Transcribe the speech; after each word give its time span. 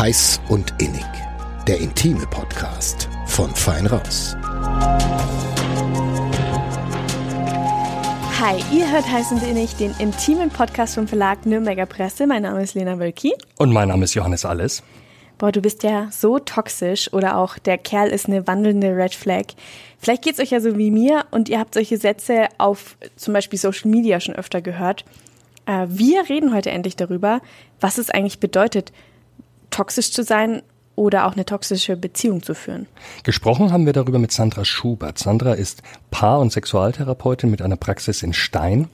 Heiß 0.00 0.40
und 0.48 0.72
Innig. 0.80 1.04
Der 1.68 1.78
intime 1.78 2.26
Podcast 2.26 3.06
von 3.26 3.50
Fein 3.50 3.84
Raus. 3.84 4.34
Hi, 8.40 8.56
ihr 8.74 8.90
hört 8.90 9.06
Heiß 9.06 9.30
und 9.32 9.42
Innig, 9.42 9.76
den 9.76 9.94
intimen 9.98 10.48
Podcast 10.48 10.94
vom 10.94 11.06
Verlag 11.06 11.44
Nürnberger 11.44 11.84
Presse. 11.84 12.26
Mein 12.26 12.44
Name 12.44 12.62
ist 12.62 12.72
Lena 12.72 12.98
Wölki. 12.98 13.34
Und 13.58 13.74
mein 13.74 13.88
Name 13.88 14.04
ist 14.04 14.14
Johannes 14.14 14.46
Alles. 14.46 14.82
Boah, 15.36 15.52
du 15.52 15.60
bist 15.60 15.82
ja 15.82 16.08
so 16.10 16.38
toxisch 16.38 17.12
oder 17.12 17.36
auch 17.36 17.58
der 17.58 17.76
Kerl 17.76 18.08
ist 18.08 18.26
eine 18.26 18.46
wandelnde 18.46 18.96
Red 18.96 19.14
Flag. 19.14 19.48
Vielleicht 19.98 20.22
geht's 20.22 20.40
euch 20.40 20.52
ja 20.52 20.60
so 20.60 20.78
wie 20.78 20.90
mir 20.90 21.26
und 21.30 21.50
ihr 21.50 21.58
habt 21.58 21.74
solche 21.74 21.98
Sätze 21.98 22.48
auf 22.56 22.96
zum 23.16 23.34
Beispiel 23.34 23.58
Social 23.58 23.90
Media 23.90 24.18
schon 24.18 24.34
öfter 24.34 24.62
gehört. 24.62 25.04
Äh, 25.66 25.88
wir 25.90 26.26
reden 26.30 26.54
heute 26.54 26.70
endlich 26.70 26.96
darüber, 26.96 27.42
was 27.80 27.98
es 27.98 28.08
eigentlich 28.08 28.40
bedeutet, 28.40 28.92
toxisch 29.70 30.12
zu 30.12 30.22
sein 30.22 30.62
oder 30.96 31.26
auch 31.26 31.32
eine 31.32 31.46
toxische 31.46 31.96
Beziehung 31.96 32.42
zu 32.42 32.54
führen. 32.54 32.86
Gesprochen 33.22 33.72
haben 33.72 33.86
wir 33.86 33.92
darüber 33.92 34.18
mit 34.18 34.32
Sandra 34.32 34.64
Schubert. 34.64 35.18
Sandra 35.18 35.54
ist 35.54 35.82
Paar- 36.10 36.40
und 36.40 36.52
Sexualtherapeutin 36.52 37.50
mit 37.50 37.62
einer 37.62 37.76
Praxis 37.76 38.22
in 38.22 38.32
Stein. 38.32 38.88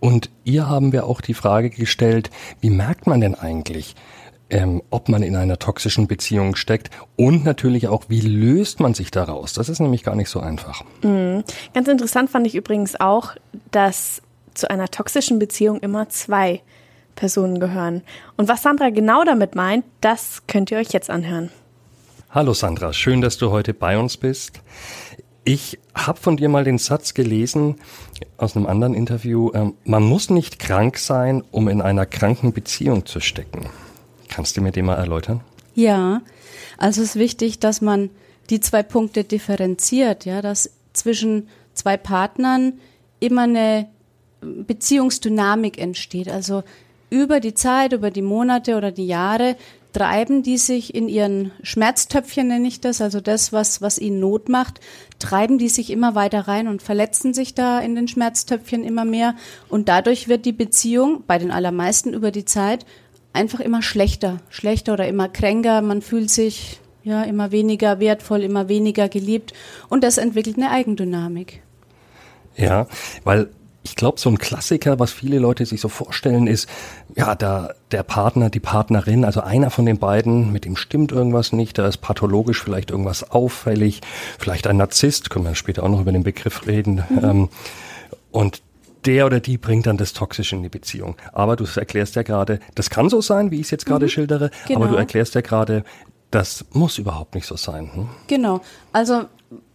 Und 0.00 0.30
ihr 0.44 0.68
haben 0.68 0.92
wir 0.92 1.06
auch 1.06 1.20
die 1.20 1.34
Frage 1.34 1.70
gestellt, 1.70 2.30
wie 2.60 2.70
merkt 2.70 3.06
man 3.06 3.20
denn 3.20 3.34
eigentlich, 3.34 3.94
ähm, 4.50 4.82
ob 4.90 5.08
man 5.08 5.22
in 5.22 5.36
einer 5.36 5.58
toxischen 5.58 6.06
Beziehung 6.06 6.56
steckt 6.56 6.90
und 7.16 7.44
natürlich 7.44 7.88
auch, 7.88 8.04
wie 8.08 8.20
löst 8.20 8.80
man 8.80 8.94
sich 8.94 9.10
daraus? 9.10 9.52
Das 9.52 9.68
ist 9.68 9.80
nämlich 9.80 10.04
gar 10.04 10.14
nicht 10.14 10.30
so 10.30 10.40
einfach. 10.40 10.82
Mhm. 11.02 11.44
Ganz 11.74 11.88
interessant 11.88 12.30
fand 12.30 12.46
ich 12.46 12.54
übrigens 12.54 12.98
auch, 12.98 13.34
dass 13.70 14.22
zu 14.54 14.70
einer 14.70 14.88
toxischen 14.88 15.38
Beziehung 15.38 15.80
immer 15.80 16.08
zwei 16.08 16.62
Personen 17.18 17.58
gehören. 17.58 18.02
Und 18.36 18.48
was 18.48 18.62
Sandra 18.62 18.90
genau 18.90 19.24
damit 19.24 19.56
meint, 19.56 19.84
das 20.00 20.42
könnt 20.46 20.70
ihr 20.70 20.78
euch 20.78 20.92
jetzt 20.92 21.10
anhören. 21.10 21.50
Hallo 22.30 22.54
Sandra, 22.54 22.92
schön, 22.92 23.20
dass 23.20 23.38
du 23.38 23.50
heute 23.50 23.74
bei 23.74 23.98
uns 23.98 24.16
bist. 24.16 24.60
Ich 25.44 25.78
habe 25.94 26.20
von 26.20 26.36
dir 26.36 26.48
mal 26.48 26.62
den 26.62 26.78
Satz 26.78 27.14
gelesen 27.14 27.76
aus 28.36 28.54
einem 28.54 28.66
anderen 28.66 28.94
Interview, 28.94 29.50
äh, 29.50 29.72
man 29.84 30.02
muss 30.04 30.30
nicht 30.30 30.58
krank 30.58 30.98
sein, 30.98 31.42
um 31.50 31.68
in 31.68 31.80
einer 31.82 32.06
kranken 32.06 32.52
Beziehung 32.52 33.04
zu 33.04 33.18
stecken. 33.18 33.66
Kannst 34.28 34.56
du 34.56 34.60
mir 34.60 34.70
den 34.70 34.84
mal 34.84 34.96
erläutern? 34.96 35.40
Ja, 35.74 36.20
also 36.76 37.02
es 37.02 37.10
ist 37.10 37.16
wichtig, 37.16 37.58
dass 37.58 37.80
man 37.80 38.10
die 38.50 38.60
zwei 38.60 38.82
Punkte 38.82 39.24
differenziert, 39.24 40.24
ja, 40.24 40.42
dass 40.42 40.70
zwischen 40.92 41.48
zwei 41.74 41.96
Partnern 41.96 42.74
immer 43.20 43.42
eine 43.42 43.88
Beziehungsdynamik 44.40 45.78
entsteht. 45.78 46.28
Also 46.28 46.62
über 47.10 47.40
die 47.40 47.54
Zeit, 47.54 47.92
über 47.92 48.10
die 48.10 48.22
Monate 48.22 48.76
oder 48.76 48.92
die 48.92 49.06
Jahre 49.06 49.56
treiben 49.92 50.42
die 50.42 50.58
sich 50.58 50.94
in 50.94 51.08
ihren 51.08 51.50
Schmerztöpfchen, 51.62 52.48
nenne 52.48 52.68
ich 52.68 52.80
das, 52.80 53.00
also 53.00 53.20
das, 53.20 53.52
was, 53.52 53.80
was 53.80 53.98
ihnen 53.98 54.20
Not 54.20 54.48
macht, 54.48 54.80
treiben 55.18 55.58
die 55.58 55.68
sich 55.68 55.90
immer 55.90 56.14
weiter 56.14 56.46
rein 56.46 56.68
und 56.68 56.82
verletzen 56.82 57.34
sich 57.34 57.54
da 57.54 57.80
in 57.80 57.94
den 57.94 58.06
Schmerztöpfchen 58.06 58.84
immer 58.84 59.04
mehr. 59.04 59.34
Und 59.68 59.88
dadurch 59.88 60.28
wird 60.28 60.44
die 60.44 60.52
Beziehung 60.52 61.24
bei 61.26 61.38
den 61.38 61.50
allermeisten 61.50 62.12
über 62.12 62.30
die 62.30 62.44
Zeit 62.44 62.84
einfach 63.32 63.60
immer 63.60 63.82
schlechter, 63.82 64.38
schlechter 64.50 64.92
oder 64.92 65.08
immer 65.08 65.28
kränker. 65.28 65.80
Man 65.80 66.02
fühlt 66.02 66.30
sich 66.30 66.80
ja 67.02 67.22
immer 67.22 67.50
weniger 67.50 67.98
wertvoll, 67.98 68.42
immer 68.42 68.68
weniger 68.68 69.08
geliebt 69.08 69.54
und 69.88 70.04
das 70.04 70.18
entwickelt 70.18 70.58
eine 70.58 70.70
Eigendynamik. 70.70 71.62
Ja, 72.56 72.88
weil 73.24 73.48
ich 73.88 73.96
glaube, 73.96 74.20
so 74.20 74.28
ein 74.28 74.38
Klassiker, 74.38 74.98
was 74.98 75.12
viele 75.12 75.38
Leute 75.38 75.64
sich 75.64 75.80
so 75.80 75.88
vorstellen, 75.88 76.46
ist, 76.46 76.68
ja, 77.16 77.34
da 77.34 77.70
der 77.90 78.02
Partner, 78.02 78.50
die 78.50 78.60
Partnerin, 78.60 79.24
also 79.24 79.40
einer 79.40 79.70
von 79.70 79.86
den 79.86 79.98
beiden, 79.98 80.52
mit 80.52 80.64
dem 80.66 80.76
stimmt 80.76 81.10
irgendwas 81.10 81.52
nicht, 81.52 81.78
da 81.78 81.86
ist 81.86 81.98
pathologisch 81.98 82.62
vielleicht 82.62 82.90
irgendwas 82.90 83.30
auffällig, 83.30 84.02
vielleicht 84.38 84.66
ein 84.66 84.76
Narzisst, 84.76 85.30
können 85.30 85.46
wir 85.46 85.54
später 85.54 85.82
auch 85.82 85.88
noch 85.88 86.02
über 86.02 86.12
den 86.12 86.22
Begriff 86.22 86.66
reden. 86.66 87.02
Mhm. 87.08 87.24
Ähm, 87.24 87.48
und 88.30 88.62
der 89.06 89.24
oder 89.24 89.40
die 89.40 89.56
bringt 89.56 89.86
dann 89.86 89.96
das 89.96 90.12
Toxische 90.12 90.56
in 90.56 90.62
die 90.62 90.68
Beziehung. 90.68 91.16
Aber 91.32 91.56
du 91.56 91.64
erklärst 91.64 92.14
ja 92.16 92.22
gerade, 92.22 92.60
das 92.74 92.90
kann 92.90 93.08
so 93.08 93.22
sein, 93.22 93.50
wie 93.50 93.56
ich 93.56 93.66
es 93.66 93.70
jetzt 93.70 93.86
gerade 93.86 94.04
mhm, 94.04 94.10
schildere, 94.10 94.50
genau. 94.66 94.80
aber 94.80 94.88
du 94.88 94.96
erklärst 94.96 95.34
ja 95.34 95.40
gerade, 95.40 95.82
das 96.30 96.66
muss 96.72 96.98
überhaupt 96.98 97.34
nicht 97.34 97.46
so 97.46 97.56
sein. 97.56 97.90
Hm? 97.94 98.08
Genau. 98.26 98.60
Also 98.92 99.24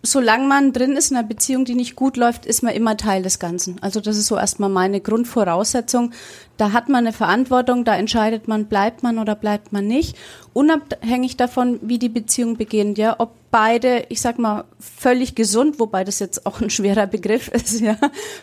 solange 0.05 0.47
man 0.47 0.73
drin 0.73 0.97
ist 0.97 1.11
in 1.11 1.17
einer 1.17 1.27
Beziehung, 1.27 1.63
die 1.63 1.75
nicht 1.75 1.95
gut 1.95 2.17
läuft, 2.17 2.45
ist 2.45 2.61
man 2.61 2.73
immer 2.73 2.97
Teil 2.97 3.23
des 3.23 3.39
Ganzen. 3.39 3.77
Also 3.81 4.01
das 4.01 4.17
ist 4.17 4.27
so 4.27 4.35
erstmal 4.35 4.69
meine 4.69 4.99
Grundvoraussetzung. 4.99 6.11
Da 6.57 6.73
hat 6.73 6.89
man 6.89 7.05
eine 7.05 7.13
Verantwortung, 7.13 7.85
da 7.85 7.95
entscheidet 7.95 8.47
man, 8.47 8.65
bleibt 8.65 9.01
man 9.01 9.17
oder 9.17 9.35
bleibt 9.35 9.71
man 9.71 9.87
nicht. 9.87 10.17
Unabhängig 10.51 11.37
davon, 11.37 11.79
wie 11.81 11.99
die 11.99 12.09
Beziehung 12.09 12.57
beginnt, 12.57 12.97
ja, 12.97 13.15
ob 13.17 13.31
beide, 13.53 14.07
ich 14.09 14.19
sag 14.19 14.39
mal, 14.39 14.65
völlig 14.79 15.35
gesund, 15.35 15.79
wobei 15.79 16.03
das 16.03 16.17
jetzt 16.17 16.47
auch 16.47 16.59
ein 16.59 16.71
schwerer 16.71 17.05
Begriff 17.05 17.47
ist, 17.53 17.79
ja, 17.79 17.97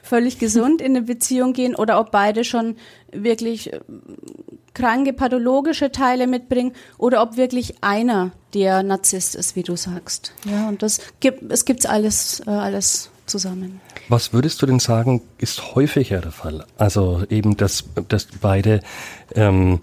völlig 0.04 0.38
gesund 0.38 0.80
in 0.80 0.96
eine 0.96 1.02
Beziehung 1.02 1.52
gehen 1.52 1.74
oder 1.74 1.98
ob 1.98 2.12
beide 2.12 2.44
schon 2.44 2.76
wirklich 3.12 3.72
kranke 4.72 5.12
pathologische 5.12 5.90
Teile 5.90 6.28
mitbringen 6.28 6.72
oder 6.96 7.22
ob 7.22 7.36
wirklich 7.36 7.82
einer 7.82 8.30
der 8.54 8.84
Narzisst 8.84 9.34
ist, 9.34 9.56
wie 9.56 9.64
du 9.64 9.74
sagst. 9.74 10.32
Ja, 10.44 10.68
und 10.68 10.80
das 10.84 11.00
gibt 11.18 11.50
es 11.50 11.64
gibt's 11.64 11.86
alles 11.86 12.40
äh, 12.46 12.50
alles 12.50 13.10
zusammen. 13.26 13.80
Was 14.08 14.32
würdest 14.32 14.62
du 14.62 14.66
denn 14.66 14.78
sagen, 14.78 15.22
ist 15.38 15.74
häufiger 15.74 16.20
der 16.20 16.30
Fall? 16.32 16.64
Also 16.78 17.24
eben, 17.30 17.56
dass, 17.56 17.84
dass 18.08 18.28
beide 18.40 18.80
ähm, 19.34 19.80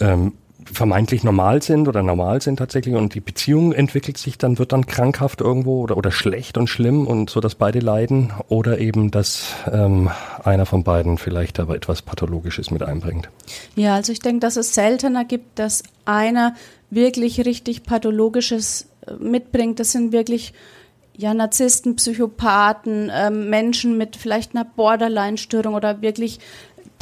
ähm, 0.00 0.32
vermeintlich 0.70 1.24
normal 1.24 1.62
sind 1.62 1.88
oder 1.88 2.02
normal 2.02 2.42
sind 2.42 2.56
tatsächlich 2.56 2.94
und 2.94 3.14
die 3.14 3.20
Beziehung 3.20 3.72
entwickelt 3.72 4.18
sich 4.18 4.38
dann, 4.38 4.58
wird 4.58 4.72
dann 4.72 4.86
krankhaft 4.86 5.40
irgendwo 5.40 5.82
oder, 5.82 5.96
oder 5.96 6.10
schlecht 6.10 6.58
und 6.58 6.68
schlimm 6.68 7.06
und 7.06 7.30
so, 7.30 7.40
dass 7.40 7.54
beide 7.54 7.80
leiden 7.80 8.32
oder 8.48 8.78
eben, 8.78 9.10
dass 9.10 9.46
ähm, 9.70 10.10
einer 10.44 10.66
von 10.66 10.84
beiden 10.84 11.18
vielleicht 11.18 11.60
aber 11.60 11.76
etwas 11.76 12.02
Pathologisches 12.02 12.70
mit 12.70 12.82
einbringt. 12.82 13.28
Ja, 13.76 13.94
also 13.94 14.12
ich 14.12 14.20
denke, 14.20 14.40
dass 14.40 14.56
es 14.56 14.74
seltener 14.74 15.24
gibt, 15.24 15.58
dass 15.58 15.82
einer 16.04 16.54
wirklich 16.90 17.44
richtig 17.44 17.84
Pathologisches 17.84 18.86
äh, 19.06 19.12
mitbringt. 19.14 19.80
Das 19.80 19.92
sind 19.92 20.12
wirklich 20.12 20.52
ja, 21.16 21.34
Narzissten, 21.34 21.96
Psychopathen, 21.96 23.10
ähm, 23.14 23.50
Menschen 23.50 23.98
mit 23.98 24.16
vielleicht 24.16 24.54
einer 24.54 24.64
Borderline-Störung 24.64 25.74
oder 25.74 26.00
wirklich 26.00 26.40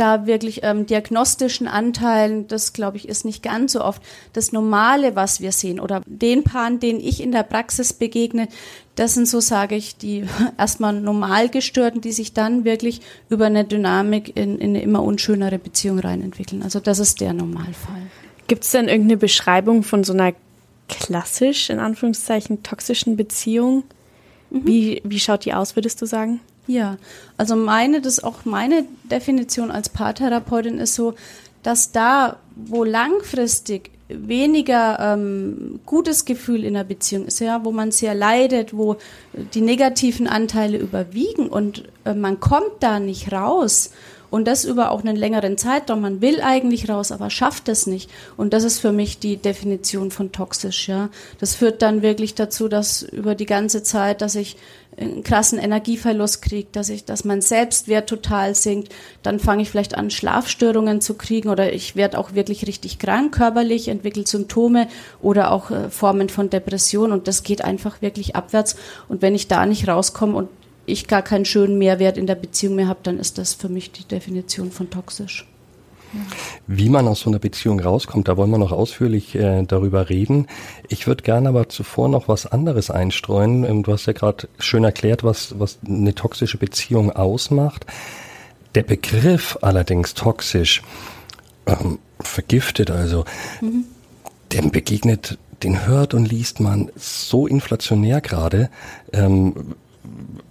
da 0.00 0.26
wirklich 0.26 0.60
ähm, 0.62 0.86
diagnostischen 0.86 1.68
Anteilen, 1.68 2.48
das 2.48 2.72
glaube 2.72 2.96
ich 2.96 3.08
ist 3.08 3.24
nicht 3.24 3.42
ganz 3.42 3.72
so 3.72 3.84
oft. 3.84 4.02
Das 4.32 4.50
Normale, 4.50 5.14
was 5.14 5.40
wir 5.40 5.52
sehen 5.52 5.78
oder 5.78 6.00
den 6.06 6.42
Paaren, 6.42 6.80
denen 6.80 7.00
ich 7.00 7.22
in 7.22 7.32
der 7.32 7.42
Praxis 7.42 7.92
begegne, 7.92 8.48
das 8.94 9.14
sind 9.14 9.28
so, 9.28 9.40
sage 9.40 9.76
ich, 9.76 9.96
die 9.96 10.24
erstmal 10.58 10.94
normal 10.94 11.48
gestörten, 11.50 12.00
die 12.00 12.12
sich 12.12 12.32
dann 12.32 12.64
wirklich 12.64 13.02
über 13.28 13.46
eine 13.46 13.64
Dynamik 13.64 14.36
in, 14.36 14.58
in 14.58 14.70
eine 14.70 14.82
immer 14.82 15.02
unschönere 15.02 15.58
Beziehung 15.58 15.98
reinentwickeln. 15.98 16.62
Also 16.62 16.80
das 16.80 16.98
ist 16.98 17.20
der 17.20 17.34
Normalfall. 17.34 18.02
Gibt 18.46 18.64
es 18.64 18.70
denn 18.70 18.88
irgendeine 18.88 19.18
Beschreibung 19.18 19.82
von 19.82 20.02
so 20.02 20.12
einer 20.12 20.32
klassisch, 20.88 21.70
in 21.70 21.78
Anführungszeichen, 21.78 22.62
toxischen 22.62 23.16
Beziehung? 23.16 23.84
Mhm. 24.50 24.66
Wie, 24.66 25.02
wie 25.04 25.20
schaut 25.20 25.44
die 25.44 25.54
aus, 25.54 25.76
würdest 25.76 26.00
du 26.02 26.06
sagen? 26.06 26.40
Ja, 26.70 26.98
also 27.36 27.56
meine, 27.56 28.00
das 28.00 28.22
auch 28.22 28.44
meine 28.44 28.84
Definition 29.10 29.72
als 29.72 29.88
Paartherapeutin 29.88 30.78
ist 30.78 30.94
so, 30.94 31.14
dass 31.64 31.90
da, 31.90 32.36
wo 32.54 32.84
langfristig 32.84 33.90
weniger 34.06 35.00
ähm, 35.00 35.80
gutes 35.84 36.26
Gefühl 36.26 36.62
in 36.62 36.74
der 36.74 36.84
Beziehung 36.84 37.26
ist, 37.26 37.40
ja, 37.40 37.64
wo 37.64 37.72
man 37.72 37.90
sehr 37.90 38.14
leidet, 38.14 38.76
wo 38.76 38.98
die 39.52 39.62
negativen 39.62 40.28
Anteile 40.28 40.78
überwiegen 40.78 41.48
und 41.48 41.88
man 42.04 42.40
kommt 42.40 42.80
da 42.80 43.00
nicht 43.00 43.32
raus 43.32 43.90
und 44.30 44.46
das 44.46 44.64
über 44.64 44.90
auch 44.90 45.00
einen 45.00 45.16
längeren 45.16 45.58
Zeitraum. 45.58 46.00
Man 46.00 46.20
will 46.20 46.40
eigentlich 46.40 46.88
raus, 46.88 47.12
aber 47.12 47.30
schafft 47.30 47.68
es 47.68 47.86
nicht. 47.86 48.10
Und 48.36 48.52
das 48.52 48.64
ist 48.64 48.78
für 48.78 48.92
mich 48.92 49.18
die 49.18 49.36
Definition 49.36 50.10
von 50.10 50.32
toxisch. 50.32 50.88
Ja, 50.88 51.10
das 51.38 51.54
führt 51.54 51.82
dann 51.82 52.02
wirklich 52.02 52.34
dazu, 52.34 52.68
dass 52.68 53.02
über 53.02 53.34
die 53.34 53.46
ganze 53.46 53.82
Zeit, 53.82 54.22
dass 54.22 54.36
ich 54.36 54.56
einen 54.96 55.22
krassen 55.22 55.58
Energieverlust 55.58 56.42
kriege, 56.42 56.68
dass 56.72 56.88
ich, 56.88 57.04
dass 57.04 57.24
mein 57.24 57.40
Selbstwert 57.40 58.08
total 58.08 58.54
sinkt. 58.54 58.92
Dann 59.22 59.38
fange 59.38 59.62
ich 59.62 59.70
vielleicht 59.70 59.96
an, 59.96 60.10
Schlafstörungen 60.10 61.00
zu 61.00 61.14
kriegen 61.14 61.48
oder 61.48 61.72
ich 61.72 61.96
werde 61.96 62.18
auch 62.18 62.34
wirklich 62.34 62.66
richtig 62.66 62.98
krank 62.98 63.34
körperlich, 63.34 63.88
entwickle 63.88 64.26
Symptome 64.26 64.88
oder 65.22 65.52
auch 65.52 65.70
äh, 65.70 65.90
Formen 65.90 66.28
von 66.28 66.50
Depression 66.50 67.12
und 67.12 67.28
das 67.28 67.44
geht 67.44 67.62
einfach 67.62 68.02
wirklich 68.02 68.36
abwärts. 68.36 68.76
Und 69.08 69.22
wenn 69.22 69.34
ich 69.34 69.48
da 69.48 69.64
nicht 69.64 69.88
rauskomme 69.88 70.36
und 70.36 70.48
ich 70.86 71.06
gar 71.06 71.22
keinen 71.22 71.44
schönen 71.44 71.78
Mehrwert 71.78 72.16
in 72.16 72.26
der 72.26 72.34
Beziehung 72.34 72.76
mehr 72.76 72.88
habe, 72.88 73.00
dann 73.02 73.18
ist 73.18 73.38
das 73.38 73.54
für 73.54 73.68
mich 73.68 73.92
die 73.92 74.04
Definition 74.04 74.70
von 74.70 74.90
toxisch. 74.90 75.46
Wie 76.66 76.88
man 76.88 77.06
aus 77.06 77.20
so 77.20 77.30
einer 77.30 77.38
Beziehung 77.38 77.78
rauskommt, 77.78 78.26
da 78.26 78.36
wollen 78.36 78.50
wir 78.50 78.58
noch 78.58 78.72
ausführlich 78.72 79.36
äh, 79.36 79.62
darüber 79.62 80.08
reden. 80.08 80.48
Ich 80.88 81.06
würde 81.06 81.22
gerne 81.22 81.48
aber 81.48 81.68
zuvor 81.68 82.08
noch 82.08 82.26
was 82.26 82.46
anderes 82.46 82.90
einstreuen. 82.90 83.64
Ähm, 83.64 83.82
du 83.84 83.92
hast 83.92 84.06
ja 84.06 84.12
gerade 84.12 84.48
schön 84.58 84.82
erklärt, 84.82 85.22
was, 85.22 85.58
was 85.58 85.78
eine 85.86 86.14
toxische 86.14 86.58
Beziehung 86.58 87.12
ausmacht. 87.12 87.86
Der 88.74 88.82
Begriff 88.82 89.58
allerdings 89.62 90.14
toxisch, 90.14 90.82
ähm, 91.66 91.98
vergiftet 92.18 92.90
also. 92.90 93.24
Mhm. 93.60 93.84
dem 94.52 94.72
begegnet, 94.72 95.38
den 95.62 95.86
hört 95.86 96.12
und 96.12 96.26
liest 96.26 96.58
man 96.58 96.90
so 96.96 97.46
inflationär 97.46 98.20
gerade. 98.20 98.68
Ähm, 99.12 99.76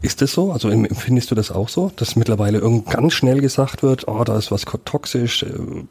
ist 0.02 0.22
das 0.22 0.32
so? 0.32 0.52
Also 0.52 0.70
empfindest 0.70 1.32
du 1.32 1.36
das 1.36 1.52
auch 1.52 1.70
so, 1.70 1.92
dass 1.96 2.16
mittlerweile 2.16 2.60
irgend 2.60 2.90
ganz 2.90 3.14
schnell 3.14 3.42
gesagt 3.42 3.84
wird, 3.84 4.08
oh, 4.08 4.24
da 4.24 4.38
ist 4.38 4.52
was 4.52 4.66
toxisch? 4.86 5.44
Äh, 5.44 5.84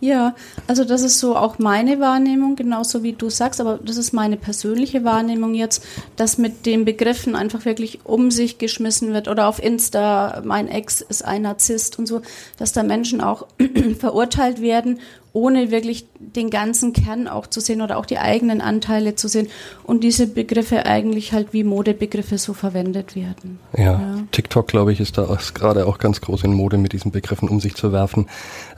ja, 0.00 0.34
also 0.66 0.84
das 0.84 1.02
ist 1.02 1.18
so 1.18 1.34
auch 1.34 1.58
meine 1.58 1.98
Wahrnehmung, 1.98 2.56
genauso 2.56 3.02
wie 3.02 3.14
du 3.14 3.30
sagst, 3.30 3.58
aber 3.58 3.78
das 3.82 3.96
ist 3.96 4.12
meine 4.12 4.36
persönliche 4.36 5.02
Wahrnehmung 5.02 5.54
jetzt, 5.54 5.82
dass 6.16 6.36
mit 6.36 6.66
den 6.66 6.84
Begriffen 6.84 7.34
einfach 7.34 7.64
wirklich 7.64 8.00
um 8.04 8.30
sich 8.30 8.58
geschmissen 8.58 9.14
wird 9.14 9.28
oder 9.28 9.48
auf 9.48 9.62
Insta, 9.62 10.42
mein 10.44 10.68
Ex 10.68 11.00
ist 11.00 11.24
ein 11.24 11.42
Narzisst 11.42 11.98
und 11.98 12.06
so, 12.06 12.20
dass 12.58 12.72
da 12.72 12.82
Menschen 12.82 13.22
auch 13.22 13.46
verurteilt 13.98 14.60
werden, 14.60 14.98
ohne 15.34 15.70
wirklich 15.70 16.06
den 16.18 16.48
ganzen 16.48 16.94
Kern 16.94 17.28
auch 17.28 17.46
zu 17.46 17.60
sehen 17.60 17.82
oder 17.82 17.98
auch 17.98 18.06
die 18.06 18.18
eigenen 18.18 18.62
Anteile 18.62 19.16
zu 19.16 19.28
sehen 19.28 19.48
und 19.82 20.02
diese 20.02 20.26
Begriffe 20.26 20.86
eigentlich 20.86 21.32
halt 21.32 21.52
wie 21.52 21.64
Modebegriffe 21.64 22.38
so 22.38 22.54
verwendet 22.54 23.16
werden. 23.16 23.58
Ja, 23.76 23.84
ja. 23.84 24.18
TikTok, 24.30 24.68
glaube 24.68 24.92
ich, 24.92 25.00
ist 25.00 25.18
da 25.18 25.36
gerade 25.52 25.86
auch 25.86 25.98
ganz 25.98 26.20
groß 26.20 26.44
in 26.44 26.54
Mode 26.54 26.78
mit 26.78 26.92
diesen 26.92 27.10
Begriffen 27.10 27.48
um 27.48 27.60
sich 27.60 27.74
zu 27.74 27.92
werfen. 27.92 28.28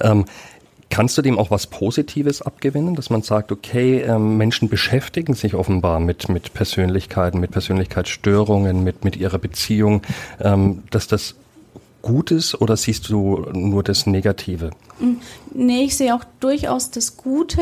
Ähm, 0.00 0.24
Kannst 0.88 1.18
du 1.18 1.22
dem 1.22 1.36
auch 1.36 1.50
was 1.50 1.66
Positives 1.66 2.42
abgewinnen, 2.42 2.94
dass 2.94 3.10
man 3.10 3.22
sagt, 3.22 3.50
okay, 3.50 4.02
ähm, 4.02 4.36
Menschen 4.36 4.68
beschäftigen 4.68 5.34
sich 5.34 5.54
offenbar 5.54 5.98
mit, 5.98 6.28
mit 6.28 6.54
Persönlichkeiten, 6.54 7.40
mit 7.40 7.50
Persönlichkeitsstörungen, 7.50 8.84
mit, 8.84 9.04
mit 9.04 9.16
ihrer 9.16 9.38
Beziehung, 9.38 10.02
ähm, 10.40 10.84
dass 10.90 11.08
das 11.08 11.34
gut 12.06 12.30
ist 12.30 12.60
oder 12.60 12.76
siehst 12.76 13.08
du 13.08 13.48
nur 13.52 13.82
das 13.82 14.06
Negative? 14.06 14.70
Nee, 15.52 15.82
ich 15.84 15.96
sehe 15.96 16.14
auch 16.14 16.22
durchaus 16.38 16.92
das 16.92 17.16
Gute, 17.16 17.60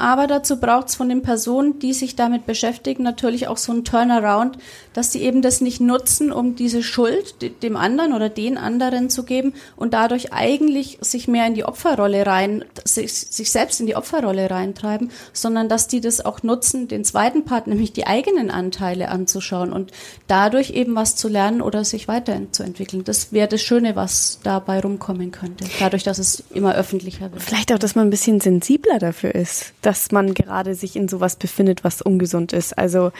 aber 0.00 0.26
dazu 0.26 0.56
braucht 0.56 0.88
es 0.88 0.94
von 0.94 1.10
den 1.10 1.20
Personen, 1.20 1.78
die 1.78 1.92
sich 1.92 2.16
damit 2.16 2.46
beschäftigen, 2.46 3.02
natürlich 3.02 3.48
auch 3.48 3.58
so 3.58 3.70
ein 3.70 3.84
Turnaround, 3.84 4.56
dass 4.94 5.12
sie 5.12 5.20
eben 5.20 5.42
das 5.42 5.60
nicht 5.60 5.80
nutzen, 5.80 6.32
um 6.32 6.56
diese 6.56 6.82
Schuld 6.82 7.34
dem 7.62 7.76
anderen 7.76 8.14
oder 8.14 8.30
den 8.30 8.56
anderen 8.56 9.10
zu 9.10 9.24
geben 9.24 9.52
und 9.76 9.92
dadurch 9.92 10.32
eigentlich 10.32 10.96
sich 11.02 11.28
mehr 11.28 11.46
in 11.46 11.54
die 11.54 11.64
Opferrolle 11.64 12.26
rein, 12.26 12.64
sich, 12.84 13.12
sich 13.12 13.50
selbst 13.50 13.80
in 13.80 13.86
die 13.86 13.94
Opferrolle 13.94 14.50
reintreiben, 14.50 15.10
sondern 15.34 15.68
dass 15.68 15.86
die 15.86 16.00
das 16.00 16.24
auch 16.24 16.42
nutzen, 16.42 16.88
den 16.88 17.04
zweiten 17.04 17.44
Part, 17.44 17.66
nämlich 17.66 17.92
die 17.92 18.06
eigenen 18.06 18.50
Anteile 18.50 19.10
anzuschauen 19.10 19.70
und 19.70 19.92
dadurch 20.28 20.70
eben 20.70 20.94
was 20.94 21.14
zu 21.14 21.28
lernen 21.28 21.60
oder 21.60 21.84
sich 21.84 22.08
weiterzuentwickeln. 22.08 23.04
Das 23.04 23.32
wäre 23.32 23.48
das 23.48 23.60
Schöne, 23.60 23.96
was 23.96 24.40
dabei 24.44 24.80
rumkommen 24.80 25.30
könnte, 25.30 25.66
dadurch, 25.78 26.04
dass 26.04 26.18
es 26.18 26.42
immer 26.54 26.74
öffentlicher 26.74 27.30
wird. 27.30 27.42
Vielleicht 27.42 27.70
auch, 27.72 27.78
dass 27.78 27.94
man 27.94 28.06
ein 28.06 28.10
bisschen 28.10 28.40
sensibler 28.40 28.98
dafür 28.98 29.34
ist 29.34 29.74
dass 29.90 30.12
man 30.12 30.34
gerade 30.34 30.76
sich 30.76 30.94
in 30.94 31.08
sowas 31.08 31.34
befindet, 31.34 31.82
was 31.82 32.00
ungesund 32.00 32.52
ist. 32.52 32.78
Also 32.78 33.10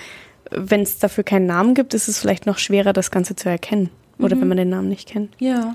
wenn 0.53 0.83
es 0.83 1.01
dafür 1.01 1.25
keinen 1.25 1.47
Namen 1.47 1.75
gibt, 1.75 1.95
ist 1.95 2.07
es 2.07 2.21
vielleicht 2.21 2.47
noch 2.47 2.59
schwerer, 2.59 2.93
das 2.93 3.11
Ganze 3.11 3.35
zu 3.35 3.49
erkennen. 3.49 3.91
Oder 4.21 4.37
mhm. 4.37 4.43
wenn 4.43 4.49
man 4.49 4.57
den 4.59 4.69
Namen 4.69 4.89
nicht 4.89 5.09
kennt. 5.09 5.35
Ja. 5.41 5.75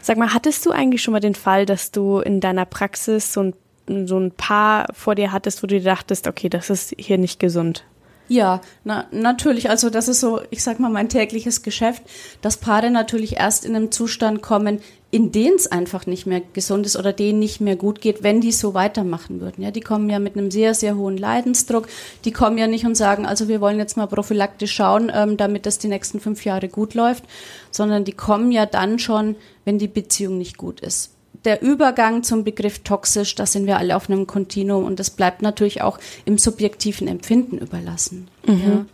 Sag 0.00 0.16
mal, 0.16 0.32
hattest 0.32 0.64
du 0.64 0.70
eigentlich 0.70 1.02
schon 1.02 1.12
mal 1.12 1.20
den 1.20 1.34
Fall, 1.34 1.66
dass 1.66 1.90
du 1.90 2.20
in 2.20 2.40
deiner 2.40 2.64
Praxis 2.64 3.34
so 3.34 3.42
ein, 3.42 4.06
so 4.06 4.18
ein 4.18 4.30
Paar 4.30 4.86
vor 4.94 5.14
dir 5.14 5.30
hattest, 5.30 5.62
wo 5.62 5.66
du 5.66 5.78
dir 5.78 5.84
dachtest, 5.84 6.26
okay, 6.26 6.48
das 6.48 6.70
ist 6.70 6.94
hier 6.96 7.18
nicht 7.18 7.38
gesund? 7.38 7.84
Ja, 8.26 8.62
na, 8.84 9.06
natürlich. 9.10 9.68
Also 9.68 9.90
das 9.90 10.08
ist 10.08 10.20
so, 10.20 10.40
ich 10.50 10.62
sag 10.62 10.80
mal, 10.80 10.90
mein 10.90 11.10
tägliches 11.10 11.62
Geschäft, 11.62 12.02
dass 12.40 12.56
Paare 12.56 12.90
natürlich 12.90 13.36
erst 13.36 13.66
in 13.66 13.76
einem 13.76 13.92
Zustand 13.92 14.40
kommen, 14.40 14.80
in 15.10 15.30
denen 15.30 15.56
es 15.56 15.70
einfach 15.70 16.06
nicht 16.06 16.26
mehr 16.26 16.40
gesund 16.54 16.86
ist 16.86 16.96
oder 16.96 17.12
denen 17.12 17.38
nicht 17.38 17.60
mehr 17.60 17.76
gut 17.76 18.00
geht, 18.00 18.22
wenn 18.22 18.40
die 18.40 18.50
so 18.50 18.72
weitermachen 18.72 19.40
würden. 19.40 19.62
Ja, 19.62 19.70
die 19.70 19.82
kommen 19.82 20.08
ja 20.08 20.18
mit 20.18 20.36
einem 20.36 20.50
sehr, 20.50 20.74
sehr 20.74 20.96
hohen 20.96 21.18
Leidensdruck. 21.18 21.86
Die 22.24 22.32
kommen 22.32 22.56
ja 22.56 22.66
nicht 22.66 22.86
und 22.86 22.96
sagen, 22.96 23.26
also 23.26 23.46
wir 23.46 23.60
wollen 23.60 23.78
jetzt 23.78 23.96
mal 23.96 24.06
prophylaktisch 24.06 24.72
schauen, 24.72 25.12
ähm, 25.14 25.36
damit 25.36 25.66
das 25.66 25.78
die 25.78 25.88
nächsten 25.88 26.18
fünf 26.18 26.44
Jahre 26.44 26.68
gut 26.68 26.94
läuft, 26.94 27.24
sondern 27.70 28.04
die 28.04 28.12
kommen 28.12 28.50
ja 28.50 28.64
dann 28.64 28.98
schon, 28.98 29.36
wenn 29.64 29.78
die 29.78 29.86
Beziehung 29.86 30.38
nicht 30.38 30.56
gut 30.56 30.80
ist 30.80 31.13
der 31.44 31.62
Übergang 31.62 32.22
zum 32.22 32.44
Begriff 32.44 32.80
toxisch, 32.80 33.34
da 33.34 33.46
sind 33.46 33.66
wir 33.66 33.78
alle 33.78 33.96
auf 33.96 34.08
einem 34.08 34.26
Kontinuum 34.26 34.84
und 34.84 34.98
das 34.98 35.10
bleibt 35.10 35.42
natürlich 35.42 35.82
auch 35.82 35.98
im 36.24 36.38
subjektiven 36.38 37.08
Empfinden 37.08 37.58
überlassen. 37.58 38.28
Mhm. 38.46 38.62
Ja. 38.66 38.86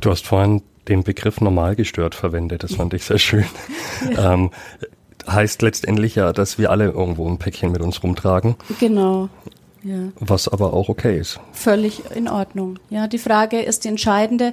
Du 0.00 0.10
hast 0.10 0.26
vorhin 0.26 0.62
den 0.88 1.02
Begriff 1.02 1.40
normal 1.40 1.76
gestört 1.76 2.14
verwendet, 2.14 2.62
das 2.62 2.74
fand 2.74 2.94
ich 2.94 3.04
sehr 3.04 3.18
schön. 3.18 3.44
Ja. 4.10 4.34
Ähm, 4.34 4.50
heißt 5.26 5.62
letztendlich 5.62 6.16
ja, 6.16 6.32
dass 6.32 6.58
wir 6.58 6.70
alle 6.70 6.90
irgendwo 6.90 7.28
ein 7.28 7.38
Päckchen 7.38 7.72
mit 7.72 7.80
uns 7.80 8.02
rumtragen. 8.02 8.56
Genau. 8.80 9.28
Ja. 9.82 10.08
Was 10.18 10.48
aber 10.48 10.72
auch 10.74 10.88
okay 10.88 11.18
ist. 11.18 11.40
Völlig 11.52 12.02
in 12.14 12.28
Ordnung. 12.28 12.78
Ja, 12.90 13.06
die 13.06 13.18
Frage 13.18 13.60
ist 13.62 13.84
die 13.84 13.88
entscheidende. 13.88 14.52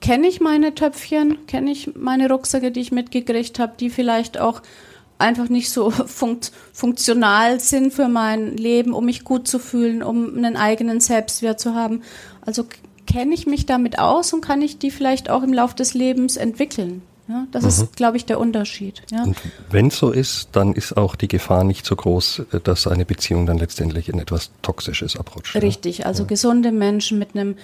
Kenne 0.00 0.28
ich 0.28 0.40
meine 0.40 0.74
Töpfchen? 0.74 1.46
Kenne 1.46 1.70
ich 1.70 1.94
meine 1.96 2.28
Rucksäcke, 2.28 2.70
die 2.70 2.80
ich 2.80 2.92
mitgekriegt 2.92 3.58
habe, 3.58 3.72
die 3.78 3.90
vielleicht 3.90 4.38
auch 4.38 4.62
einfach 5.18 5.48
nicht 5.48 5.70
so 5.70 5.90
funkt, 6.06 6.52
funktional 6.72 7.60
sind 7.60 7.92
für 7.92 8.08
mein 8.08 8.56
Leben, 8.56 8.92
um 8.92 9.04
mich 9.04 9.24
gut 9.24 9.48
zu 9.48 9.58
fühlen, 9.58 10.02
um 10.02 10.36
einen 10.36 10.56
eigenen 10.56 11.00
Selbstwert 11.00 11.60
zu 11.60 11.74
haben. 11.74 12.02
Also 12.40 12.66
kenne 13.06 13.34
ich 13.34 13.46
mich 13.46 13.66
damit 13.66 13.98
aus 13.98 14.32
und 14.32 14.40
kann 14.40 14.62
ich 14.62 14.78
die 14.78 14.90
vielleicht 14.90 15.30
auch 15.30 15.42
im 15.42 15.52
Laufe 15.52 15.74
des 15.74 15.94
Lebens 15.94 16.36
entwickeln. 16.36 17.02
Ja, 17.28 17.46
das 17.52 17.64
mhm. 17.64 17.68
ist, 17.68 17.96
glaube 17.96 18.16
ich, 18.16 18.24
der 18.24 18.40
Unterschied. 18.40 19.02
Ja. 19.10 19.22
Und 19.24 19.36
wenn 19.70 19.90
so 19.90 20.10
ist, 20.10 20.48
dann 20.52 20.72
ist 20.72 20.96
auch 20.96 21.14
die 21.14 21.28
Gefahr 21.28 21.62
nicht 21.62 21.84
so 21.84 21.94
groß, 21.94 22.42
dass 22.64 22.86
eine 22.86 23.04
Beziehung 23.04 23.44
dann 23.44 23.58
letztendlich 23.58 24.08
in 24.08 24.18
etwas 24.18 24.50
Toxisches 24.62 25.14
abrutscht. 25.14 25.54
Richtig, 25.56 26.06
also 26.06 26.22
ja. 26.22 26.26
gesunde 26.26 26.72
Menschen 26.72 27.18
mit 27.18 27.34
einem 27.34 27.56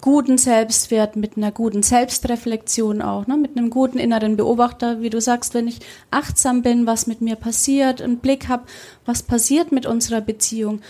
guten 0.00 0.38
Selbstwert, 0.38 1.16
mit 1.16 1.36
einer 1.36 1.52
guten 1.52 1.82
Selbstreflexion 1.82 3.02
auch, 3.02 3.26
ne? 3.26 3.36
mit 3.36 3.56
einem 3.56 3.70
guten 3.70 3.98
inneren 3.98 4.36
Beobachter, 4.36 5.00
wie 5.00 5.10
du 5.10 5.20
sagst, 5.20 5.54
wenn 5.54 5.68
ich 5.68 5.80
achtsam 6.10 6.62
bin, 6.62 6.86
was 6.86 7.06
mit 7.06 7.20
mir 7.20 7.36
passiert, 7.36 8.00
einen 8.00 8.18
Blick 8.18 8.48
habe, 8.48 8.64
was 9.04 9.22
passiert 9.22 9.72
mit 9.72 9.86
unserer 9.86 10.20
Beziehung. 10.20 10.80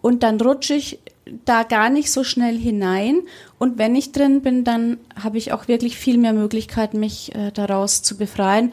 Und 0.00 0.22
dann 0.22 0.40
rutsche 0.40 0.74
ich 0.74 1.00
da 1.44 1.62
gar 1.62 1.90
nicht 1.90 2.10
so 2.10 2.24
schnell 2.24 2.56
hinein. 2.56 3.22
Und 3.58 3.78
wenn 3.78 3.96
ich 3.96 4.12
drin 4.12 4.42
bin, 4.42 4.64
dann 4.64 4.98
habe 5.20 5.38
ich 5.38 5.52
auch 5.52 5.68
wirklich 5.68 5.96
viel 5.96 6.18
mehr 6.18 6.32
Möglichkeiten, 6.32 7.00
mich 7.00 7.34
äh, 7.34 7.50
daraus 7.52 8.02
zu 8.02 8.16
befreien. 8.16 8.72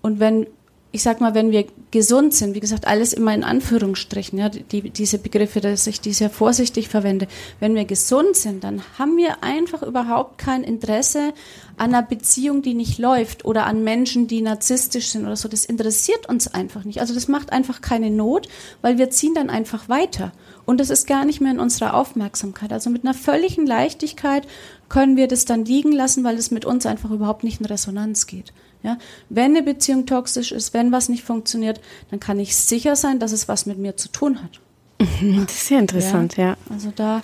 Und 0.00 0.18
wenn 0.20 0.46
ich 0.94 1.02
sag 1.02 1.22
mal, 1.22 1.34
wenn 1.34 1.50
wir 1.50 1.64
gesund 1.90 2.34
sind, 2.34 2.54
wie 2.54 2.60
gesagt, 2.60 2.86
alles 2.86 3.14
immer 3.14 3.32
in 3.32 3.44
Anführungsstrichen, 3.44 4.38
ja, 4.38 4.50
die, 4.50 4.90
diese 4.90 5.16
Begriffe, 5.16 5.62
dass 5.62 5.86
ich 5.86 6.02
die 6.02 6.12
sehr 6.12 6.28
vorsichtig 6.28 6.88
verwende. 6.88 7.28
Wenn 7.60 7.74
wir 7.74 7.86
gesund 7.86 8.36
sind, 8.36 8.62
dann 8.62 8.82
haben 8.98 9.16
wir 9.16 9.42
einfach 9.42 9.82
überhaupt 9.82 10.36
kein 10.36 10.62
Interesse 10.62 11.32
an 11.78 11.94
einer 11.94 12.02
Beziehung, 12.02 12.60
die 12.60 12.74
nicht 12.74 12.98
läuft 12.98 13.46
oder 13.46 13.64
an 13.64 13.82
Menschen, 13.82 14.26
die 14.28 14.42
narzisstisch 14.42 15.08
sind 15.08 15.24
oder 15.24 15.36
so. 15.36 15.48
Das 15.48 15.64
interessiert 15.64 16.28
uns 16.28 16.52
einfach 16.52 16.84
nicht. 16.84 17.00
Also 17.00 17.14
das 17.14 17.26
macht 17.26 17.52
einfach 17.52 17.80
keine 17.80 18.10
Not, 18.10 18.48
weil 18.82 18.98
wir 18.98 19.08
ziehen 19.08 19.34
dann 19.34 19.48
einfach 19.48 19.88
weiter. 19.88 20.32
Und 20.66 20.78
das 20.78 20.90
ist 20.90 21.06
gar 21.06 21.24
nicht 21.24 21.40
mehr 21.40 21.52
in 21.52 21.58
unserer 21.58 21.94
Aufmerksamkeit. 21.94 22.70
Also 22.70 22.90
mit 22.90 23.04
einer 23.04 23.14
völligen 23.14 23.66
Leichtigkeit 23.66 24.46
können 24.90 25.16
wir 25.16 25.26
das 25.26 25.46
dann 25.46 25.64
liegen 25.64 25.92
lassen, 25.92 26.22
weil 26.22 26.36
es 26.36 26.50
mit 26.50 26.66
uns 26.66 26.84
einfach 26.84 27.10
überhaupt 27.10 27.44
nicht 27.44 27.60
in 27.60 27.66
Resonanz 27.66 28.26
geht. 28.26 28.52
Ja? 28.82 28.98
Wenn 29.28 29.56
eine 29.56 29.62
Beziehung 29.62 30.06
toxisch 30.06 30.52
ist, 30.52 30.74
wenn 30.74 30.92
was 30.92 31.08
nicht 31.08 31.24
funktioniert, 31.24 31.80
dann 32.10 32.20
kann 32.20 32.38
ich 32.38 32.56
sicher 32.56 32.96
sein, 32.96 33.18
dass 33.18 33.32
es 33.32 33.48
was 33.48 33.66
mit 33.66 33.78
mir 33.78 33.96
zu 33.96 34.08
tun 34.08 34.42
hat. 34.42 34.60
Das 34.98 35.52
ist 35.52 35.66
sehr 35.66 35.80
interessant, 35.80 36.36
ja. 36.36 36.50
ja. 36.50 36.56
Also 36.70 36.92
da 36.94 37.22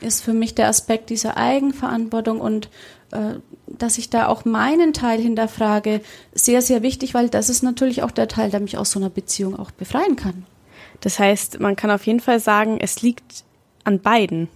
ist 0.00 0.22
für 0.22 0.32
mich 0.32 0.54
der 0.54 0.68
Aspekt 0.68 1.10
dieser 1.10 1.36
Eigenverantwortung 1.36 2.40
und 2.40 2.68
äh, 3.12 3.34
dass 3.66 3.98
ich 3.98 4.10
da 4.10 4.28
auch 4.28 4.44
meinen 4.44 4.92
Teil 4.92 5.20
hinterfrage, 5.20 6.00
sehr, 6.34 6.62
sehr 6.62 6.82
wichtig, 6.82 7.14
weil 7.14 7.28
das 7.28 7.48
ist 7.48 7.62
natürlich 7.62 8.02
auch 8.02 8.10
der 8.10 8.28
Teil, 8.28 8.50
der 8.50 8.60
mich 8.60 8.78
aus 8.78 8.90
so 8.90 9.00
einer 9.00 9.10
Beziehung 9.10 9.58
auch 9.58 9.70
befreien 9.70 10.16
kann. 10.16 10.44
Das 11.00 11.18
heißt, 11.18 11.60
man 11.60 11.76
kann 11.76 11.90
auf 11.90 12.06
jeden 12.06 12.20
Fall 12.20 12.40
sagen, 12.40 12.78
es 12.80 13.02
liegt 13.02 13.44
an 13.84 14.00
beiden, 14.00 14.48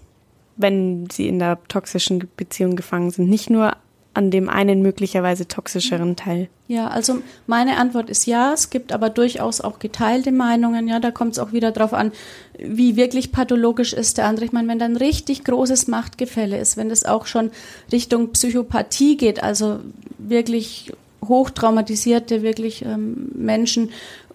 wenn 0.56 1.08
sie 1.10 1.28
in 1.28 1.38
der 1.38 1.58
toxischen 1.68 2.28
Beziehung 2.36 2.76
gefangen 2.76 3.10
sind. 3.10 3.28
Nicht 3.28 3.50
nur 3.50 3.76
an 4.12 4.30
dem 4.30 4.48
einen 4.48 4.82
möglicherweise 4.82 5.46
toxischeren 5.46 6.16
Teil? 6.16 6.48
Ja, 6.66 6.88
also 6.88 7.18
meine 7.46 7.76
Antwort 7.76 8.10
ist 8.10 8.26
ja. 8.26 8.52
Es 8.52 8.70
gibt 8.70 8.92
aber 8.92 9.10
durchaus 9.10 9.60
auch 9.60 9.78
geteilte 9.78 10.32
Meinungen. 10.32 10.88
Ja, 10.88 11.00
da 11.00 11.10
kommt 11.10 11.32
es 11.32 11.38
auch 11.38 11.52
wieder 11.52 11.70
darauf 11.70 11.94
an, 11.94 12.12
wie 12.58 12.96
wirklich 12.96 13.32
pathologisch 13.32 13.92
ist 13.92 14.18
der 14.18 14.26
andere. 14.26 14.44
Ich 14.44 14.52
meine, 14.52 14.68
wenn 14.68 14.78
da 14.78 14.84
ein 14.84 14.96
richtig 14.96 15.44
großes 15.44 15.88
Machtgefälle 15.88 16.58
ist, 16.58 16.76
wenn 16.76 16.88
das 16.88 17.04
auch 17.04 17.26
schon 17.26 17.50
Richtung 17.92 18.30
Psychopathie 18.32 19.16
geht, 19.16 19.42
also 19.42 19.80
wirklich 20.18 20.92
hochtraumatisierte, 21.24 22.42
wirklich 22.42 22.84
ähm, 22.84 23.30
Menschen, 23.34 23.90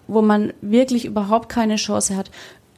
wo 0.08 0.22
man 0.22 0.52
wirklich 0.60 1.04
überhaupt 1.04 1.48
keine 1.48 1.76
Chance 1.76 2.16
hat, 2.16 2.30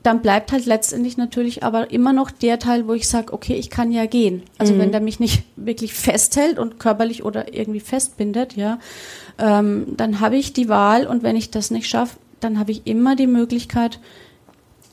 dann 0.02 0.22
bleibt 0.22 0.52
halt 0.52 0.66
letztendlich 0.66 1.16
natürlich 1.16 1.62
aber 1.62 1.90
immer 1.90 2.12
noch 2.12 2.30
der 2.30 2.58
Teil, 2.58 2.86
wo 2.86 2.94
ich 2.94 3.08
sage, 3.08 3.32
okay, 3.32 3.54
ich 3.54 3.70
kann 3.70 3.90
ja 3.90 4.06
gehen. 4.06 4.42
Also 4.58 4.74
mhm. 4.74 4.78
wenn 4.78 4.92
der 4.92 5.00
mich 5.00 5.20
nicht 5.20 5.44
wirklich 5.56 5.94
festhält 5.94 6.58
und 6.58 6.78
körperlich 6.78 7.24
oder 7.24 7.52
irgendwie 7.52 7.80
festbindet, 7.80 8.56
ja, 8.56 8.78
ähm, 9.38 9.86
dann 9.96 10.20
habe 10.20 10.36
ich 10.36 10.52
die 10.52 10.68
Wahl 10.68 11.06
und 11.06 11.22
wenn 11.22 11.36
ich 11.36 11.50
das 11.50 11.70
nicht 11.70 11.88
schaffe, 11.88 12.16
dann 12.40 12.58
habe 12.58 12.70
ich 12.70 12.86
immer 12.86 13.16
die 13.16 13.26
Möglichkeit, 13.26 14.00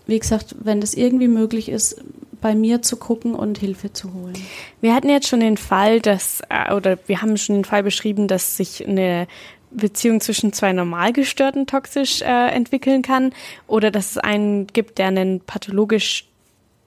wie 0.07 0.19
gesagt, 0.19 0.55
wenn 0.59 0.81
das 0.81 0.93
irgendwie 0.93 1.27
möglich 1.27 1.69
ist, 1.69 2.01
bei 2.41 2.53
mir 2.53 2.83
zu 2.83 2.97
gucken 2.97 3.33
und 3.33 3.57
Hilfe 3.57 3.91
zu 3.91 4.13
holen. 4.13 4.35
Wir 4.79 4.93
hatten 4.93 5.09
jetzt 5.09 5.27
schon 5.27 5.39
den 5.39 5.57
Fall, 5.57 5.99
dass, 5.99 6.41
äh, 6.49 6.73
oder 6.75 6.99
wir 7.07 7.23
haben 7.23 7.37
schon 7.37 7.55
den 7.55 7.65
Fall 7.65 7.81
beschrieben, 7.81 8.27
dass 8.27 8.55
sich 8.55 8.87
eine 8.87 9.27
Beziehung 9.75 10.21
zwischen 10.21 10.53
zwei 10.53 10.73
Normalgestörten 10.73 11.67
toxisch 11.67 12.21
äh, 12.21 12.49
entwickeln 12.49 13.01
kann 13.01 13.33
oder 13.67 13.91
dass 13.91 14.11
es 14.11 14.17
einen 14.17 14.67
gibt, 14.67 14.97
der 14.97 15.07
einen 15.07 15.41
pathologisch 15.41 16.25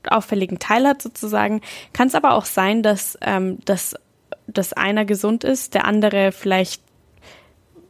auffälligen 0.09 0.59
Teil 0.59 0.87
hat 0.87 1.03
sozusagen. 1.03 1.61
Kann 1.93 2.09
es 2.09 2.15
aber 2.15 2.35
auch 2.35 2.45
sein, 2.45 2.83
dass, 2.83 3.19
ähm, 3.21 3.59
dass, 3.65 3.95
dass 4.47 4.73
einer 4.73 5.05
gesund 5.05 5.45
ist, 5.45 5.75
der 5.75 5.85
andere 5.85 6.33
vielleicht 6.33 6.83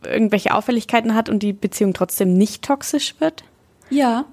irgendwelche 0.05 0.55
Auffälligkeiten 0.55 1.15
hat 1.15 1.29
und 1.29 1.43
die 1.43 1.53
Beziehung 1.53 1.95
trotzdem 1.95 2.35
nicht 2.35 2.63
toxisch 2.65 3.17
wird? 3.19 3.45
Ja, 3.91 4.25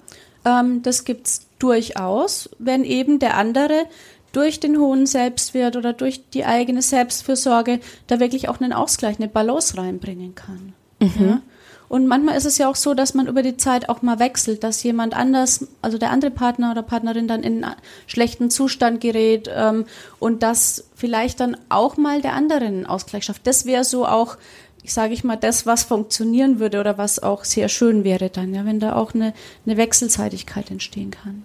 ähm, 0.45 0.81
das 0.83 1.05
gibt's 1.05 1.47
durchaus, 1.59 2.49
wenn 2.59 2.83
eben 2.83 3.19
der 3.19 3.37
andere 3.37 3.85
durch 4.35 4.59
den 4.59 4.77
hohen 4.77 5.05
Selbstwert 5.05 5.75
oder 5.75 5.93
durch 5.93 6.29
die 6.29 6.45
eigene 6.45 6.81
Selbstfürsorge 6.81 7.79
da 8.07 8.19
wirklich 8.19 8.49
auch 8.49 8.59
einen 8.59 8.73
Ausgleich, 8.73 9.17
eine 9.17 9.27
Balance 9.27 9.77
reinbringen 9.77 10.35
kann. 10.35 10.73
Mhm. 10.99 11.11
Ja? 11.19 11.41
Und 11.87 12.07
manchmal 12.07 12.35
ist 12.35 12.45
es 12.45 12.57
ja 12.57 12.67
auch 12.67 12.75
so, 12.75 12.93
dass 12.93 13.13
man 13.13 13.27
über 13.27 13.43
die 13.43 13.57
Zeit 13.57 13.89
auch 13.89 14.01
mal 14.01 14.19
wechselt, 14.19 14.63
dass 14.63 14.81
jemand 14.83 15.15
anders, 15.15 15.67
also 15.81 15.97
der 15.97 16.09
andere 16.09 16.31
Partner 16.31 16.71
oder 16.71 16.81
Partnerin 16.81 17.27
dann 17.27 17.43
in 17.43 17.63
einen 17.63 17.75
schlechten 18.07 18.49
Zustand 18.49 19.01
gerät 19.01 19.49
ähm, 19.53 19.85
und 20.19 20.41
dass 20.41 20.85
vielleicht 20.95 21.39
dann 21.39 21.55
auch 21.69 21.95
mal 21.95 22.21
der 22.21 22.33
andere 22.33 22.65
einen 22.65 22.85
Ausgleich 22.85 23.25
schafft. 23.25 23.45
Das 23.45 23.65
wäre 23.65 23.83
so 23.83 24.05
auch 24.05 24.37
ich 24.85 24.93
sage 24.93 25.15
ich 25.15 25.23
mal, 25.23 25.35
das, 25.35 25.65
was 25.65 25.83
funktionieren 25.83 26.59
würde 26.59 26.79
oder 26.79 26.99
was 26.99 27.17
auch 27.17 27.43
sehr 27.43 27.69
schön 27.69 28.03
wäre 28.03 28.29
dann, 28.29 28.53
ja, 28.53 28.65
wenn 28.65 28.79
da 28.79 28.95
auch 28.95 29.15
eine, 29.15 29.33
eine 29.65 29.77
Wechselseitigkeit 29.77 30.69
entstehen 30.69 31.09
kann. 31.09 31.41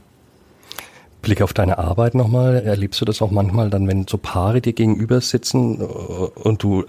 Blick 1.23 1.43
auf 1.43 1.53
deine 1.53 1.79
Arbeit 1.79 2.15
nochmal, 2.15 2.63
erlebst 2.65 3.01
du 3.01 3.05
das 3.05 3.23
auch 3.23 3.31
manchmal 3.31 3.71
dann, 3.71 3.87
wenn 3.87 4.07
so 4.07 4.19
Paare 4.19 4.61
dir 4.61 4.73
gegenüber 4.73 5.21
sitzen 5.21 5.81
äh, 5.81 5.85
und 5.85 6.63
du 6.63 6.85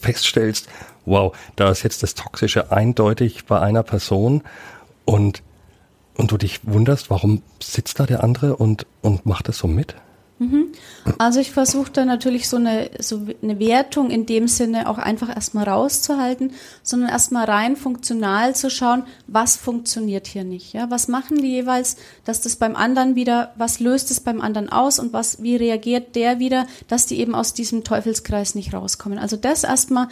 feststellst, 0.00 0.68
wow, 1.04 1.36
da 1.56 1.70
ist 1.70 1.82
jetzt 1.82 2.02
das 2.02 2.14
Toxische 2.14 2.70
eindeutig 2.72 3.46
bei 3.46 3.60
einer 3.60 3.82
Person 3.82 4.42
und, 5.04 5.42
und 6.16 6.30
du 6.30 6.36
dich 6.36 6.60
wunderst, 6.64 7.10
warum 7.10 7.42
sitzt 7.62 8.00
da 8.00 8.06
der 8.06 8.22
andere 8.22 8.56
und, 8.56 8.86
und 9.02 9.26
macht 9.26 9.48
das 9.48 9.58
so 9.58 9.68
mit? 9.68 9.96
Mhm. 10.38 10.72
Also 11.16 11.40
ich 11.40 11.50
versuche 11.50 11.90
da 11.90 12.04
natürlich 12.04 12.48
so 12.48 12.58
eine, 12.58 12.90
so 12.98 13.26
eine 13.42 13.58
Wertung 13.58 14.10
in 14.10 14.26
dem 14.26 14.48
Sinne 14.48 14.88
auch 14.88 14.98
einfach 14.98 15.34
erstmal 15.34 15.66
rauszuhalten, 15.66 16.52
sondern 16.82 17.08
erstmal 17.08 17.46
rein 17.46 17.74
funktional 17.74 18.54
zu 18.54 18.68
schauen, 18.68 19.04
was 19.26 19.56
funktioniert 19.56 20.26
hier 20.26 20.44
nicht. 20.44 20.74
Ja? 20.74 20.90
Was 20.90 21.08
machen 21.08 21.38
die 21.38 21.52
jeweils, 21.52 21.96
dass 22.24 22.42
das 22.42 22.56
beim 22.56 22.76
anderen 22.76 23.14
wieder, 23.14 23.54
was 23.56 23.80
löst 23.80 24.10
es 24.10 24.20
beim 24.20 24.42
anderen 24.42 24.68
aus 24.68 24.98
und 24.98 25.14
was, 25.14 25.42
wie 25.42 25.56
reagiert 25.56 26.14
der 26.14 26.38
wieder, 26.38 26.66
dass 26.86 27.06
die 27.06 27.18
eben 27.18 27.34
aus 27.34 27.54
diesem 27.54 27.82
Teufelskreis 27.82 28.54
nicht 28.54 28.74
rauskommen. 28.74 29.18
Also 29.18 29.36
das 29.38 29.64
erstmal 29.64 30.08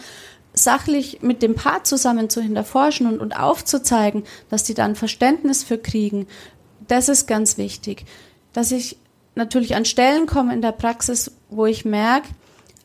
sachlich 0.55 1.21
mit 1.21 1.43
dem 1.43 1.53
Paar 1.53 1.83
zusammen 1.83 2.31
zu 2.31 2.41
hinterforschen 2.41 3.05
und, 3.05 3.19
und 3.19 3.37
aufzuzeigen, 3.37 4.23
dass 4.49 4.63
die 4.63 4.73
dann 4.73 4.95
Verständnis 4.95 5.63
für 5.63 5.77
kriegen, 5.77 6.25
das 6.87 7.09
ist 7.09 7.27
ganz 7.27 7.57
wichtig. 7.57 8.05
Dass 8.53 8.71
ich 8.71 8.97
natürlich 9.35 9.75
an 9.75 9.85
Stellen 9.85 10.25
komme 10.25 10.53
in 10.53 10.61
der 10.61 10.71
Praxis, 10.71 11.31
wo 11.49 11.65
ich 11.65 11.85
merke, 11.85 12.29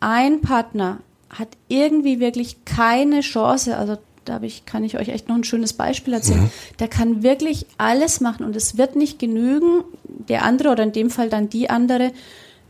ein 0.00 0.40
Partner 0.40 0.99
hat 1.30 1.49
irgendwie 1.69 2.21
wirklich 2.21 2.64
keine 2.64 3.21
Chance, 3.21 3.76
also 3.76 3.99
da 4.25 4.40
ich, 4.42 4.66
kann 4.66 4.85
ich 4.85 4.99
euch 4.99 5.09
echt 5.09 5.28
noch 5.28 5.37
ein 5.37 5.45
schönes 5.45 5.73
Beispiel 5.73 6.12
erzählen. 6.12 6.42
Mhm. 6.42 6.50
Der 6.78 6.88
kann 6.88 7.23
wirklich 7.23 7.66
alles 7.78 8.21
machen 8.21 8.45
und 8.45 8.54
es 8.54 8.76
wird 8.76 8.97
nicht 8.97 9.19
genügen. 9.19 9.85
Der 10.04 10.45
andere 10.45 10.71
oder 10.71 10.83
in 10.83 10.92
dem 10.92 11.11
Fall 11.11 11.28
dann 11.30 11.49
die 11.49 11.71
andere 11.71 12.12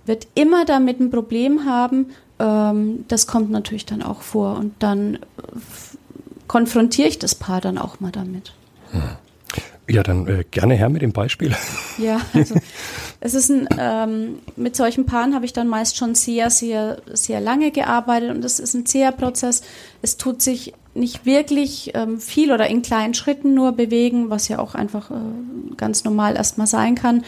wird 0.07 0.29
immer 0.35 0.65
damit 0.65 1.01
ein 1.01 1.11
Problem 1.11 1.65
haben. 1.65 2.07
Ähm, 2.39 3.05
das 3.09 3.27
kommt 3.27 3.51
natürlich 3.51 3.87
dann 3.87 4.03
auch 4.03 4.23
vor 4.23 4.57
und 4.57 4.75
dann 4.79 5.19
konfrontiere 6.47 7.09
ich 7.09 7.19
das 7.19 7.35
Paar 7.35 7.61
dann 7.61 7.79
auch 7.79 8.01
mal 8.01 8.13
damit. 8.13 8.53
Mhm. 8.93 9.03
Ja, 9.91 10.05
dann 10.05 10.27
äh, 10.29 10.45
gerne 10.49 10.75
her 10.75 10.89
mit 10.89 11.03
dem 11.03 11.13
Beispiel. 11.13 11.55
Ja, 11.99 12.19
also 12.33 12.55
es 13.21 13.35
ist 13.35 13.51
ein, 13.51 13.69
ähm, 13.79 14.39
mit 14.57 14.75
solchen 14.75 15.05
Paaren 15.05 15.35
habe 15.35 15.45
ich 15.45 15.53
dann 15.53 15.69
meist 15.69 15.99
schon 15.99 16.15
sehr, 16.15 16.49
sehr, 16.49 17.03
sehr 17.13 17.41
lange 17.41 17.73
gearbeitet 17.73 18.31
und 18.31 18.43
es 18.43 18.59
ist 18.59 18.73
ein 18.73 18.87
zäher 18.87 19.13
Prozess. 19.13 19.61
Es 20.01 20.17
tut 20.17 20.41
sich 20.41 20.73
nicht 20.95 21.27
wirklich 21.27 21.91
ähm, 21.95 22.19
viel 22.19 22.53
oder 22.53 22.69
in 22.69 22.81
kleinen 22.81 23.13
Schritten 23.13 23.53
nur 23.53 23.73
bewegen, 23.73 24.31
was 24.31 24.49
ja 24.49 24.61
auch 24.61 24.75
einfach 24.75 25.11
äh, 25.11 25.15
ganz 25.77 26.05
normal 26.05 26.37
erstmal 26.37 26.67
sein 26.67 26.95
kann. 26.95 27.23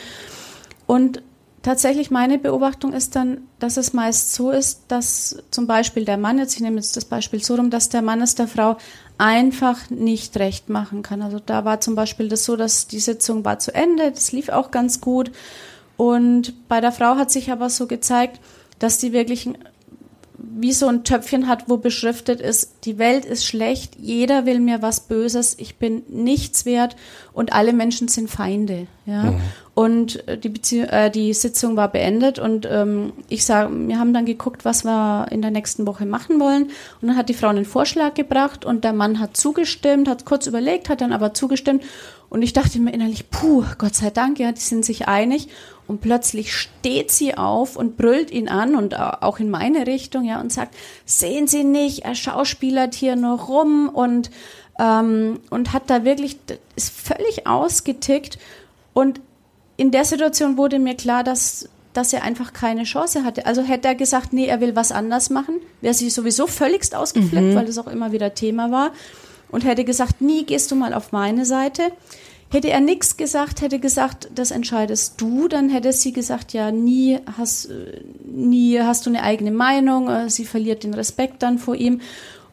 Und 0.86 1.22
tatsächlich 1.62 2.10
meine 2.10 2.38
Beobachtung 2.38 2.92
ist 2.92 3.14
dann, 3.14 3.42
dass 3.58 3.76
es 3.76 3.92
meist 3.92 4.34
so 4.34 4.50
ist, 4.50 4.84
dass 4.88 5.42
zum 5.50 5.66
Beispiel 5.66 6.04
der 6.04 6.16
Mann, 6.16 6.38
jetzt 6.38 6.54
ich 6.54 6.60
nehme 6.60 6.76
jetzt 6.76 6.96
das 6.96 7.04
Beispiel 7.04 7.42
so 7.42 7.56
rum, 7.56 7.70
dass 7.70 7.88
der 7.88 8.02
Mann 8.02 8.20
es 8.20 8.34
der 8.34 8.48
Frau 8.48 8.78
einfach 9.22 9.88
nicht 9.88 10.36
recht 10.38 10.68
machen 10.68 11.02
kann. 11.02 11.22
Also 11.22 11.38
da 11.38 11.64
war 11.64 11.80
zum 11.80 11.94
Beispiel 11.94 12.28
das 12.28 12.44
so, 12.44 12.56
dass 12.56 12.88
die 12.88 12.98
Sitzung 12.98 13.44
war 13.44 13.60
zu 13.60 13.72
Ende, 13.72 14.10
das 14.10 14.32
lief 14.32 14.48
auch 14.48 14.72
ganz 14.72 15.00
gut. 15.00 15.30
Und 15.96 16.66
bei 16.66 16.80
der 16.80 16.90
Frau 16.90 17.14
hat 17.14 17.30
sich 17.30 17.52
aber 17.52 17.70
so 17.70 17.86
gezeigt, 17.86 18.40
dass 18.80 18.98
die 18.98 19.12
wirklich 19.12 19.48
wie 20.38 20.72
so 20.72 20.88
ein 20.88 21.04
Töpfchen 21.04 21.46
hat, 21.46 21.68
wo 21.68 21.76
beschriftet 21.76 22.40
ist, 22.40 22.84
die 22.84 22.98
Welt 22.98 23.24
ist 23.24 23.46
schlecht, 23.46 23.94
jeder 23.96 24.44
will 24.44 24.58
mir 24.58 24.82
was 24.82 25.06
Böses, 25.06 25.54
ich 25.56 25.76
bin 25.76 26.02
nichts 26.08 26.66
wert 26.66 26.96
und 27.32 27.52
alle 27.52 27.72
Menschen 27.72 28.08
sind 28.08 28.28
Feinde. 28.28 28.88
Ja? 29.06 29.22
Mhm. 29.22 29.40
Und 29.74 30.22
die, 30.44 30.50
Beziehung, 30.50 30.88
äh, 30.88 31.10
die 31.10 31.32
Sitzung 31.32 31.76
war 31.76 31.88
beendet 31.88 32.38
und 32.38 32.68
ähm, 32.70 33.14
ich 33.30 33.46
sage, 33.46 33.70
wir 33.88 33.98
haben 33.98 34.12
dann 34.12 34.26
geguckt, 34.26 34.66
was 34.66 34.84
wir 34.84 35.28
in 35.30 35.40
der 35.40 35.50
nächsten 35.50 35.86
Woche 35.86 36.04
machen 36.04 36.38
wollen. 36.40 36.64
Und 37.00 37.08
dann 37.08 37.16
hat 37.16 37.30
die 37.30 37.34
Frau 37.34 37.48
einen 37.48 37.64
Vorschlag 37.64 38.12
gebracht 38.12 38.66
und 38.66 38.84
der 38.84 38.92
Mann 38.92 39.18
hat 39.18 39.34
zugestimmt, 39.34 40.08
hat 40.08 40.26
kurz 40.26 40.46
überlegt, 40.46 40.90
hat 40.90 41.00
dann 41.00 41.14
aber 41.14 41.32
zugestimmt. 41.32 41.82
Und 42.28 42.42
ich 42.42 42.52
dachte 42.52 42.80
mir 42.80 42.92
innerlich, 42.92 43.30
puh, 43.30 43.64
Gott 43.78 43.94
sei 43.94 44.10
Dank, 44.10 44.38
ja, 44.38 44.52
die 44.52 44.60
sind 44.60 44.84
sich 44.84 45.08
einig. 45.08 45.48
Und 45.86 46.02
plötzlich 46.02 46.54
steht 46.54 47.10
sie 47.10 47.36
auf 47.36 47.76
und 47.76 47.96
brüllt 47.96 48.30
ihn 48.30 48.48
an 48.48 48.74
und 48.74 48.98
auch 48.98 49.38
in 49.38 49.50
meine 49.50 49.86
Richtung, 49.86 50.24
ja, 50.24 50.40
und 50.40 50.52
sagt, 50.52 50.74
sehen 51.04 51.46
Sie 51.46 51.64
nicht, 51.64 52.04
er 52.04 52.14
schauspielert 52.14 52.94
hier 52.94 53.16
nur 53.16 53.38
rum 53.38 53.88
und, 53.88 54.30
ähm, 54.78 55.40
und 55.50 55.72
hat 55.72 55.88
da 55.88 56.04
wirklich, 56.04 56.38
ist 56.76 56.90
völlig 56.90 57.46
ausgetickt. 57.46 58.38
Und 58.94 59.20
in 59.82 59.90
der 59.90 60.04
Situation 60.04 60.56
wurde 60.56 60.78
mir 60.78 60.94
klar, 60.94 61.24
dass, 61.24 61.68
dass 61.92 62.12
er 62.12 62.22
einfach 62.22 62.52
keine 62.52 62.84
Chance 62.84 63.24
hatte. 63.24 63.46
Also 63.46 63.62
hätte 63.62 63.88
er 63.88 63.96
gesagt, 63.96 64.32
nee, 64.32 64.46
er 64.46 64.60
will 64.60 64.76
was 64.76 64.92
anders 64.92 65.28
machen, 65.28 65.56
wäre 65.80 65.92
sie 65.92 66.08
sowieso 66.08 66.46
völligst 66.46 66.94
ausgeflippt, 66.94 67.48
mhm. 67.48 67.54
weil 67.56 67.66
das 67.66 67.78
auch 67.78 67.88
immer 67.88 68.12
wieder 68.12 68.32
Thema 68.32 68.70
war. 68.70 68.92
Und 69.50 69.64
hätte 69.64 69.84
gesagt, 69.84 70.20
nie 70.20 70.46
gehst 70.46 70.70
du 70.70 70.76
mal 70.76 70.94
auf 70.94 71.10
meine 71.10 71.44
Seite. 71.44 71.82
Hätte 72.48 72.70
er 72.70 72.78
nichts 72.78 73.16
gesagt, 73.16 73.60
hätte 73.60 73.80
gesagt, 73.80 74.28
das 74.32 74.52
entscheidest 74.52 75.20
du, 75.20 75.48
dann 75.48 75.68
hätte 75.68 75.92
sie 75.92 76.12
gesagt, 76.12 76.52
ja, 76.52 76.70
nie 76.70 77.18
hast, 77.36 77.68
nie 78.24 78.78
hast 78.78 79.04
du 79.04 79.10
eine 79.10 79.24
eigene 79.24 79.50
Meinung, 79.50 80.08
äh, 80.08 80.30
sie 80.30 80.44
verliert 80.44 80.84
den 80.84 80.94
Respekt 80.94 81.42
dann 81.42 81.58
vor 81.58 81.74
ihm. 81.74 82.00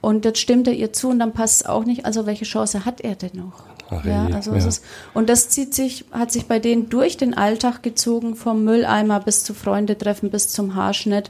Und 0.01 0.25
jetzt 0.25 0.39
stimmt 0.39 0.68
er 0.68 0.74
ihr 0.74 0.94
zu 0.94 1.10
und 1.10 1.20
dann 1.20 1.34
passt 1.34 1.62
es 1.62 1.68
auch 1.68 1.84
nicht. 1.84 2.06
Also 2.06 2.25
welche 2.25 2.46
Chance 2.46 2.86
hat 2.86 3.01
er 3.01 3.15
denn 3.15 3.32
noch? 3.34 3.63
Ach, 3.89 4.06
ja, 4.06 4.27
also 4.34 4.51
ja. 4.51 4.58
Ist, 4.58 4.84
und 5.13 5.29
das 5.29 5.50
zieht 5.50 5.74
sich, 5.74 6.06
hat 6.12 6.32
sich 6.32 6.46
bei 6.46 6.60
denen 6.60 6.89
durch 6.89 7.18
den 7.18 7.34
Alltag 7.34 7.82
gezogen, 7.82 8.36
vom 8.36 8.63
Mülleimer 8.63 9.20
bis 9.20 9.44
zu 9.44 9.53
Freundetreffen, 9.53 10.29
bis 10.29 10.50
zum 10.50 10.75
Haarschnitt. 10.75 11.29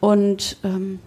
Und 0.00 0.56
ähm, 0.62 1.00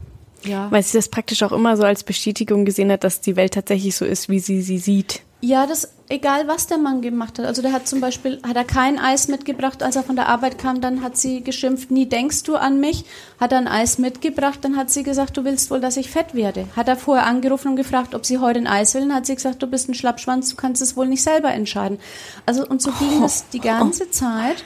ja. 0.44 0.72
Weil 0.72 0.84
sie 0.84 0.98
das 0.98 1.10
praktisch 1.10 1.44
auch 1.44 1.52
immer 1.52 1.78
so 1.78 1.84
als 1.84 2.04
Bestätigung 2.04 2.66
gesehen 2.66 2.92
hat, 2.92 3.04
dass 3.04 3.22
die 3.22 3.36
Welt 3.36 3.54
tatsächlich 3.54 3.96
so 3.96 4.06
ist, 4.06 4.30
wie 4.30 4.40
sie 4.40 4.62
sie 4.62 4.78
sieht. 4.78 5.22
Ja, 5.42 5.66
das 5.66 5.90
egal 6.10 6.48
was 6.48 6.68
der 6.68 6.78
Mann 6.78 7.02
gemacht 7.02 7.40
hat. 7.40 7.46
Also 7.46 7.62
der 7.62 7.72
hat 7.72 7.88
zum 7.88 8.02
Beispiel, 8.02 8.42
hat 8.46 8.56
er 8.56 8.66
kein 8.66 9.00
Eis 9.00 9.28
mitgebracht, 9.28 9.82
als 9.84 9.96
er 9.96 10.04
von 10.04 10.16
der 10.16 10.28
Arbeit 10.28 10.58
kam, 10.58 10.82
dann 10.82 11.02
hat 11.02 11.16
sie 11.16 11.42
geschimpft, 11.42 11.92
nie 11.92 12.08
denkst 12.08 12.44
du 12.44 12.56
an 12.56 12.80
mich. 12.80 13.06
Hat 13.40 13.52
er 13.52 13.60
ein 13.60 13.68
Eis 13.68 14.00
mitgebracht, 14.00 14.60
dann 14.64 14.76
hat 14.76 14.90
sie 14.90 15.04
gesagt, 15.04 15.38
du 15.38 15.46
willst 15.46 15.72
wohl, 15.72 15.80
dass 15.80 15.98
ich 15.98 16.10
fett 16.10 16.34
werde. 16.34 16.68
Hat 16.76 16.88
er 16.88 16.98
vorher 16.98 17.26
angerufen 17.26 17.70
und 17.70 17.76
gefragt, 17.76 18.16
ob 18.16 18.26
sie 18.26 18.40
heute 18.40 18.60
ein 18.60 18.68
Eis 18.68 18.94
will, 18.96 19.02
dann 19.02 19.14
hat 19.14 19.28
sie 19.28 19.36
gesagt, 19.36 19.62
du 19.62 19.68
bist 19.68 19.88
ein 19.88 19.94
Schlappschwanz, 19.94 20.50
du 20.50 20.56
kannst 20.56 20.82
es 20.82 20.98
wohl 20.98 21.08
nicht 21.08 21.24
selber 21.24 21.52
entscheiden. 21.52 22.00
Also 22.46 22.68
und 22.68 22.82
so 22.82 22.92
ging 22.92 23.24
es 23.24 23.48
die 23.50 23.62
ganze 23.62 24.10
Zeit. 24.10 24.64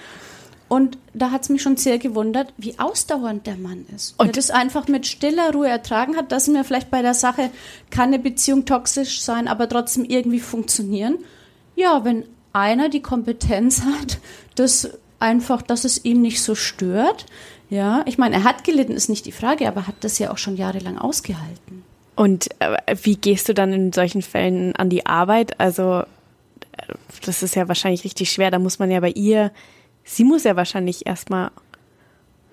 Und 0.73 0.97
da 1.13 1.29
hat 1.29 1.43
es 1.43 1.49
mich 1.49 1.61
schon 1.61 1.77
sehr 1.77 1.99
gewundert, 1.99 2.51
wie 2.57 2.79
ausdauernd 2.79 3.45
der 3.45 3.57
Mann 3.57 3.85
ist. 3.95 4.15
Und 4.17 4.29
der 4.29 4.33
das 4.33 4.49
einfach 4.49 4.87
mit 4.87 5.05
stiller 5.05 5.53
Ruhe 5.53 5.69
ertragen 5.69 6.17
hat, 6.17 6.31
dass 6.31 6.47
mir 6.47 6.63
vielleicht 6.63 6.89
bei 6.89 7.03
der 7.03 7.13
Sache 7.13 7.51
kann 7.91 8.07
eine 8.07 8.17
Beziehung 8.17 8.65
toxisch 8.65 9.21
sein, 9.21 9.47
aber 9.47 9.69
trotzdem 9.69 10.03
irgendwie 10.03 10.39
funktionieren. 10.39 11.19
Ja, 11.75 12.03
wenn 12.05 12.25
einer 12.53 12.89
die 12.89 13.03
Kompetenz 13.03 13.83
hat, 13.83 14.17
das 14.55 14.89
einfach, 15.19 15.61
dass 15.61 15.85
es 15.85 16.03
ihm 16.05 16.23
nicht 16.23 16.41
so 16.41 16.55
stört. 16.55 17.27
Ja, 17.69 18.01
ich 18.07 18.17
meine, 18.17 18.37
er 18.37 18.43
hat 18.43 18.63
gelitten, 18.63 18.93
ist 18.93 19.09
nicht 19.09 19.27
die 19.27 19.31
Frage, 19.31 19.67
aber 19.67 19.85
hat 19.85 19.97
das 19.99 20.17
ja 20.17 20.31
auch 20.31 20.39
schon 20.39 20.57
jahrelang 20.57 20.97
ausgehalten. 20.97 21.83
Und 22.15 22.49
äh, 22.57 22.95
wie 23.03 23.17
gehst 23.17 23.47
du 23.47 23.53
dann 23.53 23.73
in 23.73 23.93
solchen 23.93 24.23
Fällen 24.23 24.75
an 24.75 24.89
die 24.89 25.05
Arbeit? 25.05 25.59
Also 25.59 26.01
das 27.23 27.43
ist 27.43 27.55
ja 27.55 27.67
wahrscheinlich 27.67 28.03
richtig 28.03 28.31
schwer. 28.31 28.49
Da 28.49 28.57
muss 28.57 28.79
man 28.79 28.89
ja 28.89 28.99
bei 28.99 29.11
ihr, 29.11 29.51
sie 30.03 30.24
muss 30.24 30.43
ja 30.43 30.55
wahrscheinlich 30.55 31.05
erstmal 31.05 31.51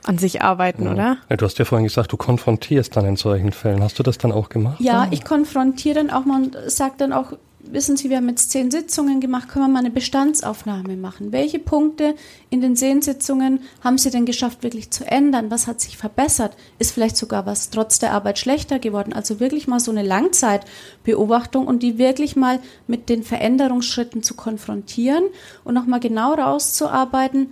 an 0.05 0.19
sich 0.19 0.43
arbeiten, 0.43 0.85
ja. 0.85 0.93
oder? 0.93 1.17
Ja, 1.29 1.37
du 1.37 1.45
hast 1.45 1.59
ja 1.59 1.65
vorhin 1.65 1.87
gesagt, 1.87 2.13
du 2.13 2.17
konfrontierst 2.17 2.97
dann 2.97 3.05
in 3.05 3.17
solchen 3.17 3.53
Fällen. 3.53 3.83
Hast 3.83 3.99
du 3.99 4.03
das 4.03 4.19
dann 4.19 4.33
auch 4.33 4.49
gemacht? 4.49 4.81
Ja, 4.81 5.09
ich 5.11 5.25
konfrontiere 5.25 5.97
dann 5.97 6.11
auch 6.11 6.25
mal 6.25 6.43
und 6.43 6.57
sage 6.67 6.95
dann 6.99 7.13
auch, 7.13 7.33
wissen 7.73 7.97
Sie, 7.97 8.11
wir 8.11 8.17
haben 8.17 8.29
jetzt 8.29 8.51
zehn 8.51 8.71
Sitzungen 8.71 9.21
gemacht, 9.21 9.49
können 9.49 9.67
wir 9.67 9.69
mal 9.69 9.79
eine 9.81 9.91
Bestandsaufnahme 9.91 10.97
machen? 10.97 11.33
Welche 11.33 11.59
Punkte 11.59 12.15
in 12.51 12.61
den 12.61 12.77
zehn 12.77 13.03
Sitzungen 13.03 13.61
haben 13.83 13.99
Sie 13.99 14.11
denn 14.11 14.27
geschafft, 14.27 14.63
wirklich 14.63 14.91
zu 14.91 15.05
ändern? 15.07 15.51
Was 15.51 15.67
hat 15.67 15.81
sich 15.81 15.97
verbessert? 15.97 16.57
Ist 16.79 16.93
vielleicht 16.93 17.17
sogar 17.17 17.47
was 17.47 17.71
trotz 17.71 17.99
der 17.99 18.13
Arbeit 18.13 18.39
schlechter 18.39 18.79
geworden? 18.79 19.13
Also 19.13 19.41
wirklich 19.41 19.69
mal 19.69 19.81
so 19.81 19.91
eine 19.91 20.03
Langzeitbeobachtung 20.03 21.67
und 21.67 21.83
die 21.83 21.99
wirklich 21.99 22.37
mal 22.37 22.61
mit 22.87 23.09
den 23.09 23.23
Veränderungsschritten 23.23 24.23
zu 24.23 24.35
konfrontieren 24.35 25.25
und 25.65 25.75
nochmal 25.75 26.01
genau 26.01 26.35
rauszuarbeiten, 26.35 27.51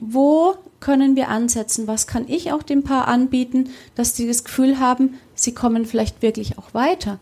wo 0.00 0.54
können 0.80 1.16
wir 1.16 1.28
ansetzen? 1.28 1.88
Was 1.88 2.06
kann 2.06 2.28
ich 2.28 2.52
auch 2.52 2.62
dem 2.62 2.84
Paar 2.84 3.08
anbieten, 3.08 3.70
dass 3.94 4.12
die 4.12 4.26
das 4.26 4.44
Gefühl 4.44 4.78
haben, 4.78 5.18
sie 5.34 5.52
kommen 5.52 5.86
vielleicht 5.86 6.22
wirklich 6.22 6.58
auch 6.58 6.72
weiter? 6.72 7.18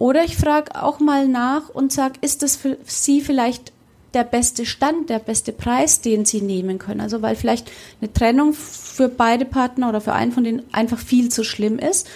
Oder 0.00 0.24
ich 0.24 0.38
frage 0.38 0.82
auch 0.82 0.98
mal 0.98 1.28
nach 1.28 1.68
und 1.68 1.92
sage, 1.92 2.14
ist 2.22 2.42
das 2.42 2.56
für 2.56 2.78
Sie 2.86 3.20
vielleicht 3.20 3.70
der 4.14 4.24
beste 4.24 4.64
Stand, 4.64 5.10
der 5.10 5.18
beste 5.18 5.52
Preis, 5.52 6.00
den 6.00 6.24
Sie 6.24 6.40
nehmen 6.40 6.78
können? 6.78 7.02
Also 7.02 7.20
weil 7.20 7.36
vielleicht 7.36 7.70
eine 8.00 8.10
Trennung 8.10 8.54
für 8.54 9.10
beide 9.10 9.44
Partner 9.44 9.90
oder 9.90 10.00
für 10.00 10.14
einen 10.14 10.32
von 10.32 10.42
denen 10.42 10.62
einfach 10.72 10.98
viel 10.98 11.28
zu 11.28 11.44
schlimm 11.44 11.78
ist. 11.78 12.08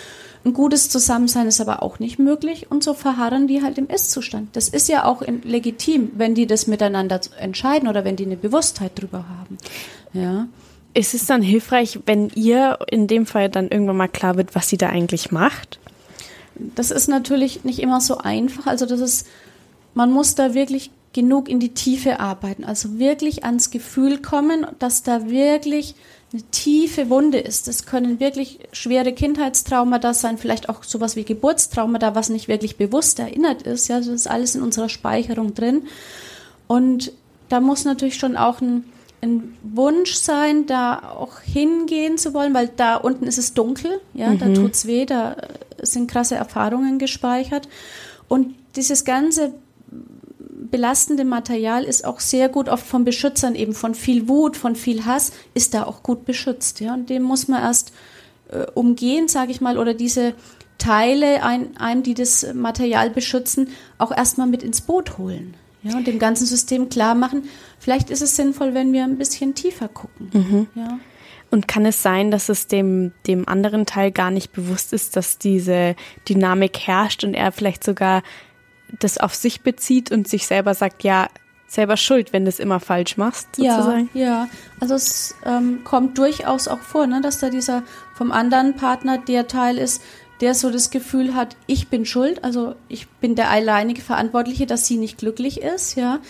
Ein 0.47 0.55
gutes 0.55 0.89
Zusammensein 0.89 1.47
ist 1.47 1.61
aber 1.61 1.83
auch 1.83 1.99
nicht 1.99 2.19
möglich 2.19 2.71
und 2.71 2.83
so 2.83 2.95
verharren 2.95 3.49
die 3.49 3.63
halt 3.63 3.77
im 3.77 3.89
Ist-Zustand. 3.89 4.57
Das 4.57 4.71
ist 4.71 4.89
ja 4.89 5.05
auch 5.05 5.21
legitim, 5.43 6.13
wenn 6.17 6.35
die 6.35 6.47
das 6.47 6.67
miteinander 6.67 7.21
entscheiden 7.39 7.87
oder 7.87 8.07
wenn 8.07 8.17
die 8.17 8.25
eine 8.25 8.39
Bewusstheit 8.39 8.93
drüber 8.99 9.27
haben. 9.29 9.59
Ja. 10.15 10.49
Ist 10.95 11.13
es 11.13 11.27
dann 11.27 11.43
hilfreich, 11.43 12.01
wenn 12.07 12.31
ihr 12.31 12.79
in 12.91 13.09
dem 13.09 13.27
Fall 13.27 13.51
dann 13.51 13.69
irgendwann 13.69 13.99
mal 13.99 14.09
klar 14.09 14.39
wird, 14.39 14.55
was 14.55 14.71
sie 14.71 14.79
da 14.79 14.89
eigentlich 14.89 15.31
macht? 15.31 15.81
Das 16.57 16.91
ist 16.91 17.09
natürlich 17.09 17.65
nicht 17.65 17.81
immer 17.81 18.01
so 18.01 18.19
einfach. 18.19 18.67
Also 18.67 18.87
das 18.87 19.01
ist, 19.01 19.27
man 19.95 20.11
muss 20.11 20.35
da 20.35 20.55
wirklich 20.55 20.91
genug 21.13 21.49
in 21.49 21.61
die 21.61 21.75
Tiefe 21.75 22.21
arbeiten. 22.21 22.65
Also 22.65 22.99
wirklich 22.99 23.45
ans 23.45 23.71
Gefühl 23.71 24.21
kommen, 24.21 24.67
dass 24.79 25.03
da 25.03 25.29
wirklich 25.31 25.95
eine 26.33 26.43
tiefe 26.51 27.11
Wunde 27.11 27.39
ist. 27.39 27.69
Das 27.69 27.87
können 27.87 28.19
wirklich 28.19 28.59
schwere 28.73 29.13
Kindheitstraumata 29.13 30.15
sein, 30.15 30.39
vielleicht 30.39 30.69
auch 30.69 30.83
sowas 30.83 31.15
wie 31.15 31.25
Geburtstraumata, 31.25 32.15
was 32.17 32.29
nicht 32.29 32.49
wirklich 32.49 32.77
bewusst 32.77 33.21
erinnert 33.21 33.63
ist. 33.63 33.89
Ja, 33.89 33.99
das 33.99 34.09
ist 34.09 34.29
alles 34.29 34.57
in 34.57 34.63
unserer 34.63 34.89
Speicherung 34.89 35.55
drin. 35.55 35.85
Und 36.67 37.13
da 37.49 37.61
muss 37.61 37.85
natürlich 37.85 38.17
schon 38.17 38.37
auch 38.37 38.61
ein 38.61 38.85
ein 39.25 39.57
Wunsch 39.63 40.15
sein, 40.15 40.67
da 40.67 41.15
auch 41.17 41.41
hingehen 41.41 42.19
zu 42.19 42.35
wollen, 42.35 42.55
weil 42.55 42.69
da 42.69 42.97
unten 42.97 43.27
ist 43.27 43.39
es 43.39 43.55
dunkel, 43.55 44.01
ja, 44.13 44.31
mhm. 44.31 44.39
da 44.39 44.49
tut's 44.53 44.87
weh, 44.87 45.07
da 45.07 45.37
sind 45.87 46.11
krasse 46.11 46.35
Erfahrungen 46.35 46.99
gespeichert. 46.99 47.69
Und 48.29 48.55
dieses 48.77 49.05
ganze 49.05 49.53
belastende 50.71 51.25
Material 51.25 51.85
ist 51.85 52.05
auch 52.05 52.21
sehr 52.21 52.49
gut 52.49 52.69
oft 52.69 52.87
von 52.87 53.05
Beschützern 53.05 53.55
eben 53.55 53.75
von 53.75 53.95
viel 53.95 54.29
Wut, 54.29 54.57
von 54.57 54.75
viel 54.75 55.05
Hass, 55.05 55.33
ist 55.55 55.75
da 55.75 55.85
auch 55.85 56.03
gut 56.03 56.25
beschützt, 56.25 56.81
ja. 56.81 56.95
Und 56.95 57.11
dem 57.11 57.23
muss 57.23 57.49
man 57.49 57.63
erst 57.63 57.93
äh, 58.49 58.67
umgehen, 58.75 59.29
sage 59.29 59.53
ich 59.53 59.61
mal, 59.61 59.79
oder 59.79 59.95
diese 59.95 60.35
Teile 60.79 61.43
ein, 61.43 61.77
einem, 61.77 62.03
die 62.03 62.15
das 62.15 62.47
Material 62.55 63.11
beschützen, 63.11 63.69
auch 63.99 64.11
erstmal 64.11 64.47
mit 64.47 64.63
ins 64.63 64.81
Boot 64.81 65.19
holen. 65.19 65.55
Ja, 65.83 65.97
und 65.97 66.07
dem 66.07 66.19
ganzen 66.19 66.47
System 66.47 66.89
klar 66.89 67.15
machen, 67.15 67.45
vielleicht 67.79 68.09
ist 68.11 68.23
es 68.23 68.37
sinnvoll, 68.37 68.73
wenn 68.73 68.93
wir 68.93 69.05
ein 69.05 69.19
bisschen 69.19 69.55
tiefer 69.55 69.89
gucken. 69.89 70.31
Mhm. 70.33 70.67
Ja. 70.75 70.99
Und 71.51 71.69
kann 71.69 71.87
es 71.87 72.03
sein, 72.03 72.31
dass 72.31 72.49
es 72.49 72.67
dem, 72.67 73.13
dem 73.27 73.49
anderen 73.49 73.87
Teil 73.87 74.11
gar 74.11 74.31
nicht 74.31 74.53
bewusst 74.53 74.93
ist, 74.93 75.17
dass 75.17 75.39
diese 75.39 75.95
Dynamik 76.29 76.81
herrscht 76.81 77.23
und 77.23 77.35
er 77.35 77.53
vielleicht 77.53 77.85
sogar 77.85 78.23
das 78.99 79.19
auf 79.19 79.35
sich 79.35 79.63
bezieht 79.63 80.11
und 80.11 80.27
sich 80.29 80.47
selber 80.47 80.75
sagt, 80.75 81.05
ja, 81.05 81.29
selber 81.67 81.97
schuld, 81.97 82.33
wenn 82.33 82.45
du 82.45 82.49
es 82.49 82.59
immer 82.59 82.81
falsch 82.81 83.17
machst, 83.17 83.57
sozusagen? 83.57 84.09
Ja, 84.15 84.25
ja. 84.25 84.49
Also 84.81 84.95
es 84.95 85.35
ähm, 85.45 85.83
kommt 85.85 86.19
durchaus 86.19 86.69
auch 86.69 86.81
vor, 86.81 87.07
ne, 87.07 87.21
dass 87.21 87.39
da 87.39 87.51
dieser 87.51 87.83
vom 88.15 88.33
anderen 88.33 88.77
Partner 88.77 89.19
der 89.19 89.49
Teil 89.49 89.79
ist, 89.79 90.03
der 90.41 90.55
so 90.55 90.71
das 90.71 90.91
Gefühl 90.91 91.35
hat, 91.35 91.57
ich 91.67 91.89
bin 91.89 92.07
schuld, 92.07 92.43
also 92.45 92.75
ich 92.89 93.09
bin 93.09 93.35
der 93.35 93.51
alleinige 93.51 94.03
Verantwortliche, 94.03 94.67
dass 94.67 94.87
sie 94.87 94.97
nicht 94.97 95.19
glücklich 95.19 95.61
ist, 95.61 95.97
ja. 95.97 96.21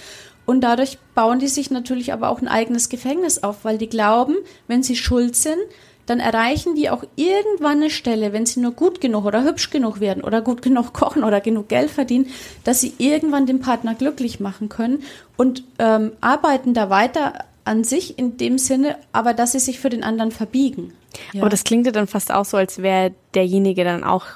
Und 0.46 0.60
dadurch 0.60 0.98
bauen 1.14 1.38
die 1.38 1.48
sich 1.48 1.70
natürlich 1.70 2.12
aber 2.12 2.28
auch 2.28 2.40
ein 2.40 2.48
eigenes 2.48 2.88
Gefängnis 2.88 3.42
auf, 3.42 3.64
weil 3.64 3.78
die 3.78 3.88
glauben, 3.88 4.36
wenn 4.66 4.82
sie 4.82 4.96
schuld 4.96 5.36
sind, 5.36 5.60
dann 6.06 6.20
erreichen 6.20 6.74
die 6.74 6.90
auch 6.90 7.04
irgendwann 7.16 7.78
eine 7.78 7.90
Stelle, 7.90 8.32
wenn 8.32 8.44
sie 8.44 8.60
nur 8.60 8.72
gut 8.72 9.00
genug 9.00 9.24
oder 9.24 9.42
hübsch 9.42 9.70
genug 9.70 10.00
werden 10.00 10.22
oder 10.22 10.42
gut 10.42 10.60
genug 10.60 10.92
kochen 10.92 11.24
oder 11.24 11.40
genug 11.40 11.68
Geld 11.68 11.90
verdienen, 11.90 12.26
dass 12.62 12.80
sie 12.80 12.92
irgendwann 12.98 13.46
den 13.46 13.60
Partner 13.60 13.94
glücklich 13.94 14.40
machen 14.40 14.68
können 14.68 15.02
und 15.36 15.64
ähm, 15.78 16.12
arbeiten 16.20 16.74
da 16.74 16.90
weiter 16.90 17.44
an 17.64 17.84
sich 17.84 18.18
in 18.18 18.36
dem 18.36 18.58
Sinne, 18.58 18.96
aber 19.12 19.32
dass 19.32 19.52
sie 19.52 19.60
sich 19.60 19.80
für 19.80 19.88
den 19.88 20.04
anderen 20.04 20.30
verbiegen. 20.30 20.92
Ja. 21.32 21.40
Aber 21.40 21.48
das 21.48 21.64
klingt 21.64 21.86
ja 21.86 21.92
dann 21.92 22.06
fast 22.06 22.32
auch 22.32 22.44
so, 22.44 22.58
als 22.58 22.82
wäre 22.82 23.14
derjenige 23.34 23.84
dann 23.84 24.04
auch 24.04 24.26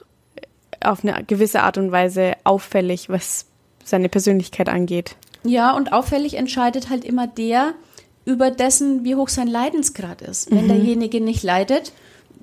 auf 0.81 1.05
eine 1.05 1.23
gewisse 1.25 1.63
Art 1.63 1.77
und 1.77 1.93
Weise 1.93 2.33
auffällig, 2.45 3.11
was 3.11 3.47
seine 3.85 4.09
Persönlichkeit 4.09 4.69
angeht. 4.69 5.17
Ja, 5.45 5.75
und 5.77 5.93
auffällig 5.93 6.35
entscheidet 6.35 6.91
halt 6.91 7.05
immer 7.05 7.27
der 7.27 7.75
über 8.25 8.51
dessen, 8.51 9.05
wie 9.05 9.15
hoch 9.15 9.29
sein 9.29 9.49
Leidensgrad 9.49 10.21
ist. 10.21 10.51
Wenn 10.51 10.65
mhm. 10.65 10.69
derjenige 10.69 11.21
nicht 11.21 11.43
leidet, 11.43 11.93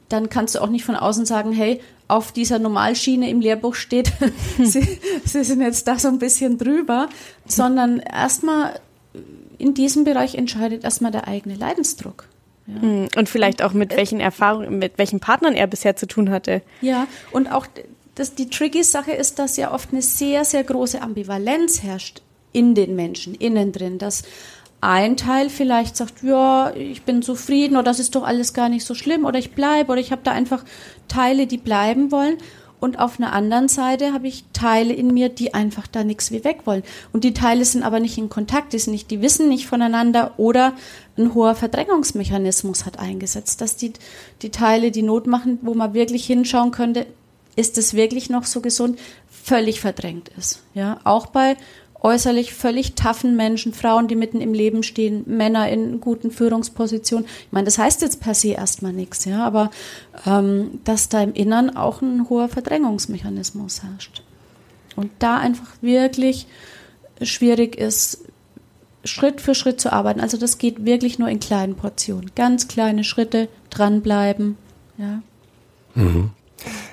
dann 0.09 0.29
kannst 0.29 0.55
du 0.55 0.59
auch 0.61 0.69
nicht 0.69 0.83
von 0.83 0.95
außen 0.95 1.25
sagen, 1.25 1.51
hey, 1.51 1.79
auf 2.07 2.31
dieser 2.31 2.59
Normalschiene 2.59 3.29
im 3.29 3.39
Lehrbuch 3.39 3.75
steht, 3.75 4.11
sie, 4.63 4.99
sie 5.25 5.43
sind 5.43 5.61
jetzt 5.61 5.87
da 5.87 5.97
so 5.99 6.07
ein 6.07 6.19
bisschen 6.19 6.57
drüber, 6.57 7.09
sondern 7.45 7.99
erstmal 7.99 8.79
in 9.57 9.73
diesem 9.73 10.03
Bereich 10.03 10.35
entscheidet 10.35 10.83
erstmal 10.83 11.11
der 11.11 11.27
eigene 11.27 11.55
Leidensdruck. 11.55 12.27
Ja. 12.67 12.81
Hm, 12.81 13.07
und 13.15 13.29
vielleicht 13.29 13.61
auch 13.61 13.73
mit 13.73 13.95
welchen 13.95 14.19
Erfahrungen, 14.19 14.79
mit 14.79 14.97
welchen 14.97 15.19
Partnern 15.19 15.53
er 15.53 15.67
bisher 15.67 15.95
zu 15.95 16.07
tun 16.07 16.31
hatte. 16.31 16.61
Ja, 16.81 17.07
und 17.31 17.51
auch 17.51 17.67
das, 18.15 18.33
die 18.33 18.49
tricky 18.49 18.83
Sache 18.83 19.11
ist, 19.11 19.39
dass 19.39 19.57
ja 19.57 19.71
oft 19.71 19.91
eine 19.91 20.01
sehr, 20.01 20.45
sehr 20.45 20.63
große 20.63 21.01
Ambivalenz 21.01 21.83
herrscht 21.83 22.21
in 22.55 22.73
den 22.75 22.95
Menschen, 22.95 23.35
innen 23.35 23.71
drin, 23.71 23.97
dass 23.97 24.23
ein 24.81 25.17
Teil 25.17 25.49
vielleicht 25.49 25.97
sagt, 25.97 26.23
ja, 26.23 26.73
ich 26.75 27.03
bin 27.03 27.21
zufrieden 27.21 27.75
oder 27.75 27.83
das 27.83 27.99
ist 27.99 28.15
doch 28.15 28.23
alles 28.23 28.53
gar 28.53 28.69
nicht 28.69 28.85
so 28.85 28.93
schlimm 28.93 29.25
oder 29.25 29.39
ich 29.39 29.51
bleibe 29.51 29.91
oder 29.91 30.01
ich 30.01 30.11
habe 30.11 30.21
da 30.23 30.31
einfach 30.31 30.63
Teile, 31.07 31.47
die 31.47 31.57
bleiben 31.57 32.11
wollen 32.11 32.37
und 32.79 32.99
auf 32.99 33.19
einer 33.19 33.33
anderen 33.33 33.67
Seite 33.67 34.13
habe 34.13 34.27
ich 34.27 34.43
Teile 34.53 34.93
in 34.93 35.13
mir, 35.13 35.29
die 35.29 35.53
einfach 35.53 35.87
da 35.87 36.03
nichts 36.03 36.31
wie 36.31 36.43
weg 36.43 36.59
wollen. 36.65 36.83
Und 37.13 37.23
die 37.23 37.33
Teile 37.33 37.65
sind 37.65 37.83
aber 37.83 37.99
nicht 37.99 38.17
in 38.17 38.29
Kontakt, 38.29 38.73
die, 38.73 38.79
sind 38.79 38.93
nicht, 38.93 39.09
die 39.09 39.21
wissen 39.21 39.49
nicht 39.49 39.65
voneinander 39.65 40.33
oder 40.37 40.73
ein 41.17 41.33
hoher 41.33 41.55
Verdrängungsmechanismus 41.55 42.85
hat 42.85 42.99
eingesetzt, 42.99 43.61
dass 43.61 43.75
die, 43.77 43.93
die 44.41 44.51
Teile, 44.51 44.91
die 44.91 45.01
Not 45.01 45.25
machen, 45.25 45.57
wo 45.61 45.73
man 45.73 45.93
wirklich 45.95 46.25
hinschauen 46.27 46.71
könnte, 46.71 47.07
ist 47.55 47.77
es 47.77 47.93
wirklich 47.93 48.29
noch 48.29 48.43
so 48.43 48.61
gesund, 48.61 48.99
völlig 49.29 49.79
verdrängt 49.79 50.29
ist. 50.37 50.61
Ja, 50.73 50.99
auch 51.05 51.27
bei 51.27 51.55
äußerlich 52.05 52.53
völlig 52.53 52.93
taffen 52.93 53.35
Menschen, 53.35 53.73
Frauen, 53.73 54.07
die 54.07 54.15
mitten 54.15 54.39
im 54.39 54.53
Leben 54.53 54.83
stehen, 54.83 55.23
Männer 55.25 55.67
in 55.69 55.99
guten 55.99 56.29
Führungspositionen. 56.29 57.25
Ich 57.25 57.51
meine, 57.51 57.65
das 57.65 57.79
heißt 57.79 58.03
jetzt 58.03 58.21
per 58.21 58.35
se 58.35 58.49
erstmal 58.49 58.93
nichts, 58.93 59.25
ja, 59.25 59.43
aber 59.43 59.71
ähm, 60.27 60.79
dass 60.83 61.09
da 61.09 61.23
im 61.23 61.33
Innern 61.33 61.75
auch 61.75 62.03
ein 62.03 62.29
hoher 62.29 62.47
Verdrängungsmechanismus 62.47 63.81
herrscht. 63.81 64.21
Und 64.95 65.09
da 65.17 65.37
einfach 65.37 65.67
wirklich 65.81 66.45
schwierig 67.23 67.75
ist, 67.75 68.19
Schritt 69.03 69.41
für 69.41 69.55
Schritt 69.55 69.81
zu 69.81 69.91
arbeiten. 69.91 70.19
Also 70.19 70.37
das 70.37 70.59
geht 70.59 70.85
wirklich 70.85 71.17
nur 71.17 71.29
in 71.29 71.39
kleinen 71.39 71.75
Portionen. 71.75 72.31
Ganz 72.35 72.67
kleine 72.67 73.03
Schritte, 73.03 73.49
dranbleiben, 73.71 74.57
ja. 74.97 75.23
Mhm. 75.95 76.31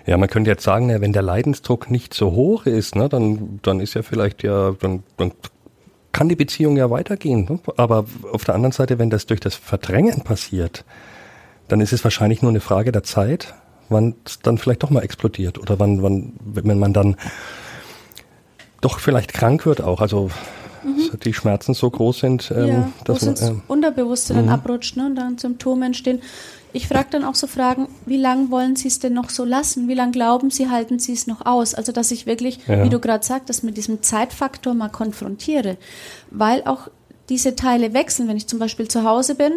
Ja, 0.06 0.16
man 0.16 0.28
könnte 0.28 0.50
jetzt 0.50 0.64
sagen, 0.64 0.88
wenn 0.88 1.12
der 1.12 1.22
Leidensdruck 1.22 1.90
nicht 1.90 2.14
so 2.14 2.32
hoch 2.32 2.66
ist, 2.66 2.96
ne, 2.96 3.08
dann, 3.08 3.60
dann 3.62 3.80
ist 3.80 3.94
ja 3.94 4.02
vielleicht 4.02 4.42
ja, 4.42 4.72
dann, 4.80 5.02
dann 5.16 5.32
kann 6.12 6.28
die 6.28 6.36
Beziehung 6.36 6.76
ja 6.76 6.90
weitergehen. 6.90 7.46
Ne? 7.48 7.58
Aber 7.76 8.04
auf 8.30 8.44
der 8.44 8.54
anderen 8.54 8.72
Seite, 8.72 8.98
wenn 8.98 9.10
das 9.10 9.26
durch 9.26 9.40
das 9.40 9.54
Verdrängen 9.54 10.22
passiert, 10.22 10.84
dann 11.68 11.80
ist 11.80 11.92
es 11.92 12.04
wahrscheinlich 12.04 12.42
nur 12.42 12.50
eine 12.50 12.60
Frage 12.60 12.92
der 12.92 13.02
Zeit, 13.02 13.54
wann 13.88 14.14
es 14.24 14.40
dann 14.40 14.58
vielleicht 14.58 14.82
doch 14.82 14.90
mal 14.90 15.02
explodiert 15.02 15.58
oder 15.58 15.78
wann, 15.78 16.02
wann, 16.02 16.34
wenn 16.44 16.78
man 16.78 16.92
dann 16.92 17.16
doch 18.80 18.98
vielleicht 18.98 19.32
krank 19.32 19.64
wird 19.64 19.80
auch. 19.80 20.00
Also 20.00 20.30
mhm. 20.84 21.18
die 21.24 21.32
Schmerzen 21.32 21.74
so 21.74 21.90
groß 21.90 22.18
sind, 22.18 22.52
ähm, 22.54 22.68
ja, 22.68 22.92
dass 23.04 23.24
man 23.24 23.36
ähm, 23.40 23.62
Unterbewusste 23.68 24.34
dann 24.34 24.46
mhm. 24.46 24.52
abrutscht 24.52 24.96
ne, 24.96 25.06
und 25.06 25.14
dann 25.16 25.38
Symptome 25.38 25.86
entstehen. 25.86 26.20
Ich 26.72 26.88
frage 26.88 27.08
dann 27.10 27.24
auch 27.24 27.34
so 27.34 27.46
Fragen, 27.46 27.88
wie 28.06 28.16
lange 28.16 28.50
wollen 28.50 28.76
Sie 28.76 28.88
es 28.88 28.98
denn 28.98 29.12
noch 29.12 29.30
so 29.30 29.44
lassen? 29.44 29.88
Wie 29.88 29.94
lange 29.94 30.12
glauben 30.12 30.50
Sie, 30.50 30.70
halten 30.70 30.98
Sie 30.98 31.12
es 31.12 31.26
noch 31.26 31.44
aus? 31.44 31.74
Also, 31.74 31.92
dass 31.92 32.10
ich 32.10 32.26
wirklich, 32.26 32.60
ja. 32.66 32.84
wie 32.84 32.88
du 32.88 32.98
gerade 32.98 33.24
sagtest, 33.24 33.62
mit 33.62 33.76
diesem 33.76 34.02
Zeitfaktor 34.02 34.74
mal 34.74 34.88
konfrontiere. 34.88 35.76
Weil 36.30 36.62
auch 36.64 36.88
diese 37.28 37.56
Teile 37.56 37.94
wechseln. 37.94 38.28
Wenn 38.28 38.36
ich 38.36 38.46
zum 38.46 38.58
Beispiel 38.58 38.88
zu 38.88 39.04
Hause 39.04 39.34
bin, 39.34 39.52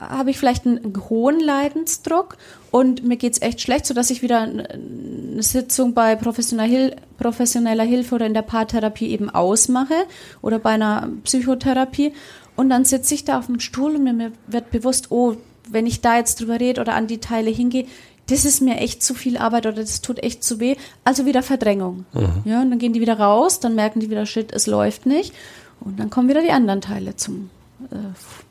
habe 0.00 0.30
ich 0.30 0.38
vielleicht 0.38 0.66
einen 0.66 0.92
hohen 1.08 1.40
Leidensdruck 1.40 2.36
und 2.70 3.04
mir 3.04 3.16
geht 3.16 3.32
es 3.32 3.42
echt 3.42 3.60
schlecht, 3.60 3.86
sodass 3.86 4.10
ich 4.10 4.22
wieder 4.22 4.40
eine 4.42 5.42
Sitzung 5.42 5.94
bei 5.94 6.14
professioneller 6.14 7.84
Hilfe 7.84 8.14
oder 8.14 8.26
in 8.26 8.34
der 8.34 8.42
Paartherapie 8.42 9.08
eben 9.08 9.30
ausmache 9.30 9.94
oder 10.42 10.58
bei 10.58 10.70
einer 10.70 11.08
Psychotherapie. 11.24 12.12
Und 12.54 12.70
dann 12.70 12.84
sitze 12.84 13.14
ich 13.14 13.24
da 13.24 13.38
auf 13.38 13.46
dem 13.46 13.60
Stuhl 13.60 13.96
und 13.96 14.04
mir 14.04 14.32
wird 14.46 14.70
bewusst, 14.70 15.10
oh, 15.10 15.36
wenn 15.70 15.86
ich 15.86 16.00
da 16.00 16.16
jetzt 16.16 16.40
drüber 16.40 16.60
rede 16.60 16.80
oder 16.80 16.94
an 16.94 17.06
die 17.06 17.18
Teile 17.18 17.50
hingehe, 17.50 17.86
das 18.26 18.44
ist 18.44 18.60
mir 18.60 18.76
echt 18.76 19.02
zu 19.02 19.14
viel 19.14 19.38
Arbeit 19.38 19.66
oder 19.66 19.76
das 19.76 20.02
tut 20.02 20.22
echt 20.22 20.44
zu 20.44 20.60
weh. 20.60 20.76
Also 21.04 21.24
wieder 21.24 21.42
Verdrängung. 21.42 22.04
Mhm. 22.12 22.42
Ja, 22.44 22.60
und 22.60 22.70
dann 22.70 22.78
gehen 22.78 22.92
die 22.92 23.00
wieder 23.00 23.18
raus, 23.18 23.60
dann 23.60 23.74
merken 23.74 24.00
die 24.00 24.10
wieder, 24.10 24.26
shit, 24.26 24.52
es 24.52 24.66
läuft 24.66 25.06
nicht. 25.06 25.34
Und 25.80 25.98
dann 25.98 26.10
kommen 26.10 26.28
wieder 26.28 26.42
die 26.42 26.50
anderen 26.50 26.80
Teile 26.80 27.16
zum 27.16 27.50
äh, 27.90 27.96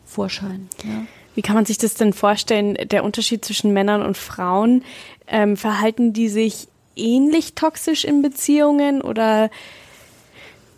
Vorschein. 0.05 0.67
Ja. 0.83 1.05
Wie 1.35 1.41
kann 1.43 1.55
man 1.55 1.65
sich 1.65 1.77
das 1.77 1.93
denn 1.93 2.13
vorstellen, 2.13 2.75
der 2.89 3.03
Unterschied 3.03 3.45
zwischen 3.45 3.71
Männern 3.71 4.01
und 4.01 4.17
Frauen? 4.17 4.83
Ähm, 5.27 5.57
verhalten 5.57 6.13
die 6.13 6.29
sich 6.29 6.67
ähnlich 6.95 7.53
toxisch 7.53 8.05
in 8.05 8.23
Beziehungen 8.23 9.01
oder, 9.01 9.51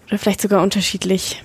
oder 0.08 0.18
vielleicht 0.18 0.42
sogar 0.42 0.62
unterschiedlich? 0.62 1.42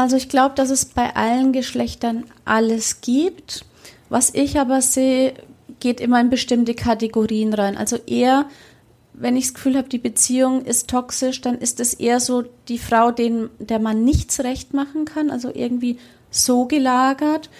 Also 0.00 0.16
ich 0.16 0.30
glaube, 0.30 0.54
dass 0.54 0.70
es 0.70 0.86
bei 0.86 1.14
allen 1.14 1.52
Geschlechtern 1.52 2.24
alles 2.46 3.02
gibt. 3.02 3.66
Was 4.08 4.32
ich 4.32 4.58
aber 4.58 4.80
sehe, 4.80 5.34
geht 5.78 6.00
immer 6.00 6.18
in 6.22 6.30
bestimmte 6.30 6.72
Kategorien 6.72 7.52
rein. 7.52 7.76
Also 7.76 7.96
eher, 8.06 8.46
wenn 9.12 9.36
ich 9.36 9.48
das 9.48 9.54
Gefühl 9.54 9.76
habe, 9.76 9.90
die 9.90 9.98
Beziehung 9.98 10.64
ist 10.64 10.88
toxisch, 10.88 11.42
dann 11.42 11.58
ist 11.58 11.80
es 11.80 11.92
eher 11.92 12.18
so 12.18 12.44
die 12.68 12.78
Frau, 12.78 13.10
den 13.10 13.50
der 13.58 13.78
man 13.78 14.02
nichts 14.02 14.40
recht 14.40 14.72
machen 14.72 15.04
kann, 15.04 15.30
also 15.30 15.50
irgendwie 15.54 15.98
so 16.30 16.64
gelagert. 16.64 17.50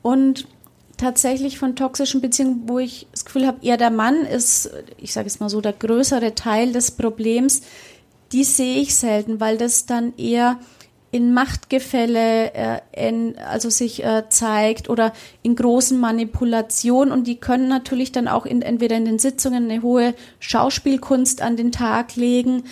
Und 0.00 0.48
tatsächlich 0.96 1.58
von 1.58 1.76
toxischen 1.76 2.22
Beziehungen, 2.22 2.62
wo 2.66 2.78
ich 2.78 3.08
das 3.12 3.26
Gefühl 3.26 3.46
habe, 3.46 3.58
eher 3.60 3.76
der 3.76 3.90
Mann 3.90 4.24
ist, 4.24 4.70
ich 4.96 5.12
sage 5.12 5.26
es 5.26 5.38
mal 5.38 5.50
so, 5.50 5.60
der 5.60 5.74
größere 5.74 6.34
Teil 6.34 6.72
des 6.72 6.92
Problems, 6.92 7.60
die 8.32 8.44
sehe 8.44 8.80
ich 8.80 8.96
selten, 8.96 9.38
weil 9.38 9.58
das 9.58 9.84
dann 9.84 10.16
eher 10.16 10.58
in 11.14 11.32
Machtgefälle 11.32 12.52
äh, 12.54 12.80
in, 12.90 13.38
also 13.38 13.70
sich 13.70 14.02
äh, 14.02 14.24
zeigt 14.30 14.90
oder 14.90 15.12
in 15.44 15.54
großen 15.54 15.96
Manipulationen 15.96 17.12
und 17.14 17.28
die 17.28 17.36
können 17.36 17.68
natürlich 17.68 18.10
dann 18.10 18.26
auch 18.26 18.44
in, 18.44 18.62
entweder 18.62 18.96
in 18.96 19.04
den 19.04 19.20
Sitzungen 19.20 19.70
eine 19.70 19.82
hohe 19.82 20.14
Schauspielkunst 20.40 21.40
an 21.40 21.56
den 21.56 21.70
Tag 21.70 22.16
legen. 22.16 22.64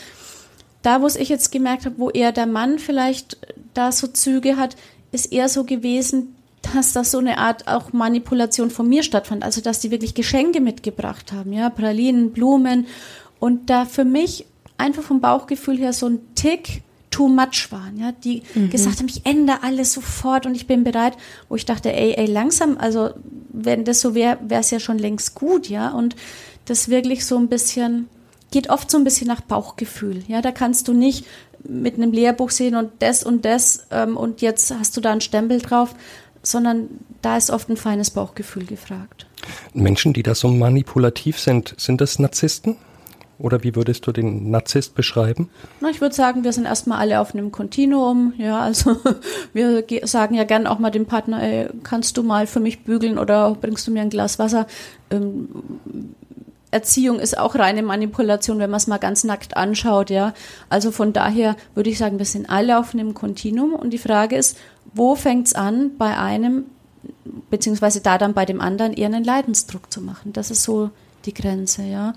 Da, 0.83 1.03
wo 1.03 1.07
ich 1.07 1.29
jetzt 1.29 1.53
gemerkt 1.53 1.87
habe, 1.87 1.95
wo 1.99 2.11
eher 2.11 2.33
der 2.33 2.47
Mann 2.47 2.81
vielleicht 2.81 3.39
da 3.75 3.93
so 3.93 4.09
Züge 4.09 4.57
hat, 4.57 4.75
ist 5.13 5.33
eher 5.33 5.49
so 5.49 5.63
gewesen, 5.63 6.35
dass 6.75 6.93
das 6.93 7.13
so 7.13 7.19
eine 7.19 7.39
Art 7.39 7.69
auch 7.69 7.93
Manipulation 7.93 8.71
von 8.71 8.89
mir 8.89 9.05
stattfand. 9.05 9.45
Also, 9.45 9.61
dass 9.61 9.79
die 9.79 9.93
wirklich 9.93 10.15
Geschenke 10.15 10.61
mitgebracht 10.61 11.33
haben, 11.33 11.53
ja, 11.53 11.71
Pralinen, 11.71 12.33
Blumen 12.33 12.89
und 13.39 13.71
da 13.71 13.85
für 13.85 14.05
mich 14.05 14.47
einfach 14.79 15.05
vom 15.05 15.21
Bauchgefühl 15.21 15.79
her 15.79 15.93
so 15.93 16.09
ein 16.09 16.35
Tick 16.35 16.83
too 17.13 17.29
much 17.29 17.71
waren, 17.71 17.97
ja, 17.97 18.11
die 18.11 18.43
mhm. 18.55 18.71
gesagt 18.71 18.99
haben, 18.99 19.09
ich 19.09 19.25
ändere 19.25 19.63
alles 19.63 19.93
sofort 19.93 20.47
und 20.47 20.57
ich 20.57 20.67
bin 20.67 20.83
bereit, 20.83 21.17
wo 21.49 21.55
ich 21.55 21.65
dachte, 21.65 21.93
ey, 21.93 22.15
ey, 22.15 22.27
langsam, 22.27 22.77
also 22.79 23.11
wenn 23.53 23.85
das 23.85 24.01
so 24.01 24.17
wäre, 24.17 24.39
wäre 24.43 24.63
es 24.63 24.71
ja 24.71 24.81
schon 24.81 24.99
längst 24.99 25.35
gut, 25.37 25.69
ja, 25.69 25.91
und 25.91 26.17
das 26.65 26.89
wirklich 26.89 27.25
so 27.25 27.37
ein 27.37 27.49
bisschen, 27.49 28.09
geht 28.51 28.71
oft 28.71 28.91
so 28.91 28.99
ein 28.99 29.05
bisschen 29.05 29.29
nach 29.29 29.43
Bauchgefühl, 29.43 30.25
ja, 30.27 30.43
da 30.43 30.51
kannst 30.51 30.89
du 30.89 30.93
nicht 30.93 31.27
mit 31.63 31.95
einem 31.95 32.11
Lehrbuch 32.11 32.51
sehen 32.51 32.75
und 32.75 32.91
das 32.99 33.23
und 33.23 33.45
das 33.45 33.87
ähm, 33.93 34.17
und 34.17 34.43
jetzt 34.43 34.73
hast 34.73 34.97
du 34.97 35.01
da 35.01 35.13
einen 35.13 35.21
Stempel 35.21 35.61
drauf, 35.61 35.95
sondern 36.43 36.89
da 37.21 37.37
ist 37.37 37.51
oft 37.51 37.69
ein 37.69 37.77
feines 37.77 38.11
Bauchgefühl 38.11 38.65
gefragt. 38.65 39.27
Menschen, 39.75 40.13
die 40.13 40.25
da 40.25 40.35
so 40.35 40.49
manipulativ 40.49 41.39
sind, 41.39 41.75
sind 41.79 42.01
das 42.01 42.19
Narzissten? 42.19 42.77
Oder 43.43 43.65
wie 43.65 43.75
würdest 43.75 44.07
du 44.07 44.13
den 44.13 44.51
Narzisst 44.51 44.95
beschreiben? 44.95 45.51
Na, 45.81 45.91
ich 45.91 46.01
würde 46.01 46.15
sagen, 46.15 46.45
wir 46.45 46.53
sind 46.53 46.65
erstmal 46.65 46.99
alle 46.99 47.21
auf 47.21 47.35
einem 47.35 47.51
Kontinuum. 47.51 48.35
Ja, 48.39 48.61
also 48.61 48.97
wir 49.53 49.85
sagen 50.05 50.37
ja 50.37 50.45
gern 50.45 50.69
auch 50.69 50.79
mal 50.79 50.91
dem 50.91 51.07
Partner, 51.07 51.43
ey, 51.43 51.69
kannst 51.83 52.17
du 52.17 52.23
mal 52.23 52.47
für 52.47 52.61
mich 52.61 52.85
bügeln 52.85 53.19
oder 53.19 53.57
bringst 53.61 53.87
du 53.87 53.91
mir 53.91 54.03
ein 54.03 54.11
Glas 54.11 54.39
Wasser? 54.39 54.69
Ähm, 55.11 55.49
Erziehung 56.71 57.19
ist 57.19 57.37
auch 57.37 57.57
reine 57.57 57.83
Manipulation, 57.83 58.61
wenn 58.61 58.71
man 58.71 58.79
es 58.79 58.87
mal 58.87 58.99
ganz 58.99 59.25
nackt 59.25 59.57
anschaut, 59.57 60.09
ja. 60.09 60.35
Also 60.71 60.93
von 60.93 61.13
daher 61.13 61.57
würde 61.75 61.91
ich 61.91 61.99
sagen, 61.99 62.19
wir 62.19 62.27
sind 62.27 62.49
alle 62.49 62.79
auf 62.79 62.95
einem 62.95 63.13
Kontinuum 63.13 63.75
und 63.75 63.91
die 63.91 63.99
Frage 63.99 64.37
ist, 64.37 64.57
wo 64.95 65.17
fängt 65.17 65.49
es 65.49 65.55
an, 65.55 65.91
bei 65.99 66.17
einem, 66.17 66.67
beziehungsweise 67.51 68.01
da 68.01 68.19
dann 68.19 68.35
bei 68.35 68.45
dem 68.45 68.61
anderen 68.61 68.93
eher 68.93 69.07
einen 69.07 69.25
Leidensdruck 69.25 69.93
zu 69.93 70.01
machen? 70.01 70.33
Das 70.33 70.53
ist 70.53 70.63
so 70.63 70.91
die 71.25 71.35
Grenze, 71.35 71.83
ja. 71.83 72.15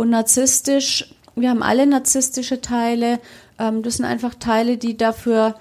Und 0.00 0.08
narzisstisch, 0.08 1.14
wir 1.36 1.50
haben 1.50 1.62
alle 1.62 1.86
narzisstische 1.86 2.62
Teile. 2.62 3.20
Ähm, 3.58 3.82
das 3.82 3.98
sind 3.98 4.06
einfach 4.06 4.34
Teile, 4.34 4.78
die 4.78 4.96
dafür 4.96 5.56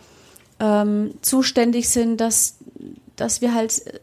ähm, 0.62 1.15
zuständig 1.21 1.89
sind, 1.89 2.21
dass, 2.21 2.56
dass 3.17 3.41
wir 3.41 3.54
halt 3.54 3.99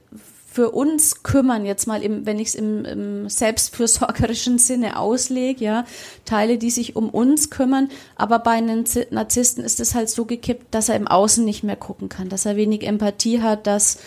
für 0.52 0.72
uns 0.72 1.22
kümmern, 1.22 1.64
jetzt 1.64 1.86
mal, 1.86 2.02
im, 2.02 2.26
wenn 2.26 2.38
ich 2.38 2.48
es 2.48 2.54
im, 2.54 2.84
im 2.84 3.28
selbstfürsorgerischen 3.30 4.58
Sinne 4.58 4.98
auslege, 4.98 5.64
ja, 5.64 5.84
Teile, 6.26 6.58
die 6.58 6.70
sich 6.70 6.96
um 6.96 7.08
uns 7.08 7.48
kümmern, 7.48 7.88
aber 8.14 8.38
bei 8.38 8.50
einem 8.50 8.84
Narzissten 9.08 9.64
ist 9.64 9.80
es 9.80 9.94
halt 9.94 10.10
so 10.10 10.26
gekippt, 10.26 10.66
dass 10.74 10.90
er 10.90 10.96
im 10.96 11.08
Außen 11.08 11.46
nicht 11.46 11.64
mehr 11.64 11.76
gucken 11.76 12.10
kann, 12.10 12.28
dass 12.28 12.44
er 12.44 12.56
wenig 12.56 12.86
Empathie 12.86 13.40
hat, 13.40 13.66
dass 13.66 14.00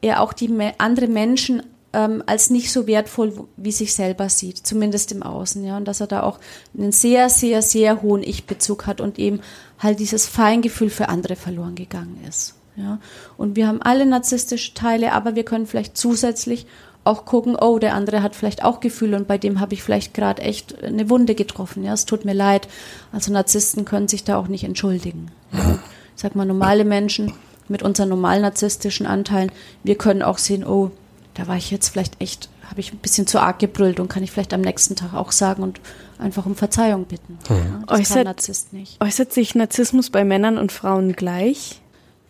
er 0.00 0.22
auch 0.22 0.32
die 0.32 0.50
andere 0.78 1.08
Menschen 1.08 1.62
ähm, 1.96 2.22
als 2.26 2.50
nicht 2.50 2.70
so 2.70 2.86
wertvoll 2.86 3.32
wie 3.56 3.72
sich 3.72 3.94
selber 3.94 4.28
sieht, 4.28 4.58
zumindest 4.58 5.12
im 5.12 5.22
Außen, 5.22 5.64
ja, 5.64 5.78
und 5.78 5.88
dass 5.88 6.00
er 6.00 6.06
da 6.06 6.22
auch 6.22 6.38
einen 6.76 6.92
sehr, 6.92 7.30
sehr, 7.30 7.62
sehr 7.62 8.02
hohen 8.02 8.22
Ich-Bezug 8.22 8.86
hat 8.86 9.00
und 9.00 9.18
eben 9.18 9.40
halt 9.78 9.98
dieses 9.98 10.26
Feingefühl 10.26 10.90
für 10.90 11.08
andere 11.08 11.36
verloren 11.36 11.74
gegangen 11.74 12.18
ist. 12.28 12.54
Ja, 12.76 12.98
und 13.38 13.56
wir 13.56 13.66
haben 13.66 13.80
alle 13.80 14.04
narzisstische 14.04 14.74
Teile, 14.74 15.12
aber 15.12 15.34
wir 15.34 15.44
können 15.44 15.66
vielleicht 15.66 15.96
zusätzlich 15.96 16.66
auch 17.04 17.24
gucken, 17.24 17.56
oh, 17.56 17.78
der 17.78 17.94
andere 17.94 18.22
hat 18.22 18.36
vielleicht 18.36 18.62
auch 18.62 18.80
Gefühle 18.80 19.16
und 19.16 19.26
bei 19.26 19.38
dem 19.38 19.58
habe 19.60 19.72
ich 19.72 19.82
vielleicht 19.82 20.12
gerade 20.12 20.42
echt 20.42 20.82
eine 20.82 21.08
Wunde 21.08 21.34
getroffen. 21.34 21.82
Ja, 21.82 21.94
es 21.94 22.04
tut 22.04 22.26
mir 22.26 22.34
leid. 22.34 22.68
Also 23.12 23.32
Narzissten 23.32 23.86
können 23.86 24.08
sich 24.08 24.24
da 24.24 24.36
auch 24.36 24.48
nicht 24.48 24.64
entschuldigen. 24.64 25.30
Ich 25.52 26.22
sag 26.22 26.34
mal, 26.34 26.44
normale 26.44 26.84
Menschen 26.84 27.32
mit 27.68 27.82
unseren 27.82 28.10
normalen 28.10 28.42
narzisstischen 28.42 29.06
Anteilen, 29.06 29.50
wir 29.84 29.96
können 29.96 30.22
auch 30.22 30.38
sehen, 30.38 30.66
oh, 30.66 30.90
da 31.36 31.46
war 31.46 31.56
ich 31.56 31.70
jetzt 31.70 31.88
vielleicht 31.90 32.20
echt, 32.20 32.48
habe 32.68 32.80
ich 32.80 32.92
ein 32.92 32.98
bisschen 32.98 33.26
zu 33.26 33.40
arg 33.40 33.58
gebrüllt 33.58 34.00
und 34.00 34.08
kann 34.08 34.22
ich 34.22 34.30
vielleicht 34.32 34.54
am 34.54 34.62
nächsten 34.62 34.96
Tag 34.96 35.12
auch 35.12 35.32
sagen 35.32 35.62
und 35.62 35.80
einfach 36.18 36.46
um 36.46 36.56
Verzeihung 36.56 37.04
bitten. 37.04 37.38
Mhm. 37.48 37.56
Ja, 37.56 37.82
das 37.86 38.00
äußert, 38.00 38.24
Narzisst 38.24 38.72
nicht. 38.72 39.00
äußert 39.02 39.32
sich 39.32 39.54
Narzissmus 39.54 40.10
bei 40.10 40.24
Männern 40.24 40.56
und 40.56 40.72
Frauen 40.72 41.12
gleich? 41.12 41.80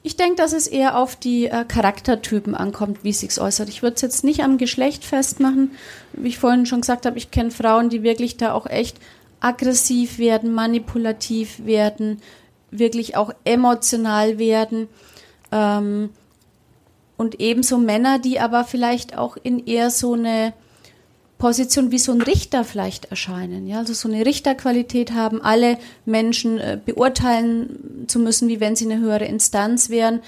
Ich 0.02 0.16
denke, 0.16 0.36
dass 0.36 0.52
es 0.52 0.66
eher 0.66 0.98
auf 0.98 1.16
die 1.16 1.46
äh, 1.46 1.64
Charaktertypen 1.64 2.54
ankommt, 2.54 3.02
wie 3.02 3.10
es 3.10 3.20
sich 3.20 3.40
äußert. 3.40 3.68
Ich 3.68 3.82
würde 3.82 3.96
es 3.96 4.02
jetzt 4.02 4.24
nicht 4.24 4.42
am 4.42 4.58
Geschlecht 4.58 5.04
festmachen. 5.04 5.72
Wie 6.12 6.28
ich 6.28 6.38
vorhin 6.38 6.66
schon 6.66 6.80
gesagt 6.80 7.06
habe, 7.06 7.18
ich 7.18 7.30
kenne 7.30 7.50
Frauen, 7.50 7.88
die 7.88 8.02
wirklich 8.02 8.36
da 8.36 8.52
auch 8.52 8.66
echt 8.66 8.98
aggressiv 9.40 10.18
werden, 10.18 10.52
manipulativ 10.52 11.64
werden, 11.64 12.20
wirklich 12.70 13.16
auch 13.16 13.32
emotional 13.44 14.38
werden. 14.38 14.88
Ähm, 15.52 16.10
und 17.16 17.40
ebenso 17.40 17.78
Männer, 17.78 18.18
die 18.18 18.40
aber 18.40 18.64
vielleicht 18.64 19.16
auch 19.16 19.36
in 19.42 19.66
eher 19.66 19.90
so 19.90 20.14
eine 20.14 20.52
Position 21.38 21.90
wie 21.90 21.98
so 21.98 22.12
ein 22.12 22.22
Richter 22.22 22.64
vielleicht 22.64 23.06
erscheinen, 23.06 23.66
ja, 23.66 23.78
also 23.78 23.92
so 23.92 24.08
eine 24.08 24.24
Richterqualität 24.24 25.12
haben, 25.12 25.42
alle 25.42 25.78
Menschen 26.06 26.58
äh, 26.58 26.78
beurteilen 26.82 28.04
zu 28.06 28.18
müssen, 28.18 28.48
wie 28.48 28.60
wenn 28.60 28.74
sie 28.74 28.86
eine 28.86 29.00
höhere 29.00 29.26
Instanz 29.26 29.90
wären. 29.90 30.20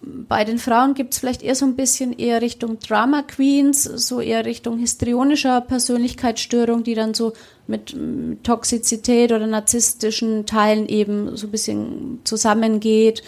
Bei 0.00 0.44
den 0.44 0.58
Frauen 0.58 0.94
gibt 0.94 1.14
es 1.14 1.20
vielleicht 1.20 1.42
eher 1.42 1.54
so 1.54 1.64
ein 1.64 1.76
bisschen 1.76 2.18
eher 2.18 2.42
Richtung 2.42 2.78
Drama 2.78 3.22
Queens, 3.22 3.84
so 3.84 4.20
eher 4.20 4.44
Richtung 4.44 4.78
histrionischer 4.78 5.62
Persönlichkeitsstörung, 5.62 6.82
die 6.82 6.94
dann 6.94 7.14
so 7.14 7.32
mit, 7.66 7.94
mit 7.94 8.44
Toxizität 8.44 9.32
oder 9.32 9.46
narzisstischen 9.46 10.44
Teilen 10.44 10.88
eben 10.88 11.36
so 11.36 11.46
ein 11.46 11.50
bisschen 11.50 12.20
zusammengeht. 12.24 13.22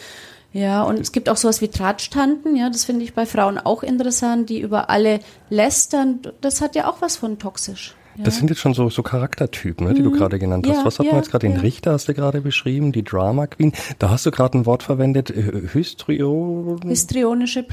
Ja, 0.57 0.85
und 0.85 0.99
es 0.99 1.13
gibt 1.13 1.29
auch 1.29 1.37
sowas 1.37 1.61
wie 1.61 1.69
Tratschtanten, 1.69 2.57
ja, 2.57 2.71
das 2.71 2.87
finde 2.87 3.05
ich 3.05 3.13
bei 3.13 3.27
Frauen 3.27 3.59
auch 3.59 3.83
interessant, 3.83 4.49
die 4.49 4.59
über 4.59 4.89
alle 4.89 5.21
lästern. 5.51 6.21
Das 6.41 6.63
hat 6.63 6.75
ja 6.75 6.89
auch 6.89 7.03
was 7.03 7.19
von 7.19 7.39
toxisch. 7.39 7.95
Das 8.25 8.37
sind 8.37 8.51
jetzt 8.51 8.61
schon 8.61 8.75
so, 8.75 8.89
so 8.91 9.03
Charaktertypen, 9.03 9.87
ne, 9.87 9.95
die 9.95 10.03
du 10.03 10.11
gerade 10.11 10.39
genannt 10.39 10.67
hast. 10.69 10.79
Ja, 10.79 10.85
Was 10.85 10.99
hat 10.99 11.07
ja, 11.07 11.13
man 11.13 11.23
jetzt 11.23 11.31
gerade? 11.31 11.47
Den. 11.47 11.57
Richter 11.57 11.93
hast 11.93 12.09
du 12.09 12.15
gerade 12.15 12.41
beschrieben, 12.41 12.93
die 12.93 13.03
Drama 13.03 13.47
Queen. 13.47 13.73
Da 13.99 14.11
hast 14.11 14.27
du 14.27 14.31
gerade 14.31 14.59
ein 14.59 14.67
Wort 14.67 14.83
verwendet, 14.83 15.31
äh, 15.31 15.69
Hystrio. 15.73 16.79
Histrionische 16.87 17.65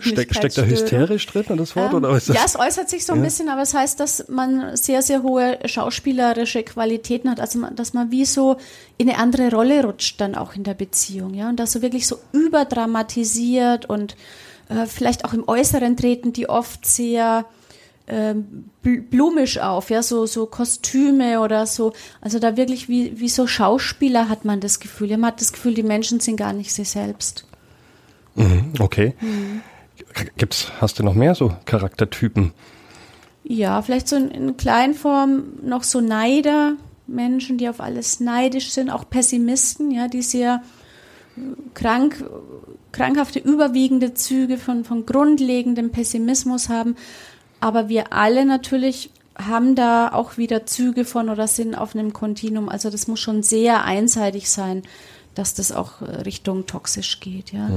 Steck, 0.00 0.34
steckt 0.34 0.58
da 0.58 0.62
hysterisch 0.62 1.26
drin, 1.26 1.44
das 1.56 1.76
Wort? 1.76 1.92
Ähm, 1.92 1.98
oder 1.98 2.16
ist 2.16 2.28
das? 2.28 2.36
ja, 2.36 2.42
es 2.44 2.58
äußert 2.58 2.88
sich 2.88 3.06
so 3.06 3.12
ein 3.12 3.22
bisschen, 3.22 3.48
aber 3.48 3.62
es 3.62 3.74
heißt, 3.74 4.00
dass 4.00 4.28
man 4.28 4.76
sehr, 4.76 5.02
sehr 5.02 5.22
hohe 5.22 5.58
schauspielerische 5.64 6.62
Qualitäten 6.62 7.30
hat, 7.30 7.40
also 7.40 7.60
dass 7.74 7.94
man 7.94 8.10
wie 8.10 8.24
so 8.24 8.56
in 8.98 9.08
eine 9.08 9.18
andere 9.18 9.50
Rolle 9.50 9.84
rutscht 9.84 10.20
dann 10.20 10.34
auch 10.34 10.54
in 10.54 10.64
der 10.64 10.74
Beziehung, 10.74 11.34
ja, 11.34 11.48
und 11.48 11.56
das 11.56 11.72
so 11.72 11.82
wirklich 11.82 12.06
so 12.06 12.18
überdramatisiert 12.32 13.86
und 13.86 14.16
äh, 14.68 14.86
vielleicht 14.86 15.24
auch 15.24 15.32
im 15.32 15.46
Äußeren 15.48 15.96
treten 15.96 16.32
die 16.32 16.48
oft 16.48 16.86
sehr 16.86 17.44
ähm, 18.06 18.66
bl- 18.84 19.02
blumisch 19.02 19.58
auf, 19.58 19.90
ja, 19.90 20.02
so, 20.02 20.26
so 20.26 20.46
Kostüme 20.46 21.40
oder 21.40 21.66
so. 21.66 21.92
Also 22.20 22.38
da 22.38 22.56
wirklich 22.56 22.88
wie, 22.88 23.18
wie 23.18 23.28
so 23.28 23.46
Schauspieler 23.46 24.28
hat 24.28 24.44
man 24.44 24.60
das 24.60 24.80
Gefühl. 24.80 25.10
Ja, 25.10 25.16
man 25.16 25.32
hat 25.32 25.40
das 25.40 25.52
Gefühl, 25.52 25.74
die 25.74 25.82
Menschen 25.82 26.20
sind 26.20 26.36
gar 26.36 26.52
nicht 26.52 26.72
sie 26.72 26.84
selbst. 26.84 27.46
Mhm, 28.34 28.72
okay. 28.78 29.14
Mhm. 29.20 29.62
Gibt's, 30.36 30.72
hast 30.80 30.98
du 30.98 31.02
noch 31.02 31.14
mehr 31.14 31.34
so 31.34 31.54
Charaktertypen? 31.66 32.52
Ja, 33.44 33.80
vielleicht 33.82 34.08
so 34.08 34.16
in, 34.16 34.30
in 34.30 34.56
Kleinform 34.56 35.44
noch 35.62 35.82
so 35.82 36.00
Neider, 36.00 36.74
Menschen, 37.06 37.58
die 37.58 37.68
auf 37.68 37.80
alles 37.80 38.20
neidisch 38.20 38.70
sind, 38.72 38.90
auch 38.90 39.08
Pessimisten, 39.08 39.90
ja, 39.90 40.08
die 40.08 40.22
sehr 40.22 40.62
äh, 41.36 41.40
krank, 41.74 42.24
krankhafte, 42.92 43.38
überwiegende 43.38 44.14
Züge 44.14 44.56
von, 44.56 44.84
von 44.84 45.04
grundlegendem 45.04 45.90
Pessimismus 45.90 46.68
haben. 46.68 46.96
Aber 47.64 47.88
wir 47.88 48.12
alle 48.12 48.44
natürlich 48.44 49.08
haben 49.38 49.74
da 49.74 50.12
auch 50.12 50.36
wieder 50.36 50.66
Züge 50.66 51.06
von 51.06 51.30
oder 51.30 51.48
sind 51.48 51.74
auf 51.74 51.94
einem 51.94 52.12
Kontinuum. 52.12 52.68
Also 52.68 52.90
das 52.90 53.08
muss 53.08 53.20
schon 53.20 53.42
sehr 53.42 53.84
einseitig 53.84 54.50
sein, 54.50 54.82
dass 55.34 55.54
das 55.54 55.72
auch 55.72 56.02
äh, 56.02 56.04
Richtung 56.04 56.66
toxisch 56.66 57.20
geht, 57.20 57.52
ja. 57.52 57.70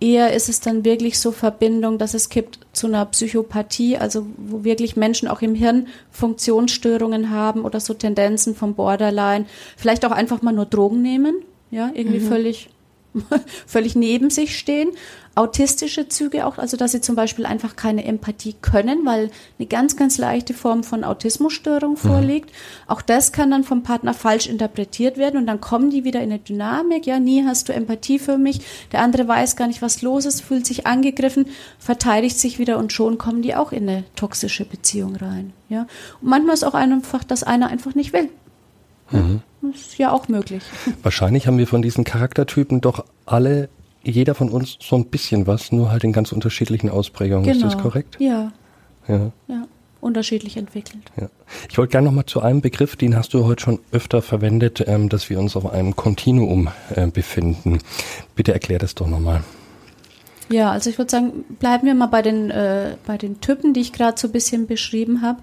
Eher 0.00 0.32
ist 0.32 0.48
es 0.48 0.60
dann 0.60 0.84
wirklich 0.84 1.20
so 1.20 1.30
Verbindung, 1.30 1.98
dass 1.98 2.14
es 2.14 2.28
kippt 2.28 2.58
zu 2.72 2.88
einer 2.88 3.04
Psychopathie, 3.04 3.98
also 3.98 4.26
wo 4.36 4.64
wirklich 4.64 4.96
Menschen 4.96 5.28
auch 5.28 5.42
im 5.42 5.54
Hirn 5.54 5.86
Funktionsstörungen 6.10 7.30
haben 7.30 7.64
oder 7.64 7.78
so 7.78 7.94
Tendenzen 7.94 8.56
vom 8.56 8.74
Borderline, 8.74 9.44
vielleicht 9.76 10.04
auch 10.06 10.10
einfach 10.10 10.42
mal 10.42 10.52
nur 10.52 10.64
Drogen 10.64 11.02
nehmen, 11.02 11.36
ja, 11.70 11.90
irgendwie 11.94 12.20
völlig 12.20 12.70
völlig 13.66 13.94
neben 13.94 14.30
sich 14.30 14.58
stehen. 14.58 14.90
Autistische 15.40 16.06
Züge 16.06 16.44
auch, 16.44 16.58
also 16.58 16.76
dass 16.76 16.92
sie 16.92 17.00
zum 17.00 17.16
Beispiel 17.16 17.46
einfach 17.46 17.74
keine 17.74 18.04
Empathie 18.04 18.54
können, 18.60 19.06
weil 19.06 19.30
eine 19.58 19.66
ganz, 19.66 19.96
ganz 19.96 20.18
leichte 20.18 20.52
Form 20.52 20.84
von 20.84 21.02
Autismusstörung 21.02 21.96
vorliegt. 21.96 22.50
Auch 22.86 23.00
das 23.00 23.32
kann 23.32 23.50
dann 23.50 23.64
vom 23.64 23.82
Partner 23.82 24.12
falsch 24.12 24.46
interpretiert 24.46 25.16
werden 25.16 25.40
und 25.40 25.46
dann 25.46 25.58
kommen 25.58 25.88
die 25.88 26.04
wieder 26.04 26.20
in 26.20 26.30
eine 26.30 26.40
Dynamik. 26.40 27.06
Ja, 27.06 27.18
nie 27.18 27.42
hast 27.46 27.70
du 27.70 27.72
Empathie 27.72 28.18
für 28.18 28.36
mich. 28.36 28.60
Der 28.92 29.00
andere 29.00 29.26
weiß 29.28 29.56
gar 29.56 29.66
nicht, 29.66 29.80
was 29.80 30.02
los 30.02 30.26
ist, 30.26 30.42
fühlt 30.42 30.66
sich 30.66 30.86
angegriffen, 30.86 31.46
verteidigt 31.78 32.38
sich 32.38 32.58
wieder 32.58 32.76
und 32.76 32.92
schon 32.92 33.16
kommen 33.16 33.40
die 33.40 33.54
auch 33.54 33.72
in 33.72 33.88
eine 33.88 34.04
toxische 34.16 34.66
Beziehung 34.66 35.16
rein. 35.16 35.54
Ja, 35.70 35.86
und 36.20 36.28
manchmal 36.28 36.52
ist 36.52 36.64
auch 36.64 36.74
einfach, 36.74 37.24
dass 37.24 37.44
einer 37.44 37.68
einfach 37.68 37.94
nicht 37.94 38.12
will. 38.12 38.28
Das 39.62 39.80
ist 39.80 39.98
ja 39.98 40.12
auch 40.12 40.28
möglich. 40.28 40.62
Wahrscheinlich 41.02 41.46
haben 41.46 41.56
wir 41.56 41.66
von 41.66 41.80
diesen 41.80 42.04
Charaktertypen 42.04 42.82
doch 42.82 43.06
alle, 43.24 43.70
jeder 44.02 44.34
von 44.34 44.48
uns 44.48 44.76
so 44.80 44.96
ein 44.96 45.06
bisschen 45.06 45.46
was, 45.46 45.72
nur 45.72 45.90
halt 45.90 46.04
in 46.04 46.12
ganz 46.12 46.32
unterschiedlichen 46.32 46.88
Ausprägungen. 46.90 47.48
Ist 47.48 47.62
das 47.62 47.76
korrekt? 47.78 48.18
Genau. 48.18 48.50
Ja, 49.08 49.14
Ja. 49.14 49.32
ja. 49.48 49.66
Unterschiedlich 50.00 50.56
entwickelt. 50.56 51.02
Ja. 51.20 51.28
Ich 51.68 51.76
wollte 51.76 51.90
gerne 51.90 52.06
nochmal 52.06 52.24
zu 52.24 52.40
einem 52.40 52.62
Begriff, 52.62 52.96
den 52.96 53.14
hast 53.16 53.34
du 53.34 53.44
heute 53.44 53.62
schon 53.62 53.80
öfter 53.92 54.22
verwendet, 54.22 54.82
ähm, 54.86 55.10
dass 55.10 55.28
wir 55.28 55.38
uns 55.38 55.56
auf 55.56 55.70
einem 55.70 55.94
Kontinuum 55.94 56.68
äh, 56.94 57.06
befinden. 57.08 57.80
Bitte 58.34 58.54
erklär 58.54 58.78
das 58.78 58.94
doch 58.94 59.06
nochmal. 59.06 59.42
Ja, 60.50 60.70
also 60.70 60.88
ich 60.88 60.96
würde 60.96 61.10
sagen, 61.10 61.44
bleiben 61.58 61.86
wir 61.86 61.94
mal 61.94 62.06
bei 62.06 62.22
den, 62.22 62.50
äh, 62.50 62.96
bei 63.06 63.18
den 63.18 63.42
Typen, 63.42 63.74
die 63.74 63.80
ich 63.80 63.92
gerade 63.92 64.18
so 64.18 64.28
ein 64.28 64.32
bisschen 64.32 64.66
beschrieben 64.66 65.20
habe. 65.20 65.40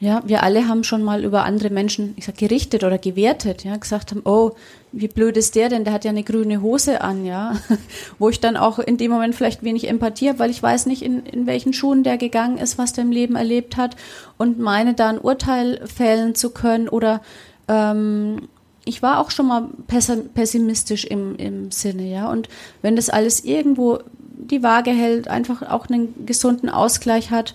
Ja, 0.00 0.22
wir 0.24 0.42
alle 0.42 0.68
haben 0.68 0.84
schon 0.84 1.02
mal 1.02 1.22
über 1.24 1.44
andere 1.44 1.70
Menschen, 1.70 2.14
ich 2.16 2.24
sag, 2.24 2.38
gerichtet 2.38 2.84
oder 2.84 2.98
gewertet, 2.98 3.64
ja, 3.64 3.76
gesagt 3.76 4.12
haben, 4.12 4.22
oh, 4.24 4.52
wie 4.92 5.08
blöd 5.08 5.36
ist 5.36 5.54
der 5.54 5.68
denn, 5.68 5.84
der 5.84 5.92
hat 5.92 6.04
ja 6.04 6.10
eine 6.10 6.22
grüne 6.22 6.62
Hose 6.62 7.00
an, 7.00 7.24
ja. 7.24 7.54
Wo 8.18 8.28
ich 8.28 8.40
dann 8.40 8.56
auch 8.56 8.78
in 8.78 8.96
dem 8.96 9.10
Moment 9.10 9.34
vielleicht 9.34 9.62
wenig 9.62 9.88
Empathie 9.88 10.28
habe, 10.28 10.38
weil 10.38 10.50
ich 10.50 10.62
weiß 10.62 10.86
nicht, 10.86 11.02
in, 11.02 11.24
in 11.26 11.46
welchen 11.46 11.72
Schuhen 11.72 12.02
der 12.04 12.16
gegangen 12.18 12.58
ist, 12.58 12.78
was 12.78 12.92
der 12.92 13.04
im 13.04 13.12
Leben 13.12 13.36
erlebt 13.36 13.76
hat 13.76 13.96
und 14.36 14.58
meine 14.58 14.94
da 14.94 15.08
ein 15.08 15.18
Urteil 15.18 15.86
fällen 15.86 16.34
zu 16.34 16.50
können 16.50 16.88
oder 16.88 17.20
ähm, 17.68 18.48
ich 18.84 19.02
war 19.02 19.20
auch 19.20 19.30
schon 19.30 19.46
mal 19.46 19.68
pessim- 19.86 20.28
pessimistisch 20.32 21.04
im, 21.04 21.36
im 21.36 21.70
Sinne, 21.70 22.10
ja. 22.10 22.30
Und 22.30 22.48
wenn 22.80 22.96
das 22.96 23.10
alles 23.10 23.44
irgendwo 23.44 23.98
die 24.38 24.62
Waage 24.62 24.90
hält, 24.90 25.28
einfach 25.28 25.62
auch 25.62 25.88
einen 25.88 26.24
gesunden 26.24 26.70
Ausgleich 26.70 27.30
hat, 27.30 27.54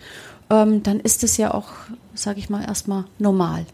ähm, 0.52 0.84
dann 0.84 1.00
ist 1.00 1.24
es 1.24 1.38
ja 1.38 1.54
auch, 1.54 1.70
sage 2.14 2.38
ich 2.40 2.50
mal, 2.50 2.64
erstmal 2.64 3.06
normal. 3.18 3.66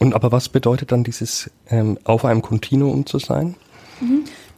Und 0.00 0.14
aber 0.14 0.32
was 0.32 0.48
bedeutet 0.48 0.90
dann 0.90 1.04
dieses 1.04 1.50
ähm, 1.68 1.98
auf 2.04 2.24
einem 2.24 2.42
Kontinuum 2.42 3.06
zu 3.06 3.20
sein? 3.20 3.54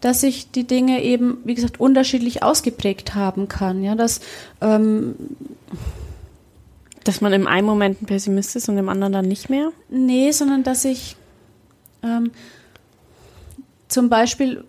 Dass 0.01 0.21
sich 0.23 0.51
die 0.51 0.65
Dinge 0.67 1.03
eben, 1.03 1.39
wie 1.45 1.55
gesagt, 1.55 1.81
unterschiedlich 1.81 2.43
ausgeprägt 2.43 3.15
haben 3.15 3.49
kann, 3.49 3.83
ja. 3.83 3.95
Dass 3.95 4.21
ähm, 4.61 5.17
Dass 7.05 7.21
man 7.21 7.33
im 7.33 7.47
einen 7.47 7.67
Moment 7.67 8.01
ein 8.01 8.07
Pessimist 8.07 8.57
ist 8.57 8.69
und 8.69 8.79
im 8.79 8.89
anderen 8.89 9.13
dann 9.13 9.27
nicht 9.27 9.51
mehr? 9.51 9.73
Nee, 9.91 10.31
sondern 10.31 10.63
dass 10.63 10.85
ich 10.85 11.17
ähm, 12.05 12.31
zum 13.89 14.09
Beispiel, 14.09 14.65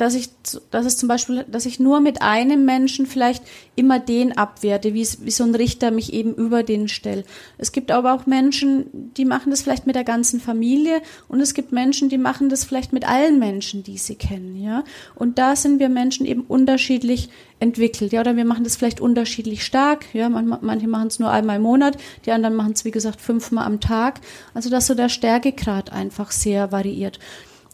dass 0.00 0.14
ich, 0.14 0.30
dass 0.70 0.86
es 0.86 0.96
zum 0.96 1.08
Beispiel, 1.08 1.44
dass 1.50 1.66
ich 1.66 1.78
nur 1.78 2.00
mit 2.00 2.22
einem 2.22 2.64
Menschen 2.64 3.04
vielleicht 3.04 3.42
immer 3.76 3.98
den 3.98 4.36
abwerte, 4.36 4.94
wie, 4.94 5.06
wie 5.20 5.30
so 5.30 5.44
ein 5.44 5.54
Richter 5.54 5.90
mich 5.90 6.14
eben 6.14 6.34
über 6.34 6.62
den 6.62 6.88
stelle. 6.88 7.24
Es 7.58 7.70
gibt 7.70 7.90
aber 7.90 8.14
auch 8.14 8.24
Menschen, 8.24 8.86
die 9.16 9.26
machen 9.26 9.50
das 9.50 9.60
vielleicht 9.60 9.86
mit 9.86 9.96
der 9.96 10.04
ganzen 10.04 10.40
Familie 10.40 11.02
und 11.28 11.40
es 11.40 11.52
gibt 11.52 11.72
Menschen, 11.72 12.08
die 12.08 12.16
machen 12.16 12.48
das 12.48 12.64
vielleicht 12.64 12.94
mit 12.94 13.06
allen 13.06 13.38
Menschen, 13.38 13.82
die 13.82 13.98
sie 13.98 14.14
kennen, 14.14 14.56
ja. 14.56 14.84
Und 15.14 15.38
da 15.38 15.54
sind 15.54 15.80
wir 15.80 15.90
Menschen 15.90 16.24
eben 16.24 16.42
unterschiedlich 16.42 17.28
entwickelt, 17.58 18.12
ja, 18.12 18.20
oder 18.20 18.36
wir 18.36 18.46
machen 18.46 18.64
das 18.64 18.76
vielleicht 18.76 19.02
unterschiedlich 19.02 19.64
stark, 19.64 20.06
ja, 20.14 20.30
man, 20.30 20.58
manche 20.62 20.88
machen 20.88 21.08
es 21.08 21.18
nur 21.18 21.30
einmal 21.30 21.56
im 21.56 21.62
Monat, 21.62 21.98
die 22.24 22.32
anderen 22.32 22.54
machen 22.54 22.72
es, 22.72 22.86
wie 22.86 22.90
gesagt, 22.90 23.20
fünfmal 23.20 23.66
am 23.66 23.80
Tag. 23.80 24.20
Also, 24.54 24.70
dass 24.70 24.86
so 24.86 24.94
der 24.94 25.10
Stärkegrad 25.10 25.92
einfach 25.92 26.30
sehr 26.30 26.72
variiert. 26.72 27.18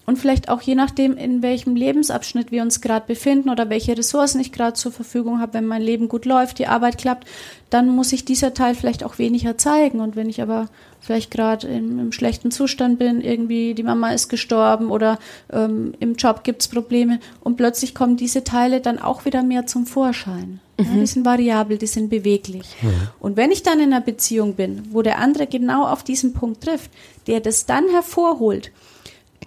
Und 0.07 0.19
vielleicht 0.21 0.49
auch 0.49 0.62
je 0.62 0.77
nachdem, 0.77 1.16
in 1.16 1.42
welchem 1.42 1.75
Lebensabschnitt 1.75 2.53
wir 2.53 2.62
uns 2.62 2.81
gerade 2.81 3.07
befinden 3.07 3.51
oder 3.51 3.69
welche 3.69 3.99
Ressourcen 3.99 4.40
ich 4.40 4.53
gerade 4.53 4.75
zur 4.75 4.92
Verfügung 4.92 5.40
habe, 5.40 5.55
wenn 5.55 5.66
mein 5.66 5.83
Leben 5.83 6.09
gut 6.09 6.25
läuft, 6.25 6.61
die 6.61 6.69
Arbeit 6.69 6.97
klappt, 6.97 7.27
dann 7.71 7.88
muss 7.88 8.11
sich 8.11 8.25
dieser 8.25 8.55
Teil 8.55 8.77
vielleicht 8.77 9.03
auch 9.03 9.19
weniger 9.19 9.59
zeigen. 9.59 9.99
Und 9.99 10.14
wenn 10.14 10.29
ich 10.29 10.40
aber 10.40 10.69
vielleicht 11.01 11.33
gerade 11.33 11.66
im, 11.66 12.12
schlechten 12.12 12.53
Zustand 12.53 13.01
bin, 13.01 13.21
irgendwie 13.21 13.75
die 13.75 13.83
Mama 13.83 14.11
ist 14.12 14.29
gestorben 14.29 14.92
oder 14.92 15.19
ähm, 15.53 15.95
im 15.99 16.14
Job 16.14 16.45
gibt's 16.45 16.69
Probleme 16.69 17.19
und 17.42 17.57
plötzlich 17.57 17.95
kommen 17.95 18.16
diese 18.16 18.45
Teile 18.45 18.81
dann 18.81 19.01
auch 19.01 19.25
wieder 19.25 19.42
mehr 19.42 19.66
zum 19.66 19.87
Vorschein. 19.87 20.61
Ja, 20.79 20.85
die 20.85 21.07
sind 21.07 21.25
variabel, 21.25 21.79
die 21.79 21.87
sind 21.87 22.11
beweglich. 22.11 22.77
Und 23.19 23.37
wenn 23.37 23.51
ich 23.51 23.62
dann 23.62 23.81
in 23.81 23.92
einer 23.92 24.03
Beziehung 24.03 24.55
bin, 24.55 24.83
wo 24.90 25.03
der 25.03 25.19
andere 25.19 25.47
genau 25.47 25.87
auf 25.87 26.05
diesen 26.05 26.35
Punkt 26.35 26.62
trifft, 26.62 26.90
der 27.27 27.40
das 27.40 27.64
dann 27.64 27.88
hervorholt, 27.88 28.71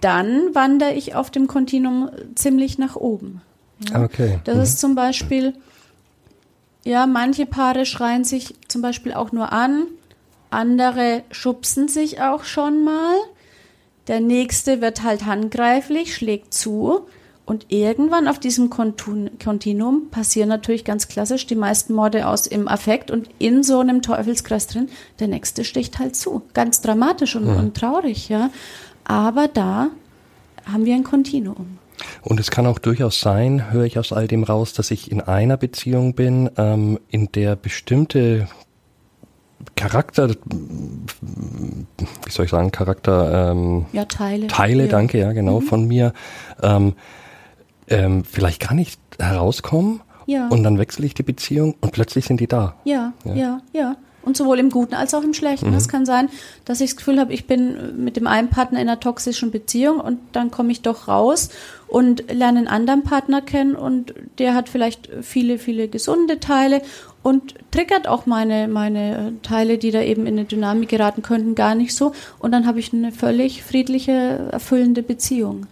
dann 0.01 0.53
wandere 0.53 0.93
ich 0.93 1.15
auf 1.15 1.29
dem 1.31 1.47
Kontinuum 1.47 2.09
ziemlich 2.35 2.77
nach 2.77 2.95
oben. 2.95 3.41
Ja. 3.89 4.03
Okay. 4.03 4.39
Das 4.43 4.57
ist 4.57 4.79
zum 4.79 4.95
Beispiel, 4.95 5.53
ja, 6.83 7.07
manche 7.07 7.45
Paare 7.45 7.85
schreien 7.85 8.23
sich 8.23 8.55
zum 8.67 8.81
Beispiel 8.81 9.13
auch 9.13 9.31
nur 9.31 9.51
an, 9.51 9.85
andere 10.49 11.23
schubsen 11.31 11.88
sich 11.88 12.21
auch 12.21 12.43
schon 12.43 12.83
mal. 12.83 13.15
Der 14.07 14.19
nächste 14.19 14.81
wird 14.81 15.03
halt 15.03 15.25
handgreiflich, 15.25 16.15
schlägt 16.15 16.53
zu. 16.53 17.01
Und 17.45 17.65
irgendwann 17.69 18.27
auf 18.27 18.38
diesem 18.38 18.69
Kontinuum 18.69 20.09
passieren 20.12 20.49
natürlich 20.49 20.85
ganz 20.85 21.07
klassisch 21.07 21.47
die 21.47 21.55
meisten 21.55 21.95
Morde 21.95 22.27
aus 22.27 22.45
im 22.45 22.67
Affekt 22.67 23.09
und 23.09 23.27
in 23.39 23.63
so 23.63 23.79
einem 23.79 24.03
Teufelskreis 24.03 24.67
drin, 24.67 24.88
der 25.19 25.29
nächste 25.29 25.63
sticht 25.63 25.97
halt 25.97 26.15
zu. 26.15 26.43
Ganz 26.53 26.81
dramatisch 26.81 27.35
und, 27.35 27.47
und 27.47 27.75
traurig, 27.75 28.29
ja. 28.29 28.51
Aber 29.10 29.48
da 29.48 29.88
haben 30.72 30.86
wir 30.86 30.93
ein 30.93 31.04
Kontinuum. 31.04 31.80
Und 32.22 32.39
es 32.39 32.52
kann 32.52 32.67
auch 32.67 32.78
durchaus 32.78 33.19
sein, 33.19 33.72
höre 33.72 33.86
ich 33.86 33.98
aus 33.98 34.13
all 34.13 34.28
dem 34.28 34.43
raus, 34.43 34.74
dass 34.74 34.91
ich 34.91 35.12
in 35.12 35.19
einer 35.19 35.58
Beziehung 35.58 36.13
bin, 36.13 36.52
ähm, 36.58 37.00
in 37.10 37.32
der 37.32 37.56
bestimmte 37.56 38.48
Charakter, 39.76 40.30
wie 40.30 42.32
soll 42.32 42.45
ich 42.45 42.52
sagen, 42.52 42.72
Charakter, 42.72 43.52
ähm, 43.52 43.88
Ja, 43.93 44.06
Teile. 44.06 44.45
Teile, 44.45 44.84
ja. 44.84 44.89
danke, 44.89 45.17
ja, 45.17 45.34
genau, 45.34 45.60
von 45.60 45.88
mir, 45.88 46.13
ähm, 46.62 46.93
ähm, 47.88 48.24
vielleicht 48.24 48.62
gar 48.62 48.76
nicht 48.76 49.02
herauskommen. 49.17 50.02
Ja. 50.28 50.50
Und 50.50 50.63
dann 50.63 50.78
wechsle 50.78 51.08
ich 51.08 51.15
die 51.15 51.24
Beziehung 51.24 51.74
und 51.82 51.93
plötzlich 51.93 52.26
sind 52.26 52.39
die 52.39 52.48
da. 52.48 52.76
Ja, 52.84 53.13
Ja. 53.26 53.34
ja, 53.34 53.62
ja. 53.74 53.95
Und 54.21 54.36
sowohl 54.36 54.60
im 54.60 54.69
Guten 54.69 54.95
als 54.95 55.13
auch 55.13 55.23
im 55.23 55.34
Schlechten. 55.34 55.71
Mhm. 55.71 55.88
kann 55.88 56.05
sein, 56.05 56.29
dass 56.65 56.82
ich 56.82 56.91
das 56.91 56.97
Gefühl 56.97 57.19
habe, 57.19 57.34
ich 57.34 57.47
bin 57.47 58.03
mit 58.03 58.17
dem 58.17 58.27
einen 58.27 58.49
Partner 58.49 58.79
in 58.79 58.88
einer 58.88 58.99
toxischen 58.99 59.49
Beziehung 59.49 59.99
und 59.99 60.19
dann 60.34 60.51
komme 60.51 60.71
ich 60.71 60.82
doch 60.82 61.08
raus 61.08 61.49
und 61.88 62.32
lerne 62.32 62.60
einen 62.60 62.67
anderen 62.67 63.03
Partner 63.03 63.41
kennen 63.41 63.75
und 63.75 64.13
der 64.38 64.53
hat 64.53 64.69
vielleicht 64.69 65.10
viele, 65.21 65.58
viele 65.58 65.88
gesunde 65.88 66.39
Teile 66.39 66.82
und 67.23 67.55
triggert 67.71 68.08
auch 68.08 68.25
meine, 68.25 68.67
meine 68.67 69.34
Teile, 69.41 69.77
die 69.77 69.91
da 69.91 70.01
eben 70.01 70.25
in 70.25 70.38
eine 70.38 70.45
Dynamik 70.45 70.89
geraten 70.89 71.21
könnten, 71.21 71.55
gar 71.55 71.75
nicht 71.75 71.95
so. 71.95 72.13
Und 72.39 72.51
dann 72.51 72.65
habe 72.65 72.79
ich 72.79 72.93
eine 72.93 73.12
völlig 73.12 73.63
friedliche, 73.63 74.49
erfüllende 74.51 75.03
Beziehung. 75.03 75.67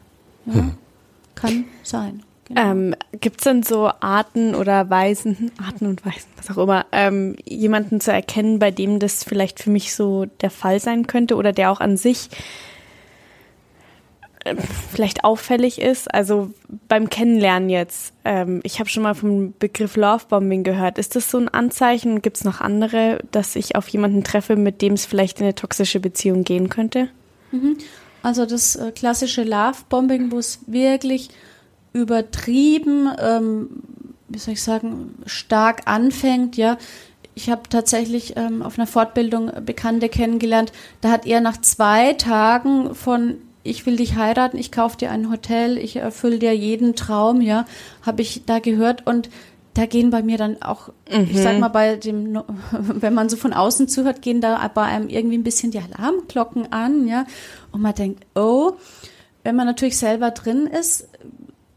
Ja? 0.45 0.69
Kann 1.35 1.65
sein. 1.83 2.23
Genau. 2.47 2.61
Ähm, 2.61 2.95
Gibt 3.19 3.39
es 3.39 3.43
denn 3.43 3.63
so 3.63 3.91
Arten 3.99 4.55
oder 4.55 4.89
Weisen, 4.89 5.51
Arten 5.65 5.85
und 5.85 6.05
Weisen, 6.05 6.29
was 6.37 6.49
auch 6.49 6.61
immer, 6.61 6.85
ähm, 6.91 7.35
jemanden 7.45 7.99
zu 7.99 8.11
erkennen, 8.11 8.59
bei 8.59 8.71
dem 8.71 8.99
das 8.99 9.23
vielleicht 9.23 9.61
für 9.61 9.69
mich 9.69 9.93
so 9.93 10.25
der 10.41 10.49
Fall 10.49 10.79
sein 10.79 11.07
könnte 11.07 11.35
oder 11.35 11.51
der 11.51 11.71
auch 11.71 11.81
an 11.81 11.97
sich 11.97 12.29
äh, 14.45 14.55
vielleicht 14.91 15.25
auffällig 15.25 15.81
ist? 15.81 16.13
Also 16.13 16.51
beim 16.87 17.09
Kennenlernen 17.09 17.69
jetzt. 17.69 18.13
Ähm, 18.23 18.61
ich 18.63 18.79
habe 18.79 18.89
schon 18.89 19.03
mal 19.03 19.15
vom 19.15 19.53
Begriff 19.59 19.97
Lovebombing 19.97 20.63
gehört. 20.63 20.97
Ist 20.97 21.17
das 21.17 21.29
so 21.29 21.37
ein 21.37 21.49
Anzeichen? 21.49 22.21
Gibt 22.21 22.37
es 22.37 22.45
noch 22.45 22.61
andere, 22.61 23.19
dass 23.31 23.57
ich 23.57 23.75
auf 23.75 23.89
jemanden 23.89 24.23
treffe, 24.23 24.55
mit 24.55 24.81
dem 24.81 24.93
es 24.93 25.05
vielleicht 25.05 25.39
in 25.39 25.45
eine 25.45 25.55
toxische 25.55 25.99
Beziehung 25.99 26.45
gehen 26.45 26.69
könnte? 26.69 27.09
Also 28.23 28.45
das 28.45 28.75
äh, 28.75 28.91
klassische 28.91 29.43
Love-Bombing, 29.43 30.31
wo 30.31 30.37
es 30.37 30.59
wirklich 30.67 31.29
übertrieben, 31.97 33.09
ähm, 33.19 33.69
wie 34.29 34.39
soll 34.39 34.53
ich 34.53 34.63
sagen, 34.63 35.15
stark 35.25 35.83
anfängt, 35.85 36.57
ja. 36.57 36.77
Ich 37.35 37.51
habe 37.51 37.63
tatsächlich 37.69 38.35
ähm, 38.35 38.63
auf 38.63 38.79
einer 38.79 38.87
Fortbildung 38.87 39.51
Bekannte 39.63 40.09
kennengelernt, 40.09 40.71
da 41.01 41.11
hat 41.11 41.27
er 41.27 41.39
nach 41.39 41.61
zwei 41.61 42.13
Tagen 42.13 42.95
von 42.95 43.37
ich 43.63 43.85
will 43.85 43.97
dich 43.97 44.15
heiraten, 44.15 44.57
ich 44.57 44.71
kaufe 44.71 44.97
dir 44.97 45.11
ein 45.11 45.29
Hotel, 45.29 45.77
ich 45.77 45.97
erfülle 45.97 46.39
dir 46.39 46.55
jeden 46.55 46.95
Traum, 46.95 47.41
ja, 47.41 47.65
habe 48.01 48.21
ich 48.21 48.43
da 48.45 48.59
gehört 48.59 49.05
und 49.05 49.29
da 49.73 49.85
gehen 49.85 50.09
bei 50.09 50.23
mir 50.23 50.37
dann 50.37 50.61
auch, 50.63 50.89
ich 51.07 51.39
sag 51.39 51.59
mal, 51.59 51.67
bei 51.67 51.97
dem, 51.97 52.41
wenn 52.71 53.13
man 53.13 53.29
so 53.29 53.37
von 53.37 53.53
außen 53.53 53.87
zuhört, 53.87 54.23
gehen 54.23 54.41
da 54.41 54.67
bei 54.73 54.83
einem 54.83 55.07
irgendwie 55.07 55.37
ein 55.37 55.43
bisschen 55.43 55.71
die 55.71 55.79
Alarmglocken 55.79 56.71
an, 56.71 57.07
ja. 57.07 57.25
Und 57.71 57.81
man 57.81 57.93
denkt, 57.93 58.25
oh, 58.33 58.73
wenn 59.43 59.55
man 59.55 59.67
natürlich 59.67 59.97
selber 59.97 60.31
drin 60.31 60.65
ist, 60.65 61.07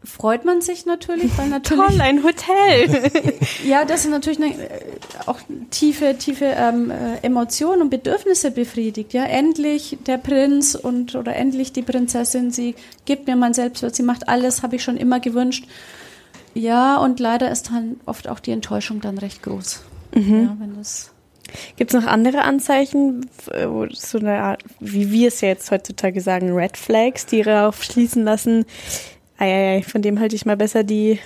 freut 0.03 0.45
man 0.45 0.61
sich 0.61 0.85
natürlich, 0.85 1.37
weil 1.37 1.49
natürlich. 1.49 1.85
Toll, 1.85 2.01
ein 2.01 2.23
Hotel. 2.23 3.11
Ja, 3.65 3.85
das 3.85 4.03
sind 4.03 4.11
natürlich 4.11 4.41
eine, 4.41 4.53
äh, 4.55 4.81
auch 5.27 5.39
tiefe, 5.69 6.17
tiefe 6.17 6.45
ähm, 6.45 6.89
äh, 6.89 7.17
Emotionen 7.21 7.83
und 7.83 7.89
Bedürfnisse 7.89 8.51
befriedigt. 8.51 9.13
Ja, 9.13 9.25
endlich 9.25 9.97
der 10.07 10.17
Prinz 10.17 10.75
und 10.75 11.15
oder 11.15 11.35
endlich 11.35 11.71
die 11.71 11.83
Prinzessin. 11.83 12.51
Sie 12.51 12.75
gibt 13.05 13.27
mir 13.27 13.35
mein 13.35 13.53
Selbstwert. 13.53 13.95
Sie 13.95 14.03
macht 14.03 14.27
alles, 14.27 14.63
habe 14.63 14.77
ich 14.77 14.83
schon 14.83 14.97
immer 14.97 15.19
gewünscht. 15.19 15.65
Ja, 16.53 16.97
und 16.97 17.19
leider 17.19 17.51
ist 17.51 17.69
dann 17.69 17.99
oft 18.05 18.27
auch 18.27 18.39
die 18.39 18.51
Enttäuschung 18.51 18.99
dann 18.99 19.17
recht 19.17 19.43
groß. 19.43 19.81
Ja, 20.15 20.55
wenn 20.59 20.75
das 20.77 21.11
Gibt 21.75 21.93
es 21.93 21.99
noch 21.99 22.09
andere 22.09 22.43
Anzeichen, 22.43 23.29
äh, 23.51 23.67
so 23.91 24.17
eine 24.17 24.41
Art, 24.41 24.63
wie 24.79 25.11
wir 25.11 25.27
es 25.27 25.41
ja 25.41 25.49
jetzt 25.49 25.71
heutzutage 25.71 26.21
sagen, 26.21 26.53
Red 26.53 26.77
Flags, 26.77 27.25
die 27.25 27.41
darauf 27.41 27.83
schließen 27.83 28.23
lassen, 28.23 28.65
ei, 29.41 29.83
von 29.83 30.01
dem 30.01 30.19
halte 30.19 30.35
ich 30.35 30.45
mal 30.45 30.57
besser 30.57 30.83
die. 30.83 31.19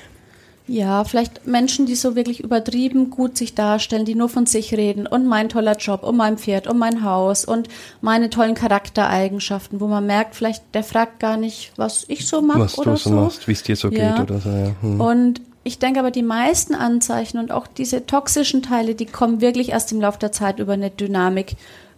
Ja, 0.68 1.04
vielleicht 1.04 1.46
Menschen, 1.46 1.86
die 1.86 1.94
so 1.94 2.16
wirklich 2.16 2.40
übertrieben 2.40 3.12
gut 3.12 3.38
sich 3.38 3.54
darstellen, 3.54 4.04
die 4.04 4.16
nur 4.16 4.30
von 4.30 4.48
sich 4.48 4.74
reden 4.74 5.06
und 5.06 5.28
mein 5.28 5.48
toller 5.48 5.76
Job 5.78 6.02
und 6.02 6.18
mein 6.18 6.40
Pferd 6.40 6.66
und 6.66 6.80
mein 6.80 7.04
Haus 7.04 7.46
und 7.46 7.68
meine 8.02 8.32
tollen 8.32 8.56
Charaktereigenschaften, 8.56 9.80
wo 9.80 9.86
man 9.86 10.08
merkt, 10.08 10.34
vielleicht 10.36 10.64
der 10.74 10.84
fragt 10.84 11.20
gar 11.20 11.38
nicht, 11.38 11.72
was 11.76 12.06
ich 12.08 12.28
so 12.28 12.42
mache 12.42 12.62
Was 12.62 12.80
oder 12.80 12.94
du 12.94 12.98
so 12.98 13.10
so. 13.12 13.16
machst, 13.16 13.48
wie 13.48 13.52
es 13.52 13.62
dir 13.62 13.76
so 13.76 13.90
Ja. 13.90 14.16
geht 14.16 14.32
oder 14.32 14.40
so, 14.42 14.50
ja. 14.50 14.72
Hm. 14.82 15.00
Und 15.02 15.42
ich 15.64 15.78
denke 15.78 16.00
aber, 16.00 16.10
die 16.10 16.24
meisten 16.24 16.74
Anzeichen 16.74 17.38
und 17.38 17.52
auch 17.52 17.68
diese 17.68 18.08
toxischen 18.08 18.64
Teile, 18.64 18.96
die 18.96 19.06
kommen 19.06 19.42
wirklich 19.42 19.70
erst 19.70 19.92
im 19.92 20.02
Laufe 20.02 20.18
der 20.20 20.32
Zeit 20.32 20.58
über 20.60 20.74
eine 20.74 20.90
Dynamik 20.90 21.58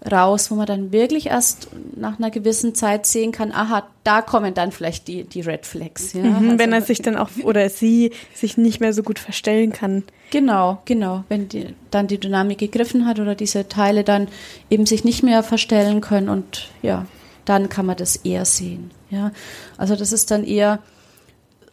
raus, 0.09 0.51
wo 0.51 0.55
man 0.55 0.67
dann 0.67 0.91
wirklich 0.91 1.27
erst 1.27 1.69
nach 1.95 2.19
einer 2.19 2.29
gewissen 2.29 2.75
Zeit 2.75 3.05
sehen 3.05 3.31
kann, 3.31 3.51
aha, 3.51 3.87
da 4.03 4.21
kommen 4.21 4.53
dann 4.53 4.71
vielleicht 4.71 5.07
die, 5.07 5.23
die 5.23 5.41
Red 5.41 5.65
Flags. 5.65 6.13
Ja? 6.13 6.21
Mhm, 6.23 6.59
wenn 6.59 6.69
er 6.71 6.75
Also- 6.75 6.87
sich 6.87 7.01
dann 7.01 7.17
auch 7.17 7.29
oder 7.43 7.67
sie 7.69 8.11
sich 8.33 8.57
nicht 8.57 8.79
mehr 8.79 8.93
so 8.93 9.03
gut 9.03 9.19
verstellen 9.19 9.71
kann. 9.71 10.03
Genau, 10.29 10.79
genau. 10.85 11.23
Wenn 11.29 11.49
die, 11.49 11.73
dann 11.91 12.07
die 12.07 12.19
Dynamik 12.19 12.59
gegriffen 12.59 13.05
hat 13.05 13.19
oder 13.19 13.33
diese 13.35 13.67
Teile 13.67 14.03
dann 14.03 14.27
eben 14.69 14.85
sich 14.85 15.03
nicht 15.03 15.23
mehr 15.23 15.41
verstellen 15.43 15.99
können 16.01 16.29
und 16.29 16.69
ja, 16.81 17.05
dann 17.45 17.69
kann 17.69 17.85
man 17.85 17.97
das 17.97 18.17
eher 18.17 18.45
sehen. 18.45 18.91
Ja, 19.09 19.31
also 19.77 19.95
das 19.95 20.11
ist 20.11 20.31
dann 20.31 20.43
eher 20.43 20.79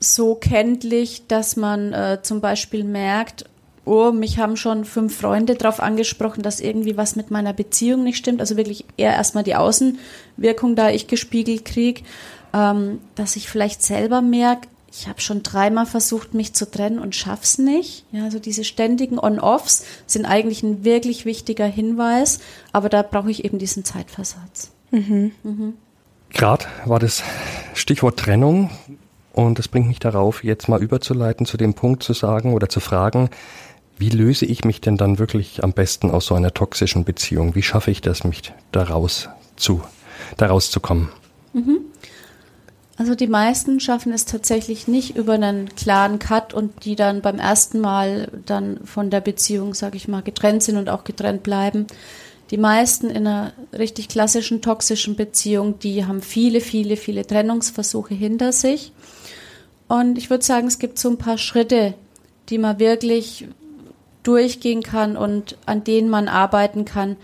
so 0.01 0.35
kenntlich, 0.35 1.27
dass 1.29 1.57
man 1.57 1.93
äh, 1.93 2.19
zum 2.23 2.41
Beispiel 2.41 2.85
merkt, 2.85 3.45
oh, 3.85 4.13
mich 4.13 4.39
haben 4.39 4.57
schon 4.57 4.85
fünf 4.85 5.17
Freunde 5.17 5.55
darauf 5.55 5.81
angesprochen, 5.81 6.43
dass 6.43 6.61
irgendwie 6.61 6.97
was 6.97 7.17
mit 7.17 7.31
meiner 7.31 7.53
Beziehung 7.53 8.05
nicht 8.05 8.17
stimmt. 8.17 8.41
Also 8.41 8.57
wirklich 8.57 8.85
eher 8.97 9.13
erstmal 9.13 9.45
die 9.45 9.57
Außenwirkung 9.57 10.77
da 10.77 10.91
ich 10.91 11.07
gespiegelt 11.07 11.65
krieg, 11.65 12.05
ähm, 12.53 13.01
dass 13.15 13.37
ich 13.37 13.49
vielleicht 13.49 13.83
selber 13.83 14.23
merke, 14.23 14.69
ich 14.97 15.09
habe 15.09 15.21
schon 15.21 15.43
dreimal 15.43 15.87
versucht, 15.87 16.35
mich 16.35 16.53
zu 16.53 16.71
trennen 16.71 17.01
und 17.01 17.17
schaff's 17.17 17.59
nicht. 17.59 18.05
Ja, 18.13 18.25
also 18.25 18.39
diese 18.39 18.63
ständigen 18.63 19.19
On-Offs 19.19 19.85
sind 20.07 20.25
eigentlich 20.25 20.63
ein 20.63 20.85
wirklich 20.85 21.25
wichtiger 21.25 21.67
Hinweis, 21.67 22.39
aber 22.73 22.89
da 22.89 23.03
brauche 23.03 23.31
ich 23.31 23.45
eben 23.45 23.59
diesen 23.59 23.85
Zeitversatz. 23.85 24.71
Gerade 26.31 26.65
war 26.85 27.01
das 27.01 27.25
Stichwort 27.75 28.21
Trennung 28.21 28.71
und 29.33 29.59
das 29.59 29.67
bringt 29.67 29.89
mich 29.89 29.99
darauf, 29.99 30.45
jetzt 30.45 30.69
mal 30.69 30.81
überzuleiten 30.81 31.45
zu 31.45 31.57
dem 31.57 31.75
Punkt 31.75 32.05
zu 32.05 32.13
sagen 32.13 32.55
oder 32.55 32.69
zu 32.69 32.79
fragen, 32.79 33.31
wie 33.99 34.11
löse 34.11 34.47
ich 34.47 34.65
mich 34.65 34.81
denn 34.81 34.97
dann 34.97 35.19
wirklich 35.19 35.63
am 35.63 35.73
besten 35.73 36.11
aus 36.11 36.27
so 36.27 36.35
einer 36.35 36.53
toxischen 36.53 37.05
Beziehung? 37.05 37.55
Wie 37.55 37.63
schaffe 37.63 37.91
ich 37.91 38.01
das, 38.01 38.25
mich 38.25 38.53
daraus 38.73 39.29
zu, 39.57 39.83
daraus 40.37 40.71
zu 40.71 40.81
kommen? 40.81 41.11
Also 42.97 43.15
die 43.15 43.27
meisten 43.27 43.81
schaffen 43.81 44.13
es 44.13 44.25
tatsächlich 44.25 44.87
nicht 44.87 45.17
über 45.17 45.35
einen 45.35 45.75
klaren 45.75 46.19
Cut 46.19 46.55
und 46.55 46.85
die 46.85 46.95
dann 46.97 47.23
beim 47.23 47.39
ersten 47.39 47.81
Mal 47.81 48.31
dann 48.47 48.81
von 48.85 49.11
der 49.11 49.21
Beziehung, 49.21 49.75
sage 49.75 49.97
ich 49.97 50.07
mal, 50.07 50.23
getrennt 50.23 50.63
sind 50.63 50.77
und 50.77 50.89
auch 50.89 51.05
getrennt 51.05 51.43
bleiben. 51.43 51.87
Die 52.51 52.57
meisten 52.57 53.11
in 53.11 53.27
einer 53.27 53.53
richtig 53.73 54.09
klassischen 54.09 54.63
toxischen 54.63 55.17
Beziehung, 55.17 55.79
die 55.81 56.05
haben 56.05 56.23
viele, 56.23 56.61
viele, 56.61 56.97
viele 56.97 57.27
Trennungsversuche 57.27 58.15
hinter 58.15 58.53
sich. 58.53 58.93
Und 59.89 60.19
ich 60.19 60.31
würde 60.31 60.45
sagen, 60.45 60.67
es 60.69 60.79
gibt 60.79 60.99
so 60.99 61.11
ein 61.11 61.19
paar 61.19 61.39
Schritte, 61.39 61.95
die 62.49 62.59
man 62.59 62.79
wirklich 62.79 63.49
durchgehen 64.25 64.83
kann 64.83 65.17
und 65.17 65.57
an 65.67 65.85
denen 65.85 66.11
man 66.11 66.29
arbeiten 66.29 66.85
kann, 66.85 67.17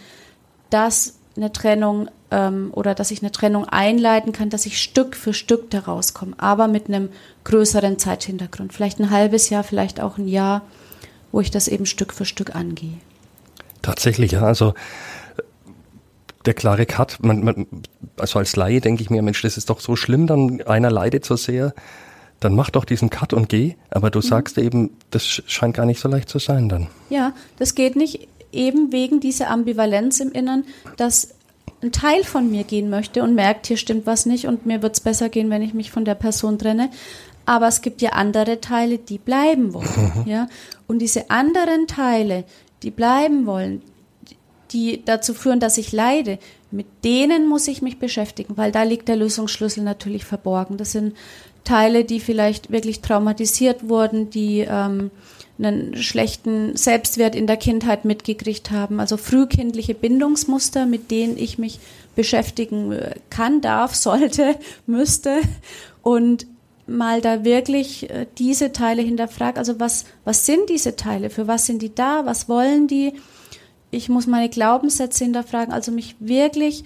dass 0.70 1.18
eine 1.36 1.52
Trennung 1.52 2.08
ähm, 2.30 2.70
oder 2.72 2.94
dass 2.94 3.10
ich 3.10 3.22
eine 3.22 3.32
Trennung 3.32 3.64
einleiten 3.64 4.32
kann, 4.32 4.50
dass 4.50 4.66
ich 4.66 4.80
Stück 4.80 5.16
für 5.16 5.34
Stück 5.34 5.70
daraus 5.70 6.14
komme, 6.14 6.34
aber 6.38 6.68
mit 6.68 6.88
einem 6.88 7.08
größeren 7.44 7.98
Zeithintergrund. 7.98 8.72
Vielleicht 8.72 9.00
ein 9.00 9.10
halbes 9.10 9.50
Jahr, 9.50 9.64
vielleicht 9.64 10.00
auch 10.00 10.18
ein 10.18 10.28
Jahr, 10.28 10.62
wo 11.32 11.40
ich 11.40 11.50
das 11.50 11.68
eben 11.68 11.86
Stück 11.86 12.12
für 12.12 12.24
Stück 12.24 12.54
angehe. 12.54 12.98
Tatsächlich, 13.82 14.32
ja. 14.32 14.42
Also 14.42 14.74
der 16.46 16.54
klare 16.54 16.86
Cut, 16.86 17.18
man, 17.22 17.42
man, 17.42 17.66
also 18.18 18.38
als 18.38 18.56
Laie 18.56 18.80
denke 18.80 19.02
ich 19.02 19.10
mir, 19.10 19.22
Mensch, 19.22 19.42
das 19.42 19.56
ist 19.56 19.70
doch 19.70 19.80
so 19.80 19.96
schlimm, 19.96 20.26
dann 20.26 20.62
einer 20.62 20.90
leidet 20.90 21.24
so 21.24 21.36
sehr, 21.36 21.74
dann 22.40 22.55
mach 22.55 22.70
doch 22.70 22.85
diesen 22.85 23.11
Cut 23.11 23.33
und 23.33 23.48
geh. 23.48 23.74
Aber 23.90 24.11
du 24.11 24.20
sagst 24.20 24.59
eben, 24.59 24.90
das 25.11 25.24
sch- 25.24 25.42
scheint 25.46 25.76
gar 25.76 25.87
nicht 25.87 26.00
so 26.00 26.09
leicht 26.09 26.29
zu 26.29 26.38
sein 26.38 26.68
dann. 26.68 26.88
Ja, 27.11 27.33
das 27.59 27.74
geht 27.74 27.96
nicht 27.96 28.26
eben 28.53 28.92
wegen 28.92 29.20
dieser 29.20 29.48
Ambivalenz 29.50 30.20
im 30.20 30.33
Innern, 30.33 30.64
dass 30.96 31.35
ein 31.83 31.92
Teil 31.92 32.24
von 32.24 32.50
mir 32.50 32.64
gehen 32.64 32.90
möchte 32.90 33.22
und 33.22 33.35
merkt, 33.35 33.66
hier 33.66 33.76
stimmt 33.76 34.07
was 34.07 34.26
nicht 34.26 34.46
und 34.46 34.66
mir 34.66 34.83
wird 34.83 34.94
es 34.94 35.00
besser 35.00 35.29
gehen, 35.29 35.48
wenn 35.50 35.62
ich 35.62 35.72
mich 35.74 35.90
von 35.90 36.05
der 36.05 36.14
Person 36.14 36.59
trenne. 36.59 36.90
Aber 37.46 37.68
es 37.68 37.81
gibt 37.81 38.03
ja 38.03 38.11
andere 38.11 38.61
Teile, 38.61 38.98
die 38.98 39.18
bleiben 39.18 39.72
wollen. 39.72 40.24
ja? 40.26 40.47
Und 40.86 40.99
diese 41.01 41.30
anderen 41.30 41.86
Teile, 41.86 42.45
die 42.82 42.91
bleiben 42.91 43.47
wollen, 43.47 43.82
die 44.72 45.04
dazu 45.04 45.34
führen, 45.34 45.60
dass 45.60 45.78
ich 45.78 45.92
leide, 45.92 46.38
mit 46.70 46.86
denen 47.04 47.48
muss 47.48 47.68
ich 47.68 47.82
mich 47.82 47.98
beschäftigen, 47.98 48.56
weil 48.56 48.72
da 48.72 48.84
liegt 48.84 49.08
der 49.08 49.16
Lösungsschlüssel 49.16 49.82
natürlich 49.82 50.24
verborgen. 50.24 50.76
Das 50.76 50.92
sind 50.92 51.16
Teile, 51.64 52.04
die 52.04 52.20
vielleicht 52.20 52.70
wirklich 52.70 53.00
traumatisiert 53.00 53.88
wurden, 53.88 54.30
die 54.30 54.60
ähm, 54.60 55.10
einen 55.58 55.96
schlechten 55.96 56.76
Selbstwert 56.76 57.34
in 57.34 57.46
der 57.46 57.56
Kindheit 57.56 58.04
mitgekriegt 58.04 58.70
haben, 58.70 59.00
also 59.00 59.16
frühkindliche 59.16 59.94
Bindungsmuster, 59.94 60.86
mit 60.86 61.10
denen 61.10 61.36
ich 61.36 61.58
mich 61.58 61.80
beschäftigen 62.14 62.92
äh, 62.92 63.14
kann, 63.28 63.60
darf, 63.60 63.94
sollte, 63.96 64.56
müsste 64.86 65.40
und 66.02 66.46
mal 66.86 67.20
da 67.20 67.44
wirklich 67.44 68.10
äh, 68.10 68.26
diese 68.38 68.72
Teile 68.72 69.02
hinterfragt. 69.02 69.58
Also 69.58 69.78
was, 69.78 70.04
was 70.24 70.46
sind 70.46 70.68
diese 70.68 70.96
Teile? 70.96 71.30
Für 71.30 71.46
was 71.46 71.66
sind 71.66 71.82
die 71.82 71.94
da? 71.94 72.26
Was 72.26 72.48
wollen 72.48 72.88
die? 72.88 73.12
Ich 73.91 74.09
muss 74.09 74.26
meine 74.26 74.49
Glaubenssätze 74.49 75.24
hinterfragen, 75.24 75.72
also 75.72 75.93
mich 75.93 76.16
wirklich 76.20 76.84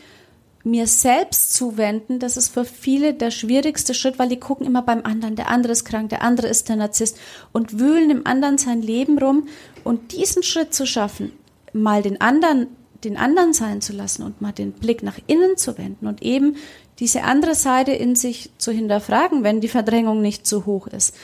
mir 0.64 0.86
selbst 0.86 1.52
zuwenden, 1.52 2.18
das 2.18 2.38
ist 2.38 2.48
für 2.48 2.64
viele 2.64 3.12
der 3.12 3.30
schwierigste 3.30 3.92
Schritt, 3.92 4.18
weil 4.18 4.30
die 4.30 4.40
gucken 4.40 4.66
immer 4.66 4.80
beim 4.80 5.04
anderen, 5.04 5.36
der 5.36 5.50
andere 5.50 5.72
ist 5.72 5.84
krank, 5.84 6.08
der 6.08 6.22
andere 6.22 6.46
ist 6.46 6.70
der 6.70 6.76
Narzisst 6.76 7.18
und 7.52 7.78
wühlen 7.78 8.10
im 8.10 8.26
anderen 8.26 8.56
sein 8.56 8.80
Leben 8.80 9.18
rum 9.18 9.46
und 9.84 10.12
diesen 10.12 10.42
Schritt 10.42 10.72
zu 10.72 10.86
schaffen, 10.86 11.32
mal 11.74 12.02
den 12.02 12.20
anderen, 12.22 12.68
den 13.04 13.18
anderen 13.18 13.52
sein 13.52 13.82
zu 13.82 13.92
lassen 13.92 14.22
und 14.22 14.40
mal 14.40 14.52
den 14.52 14.72
Blick 14.72 15.02
nach 15.02 15.18
innen 15.26 15.58
zu 15.58 15.76
wenden 15.76 16.06
und 16.06 16.22
eben 16.22 16.56
diese 16.98 17.24
andere 17.24 17.54
Seite 17.54 17.92
in 17.92 18.16
sich 18.16 18.50
zu 18.56 18.72
hinterfragen, 18.72 19.42
wenn 19.42 19.60
die 19.60 19.68
Verdrängung 19.68 20.22
nicht 20.22 20.46
zu 20.46 20.64
hoch 20.64 20.86
ist. 20.86 21.14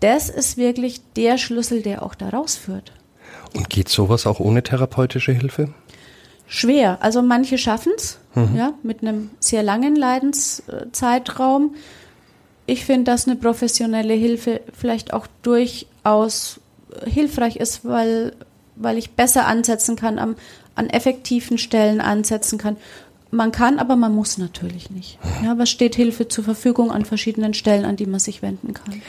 Das 0.00 0.30
ist 0.30 0.56
wirklich 0.56 1.02
der 1.16 1.36
Schlüssel, 1.36 1.82
der 1.82 2.02
auch 2.02 2.14
daraus 2.14 2.56
führt. 2.56 2.92
Und 3.56 3.70
geht 3.70 3.88
sowas 3.88 4.26
auch 4.26 4.38
ohne 4.38 4.62
therapeutische 4.62 5.32
Hilfe? 5.32 5.72
Schwer. 6.46 6.98
Also 7.00 7.22
manche 7.22 7.58
schaffen 7.58 7.92
es, 7.96 8.18
mhm. 8.34 8.54
ja, 8.54 8.74
mit 8.82 9.02
einem 9.02 9.30
sehr 9.40 9.62
langen 9.62 9.96
Leidenszeitraum. 9.96 11.74
Ich 12.66 12.84
finde, 12.84 13.04
dass 13.04 13.26
eine 13.26 13.36
professionelle 13.36 14.14
Hilfe 14.14 14.60
vielleicht 14.72 15.12
auch 15.12 15.26
durchaus 15.42 16.60
hilfreich 17.06 17.56
ist, 17.56 17.84
weil, 17.84 18.34
weil 18.76 18.98
ich 18.98 19.10
besser 19.10 19.46
ansetzen 19.46 19.96
kann, 19.96 20.18
am, 20.18 20.36
an 20.74 20.90
effektiven 20.90 21.58
Stellen 21.58 22.00
ansetzen 22.00 22.58
kann 22.58 22.76
man 23.36 23.52
kann, 23.52 23.78
aber 23.78 23.94
man 23.96 24.14
muss 24.14 24.38
natürlich 24.38 24.90
nicht. 24.90 25.18
Ja, 25.44 25.52
aber 25.52 25.66
steht 25.66 25.94
Hilfe 25.94 26.26
zur 26.28 26.44
Verfügung 26.44 26.90
an 26.90 27.04
verschiedenen 27.04 27.54
Stellen, 27.54 27.84
an 27.84 27.96
die 27.96 28.06
man 28.06 28.20
sich 28.20 28.42
wenden 28.42 28.74
kann. 28.74 29.02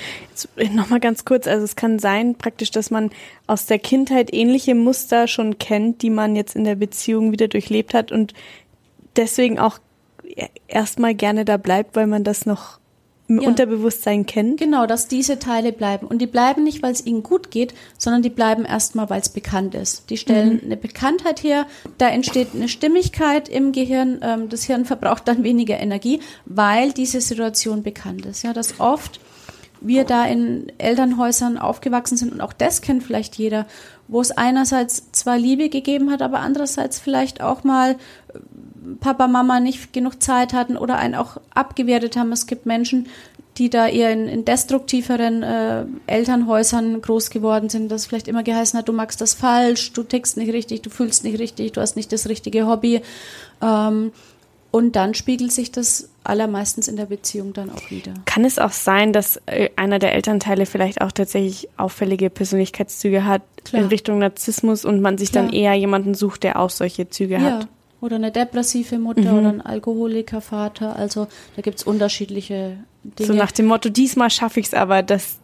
Nochmal 0.74 1.00
ganz 1.00 1.26
kurz, 1.26 1.48
also 1.48 1.64
es 1.64 1.76
kann 1.76 2.00
sein 2.00 2.36
praktisch, 2.36 2.72
dass 2.72 2.92
man 2.92 3.10
aus 3.48 3.66
der 3.66 3.80
Kindheit 3.80 4.34
ähnliche 4.34 4.76
Muster 4.76 5.28
schon 5.28 5.58
kennt, 5.58 6.02
die 6.02 6.10
man 6.10 6.36
jetzt 6.36 6.56
in 6.56 6.64
der 6.64 6.76
Beziehung 6.76 7.32
wieder 7.32 7.48
durchlebt 7.48 7.94
hat 7.94 8.12
und 8.12 8.34
deswegen 9.16 9.58
auch 9.60 9.80
erstmal 10.68 11.16
gerne 11.16 11.46
da 11.46 11.58
bleibt, 11.58 11.96
weil 11.96 12.08
man 12.08 12.24
das 12.24 12.46
noch 12.46 12.80
im 13.28 13.42
ja. 13.42 13.48
Unterbewusstsein 13.48 14.26
kennt. 14.26 14.60
Genau, 14.60 14.86
dass 14.86 15.08
diese 15.08 15.38
Teile 15.40 15.74
bleiben. 15.74 16.08
Und 16.08 16.20
die 16.20 16.28
bleiben 16.28 16.64
nicht, 16.64 16.82
weil 16.82 16.94
es 16.94 17.06
ihnen 17.06 17.24
gut 17.24 17.52
geht, 17.52 17.74
sondern 17.98 18.22
die 18.22 18.30
bleiben 18.30 18.64
erstmal, 18.64 19.10
weil 19.10 19.22
es 19.22 19.30
bekannt 19.30 19.76
ist. 19.76 20.10
Die 20.10 20.18
stellen 20.18 20.56
mhm. 20.56 20.62
eine 20.66 20.78
Bekanntheit 20.78 21.44
her, 21.44 21.66
da 21.98 22.08
entsteht 22.08 22.50
eine 22.54 22.70
Stimmigkeit 22.70 23.50
im 23.50 23.74
Gehirn. 23.74 24.20
Ähm, 24.22 24.50
das 24.50 24.64
Hirn 24.64 24.86
verbraucht 24.86 25.28
dann 25.28 25.44
weniger 25.44 25.80
Energie, 25.80 26.22
weil 26.46 26.94
diese 26.94 27.22
Situation 27.22 27.84
bekannt 27.84 28.26
ist. 28.26 28.44
Ja, 28.44 28.54
dass 28.54 28.80
oft 28.80 29.20
wir 29.82 30.06
da 30.06 30.26
in 30.26 30.72
Elternhäusern 30.78 31.58
aufgewachsen 31.58 32.18
sind 32.18 32.34
und 32.34 32.42
auch 32.42 32.54
das 32.54 32.82
kennt 32.82 33.04
vielleicht 33.04 33.36
jeder, 33.36 33.68
wo 34.08 34.22
es 34.22 34.32
einerseits 34.32 35.12
zwar 35.12 35.38
Liebe 35.38 35.70
gegeben 35.70 36.12
hat, 36.12 36.22
aber 36.22 36.40
andererseits 36.40 37.00
vielleicht 37.00 37.42
auch 37.42 37.64
mal 37.64 37.98
Papa, 39.00 39.28
Mama 39.28 39.60
nicht 39.60 39.94
genug 39.94 40.22
Zeit 40.22 40.54
hatten 40.54 40.78
oder 40.78 40.98
einen 40.98 41.16
auch 41.16 41.38
abgewertet 41.54 42.18
haben. 42.18 42.32
Es 42.32 42.48
gibt 42.48 42.66
Menschen, 42.66 43.08
die 43.58 43.70
da 43.70 43.88
eher 43.88 44.12
in, 44.12 44.28
in 44.28 44.46
destruktiveren 44.46 45.44
äh, 45.44 45.86
Elternhäusern 46.06 47.02
groß 47.02 47.30
geworden 47.30 47.70
sind, 47.70 47.92
das 47.92 48.06
vielleicht 48.06 48.28
immer 48.28 48.44
geheißen 48.44 48.78
hat, 48.78 48.88
du 48.88 48.94
magst 48.94 49.20
das 49.20 49.34
falsch, 49.34 49.94
du 49.94 50.04
tickst 50.04 50.38
nicht 50.38 50.54
richtig, 50.54 50.84
du 50.84 50.90
fühlst 50.90 51.24
nicht 51.24 51.40
richtig, 51.40 51.72
du 51.72 51.82
hast 51.82 51.96
nicht 51.96 52.12
das 52.12 52.30
richtige 52.30 52.68
Hobby. 52.68 53.02
Ähm, 53.62 54.12
und 54.70 54.96
dann 54.96 55.14
spiegelt 55.14 55.52
sich 55.52 55.72
das 55.72 56.10
allermeistens 56.24 56.88
in 56.88 56.98
der 56.98 57.06
Beziehung 57.06 57.54
dann 57.54 57.72
auch 57.72 57.90
wieder. 57.90 58.14
Kann 58.26 58.46
es 58.46 58.60
auch 58.60 58.74
sein, 58.74 59.14
dass 59.14 59.42
äh, 59.46 59.70
einer 59.76 59.98
der 59.98 60.14
Elternteile 60.14 60.66
vielleicht 60.66 61.02
auch 61.02 61.12
tatsächlich 61.12 61.70
auffällige 61.78 62.30
Persönlichkeitszüge 62.30 63.26
hat 63.26 63.42
Klar. 63.64 63.82
in 63.82 63.88
Richtung 63.88 64.20
Narzissmus 64.20 64.86
und 64.86 65.02
man 65.02 65.18
sich 65.18 65.32
Klar. 65.32 65.46
dann 65.46 65.54
eher 65.54 65.74
jemanden 65.74 66.14
sucht, 66.14 66.44
der 66.44 66.60
auch 66.60 66.70
solche 66.70 67.10
Züge 67.10 67.36
ja. 67.36 67.42
hat? 67.42 67.68
Oder 68.08 68.16
eine 68.16 68.32
depressive 68.32 69.00
Mutter 69.00 69.34
mhm. 69.34 69.38
oder 69.38 69.50
ein 69.50 69.62
Alkoholikervater. 69.62 70.96
Also 70.96 71.28
da 71.58 71.62
gibt 71.62 71.80
es 71.80 71.84
unterschiedliche 71.84 72.78
Dinge. 73.04 73.28
So 73.28 73.34
nach 73.34 73.52
dem 73.52 73.66
Motto, 73.66 73.90
diesmal 73.90 74.30
schaffe 74.30 74.62
ich 74.62 74.68
es 74.68 74.74
aber, 74.74 75.04
dass 75.04 75.40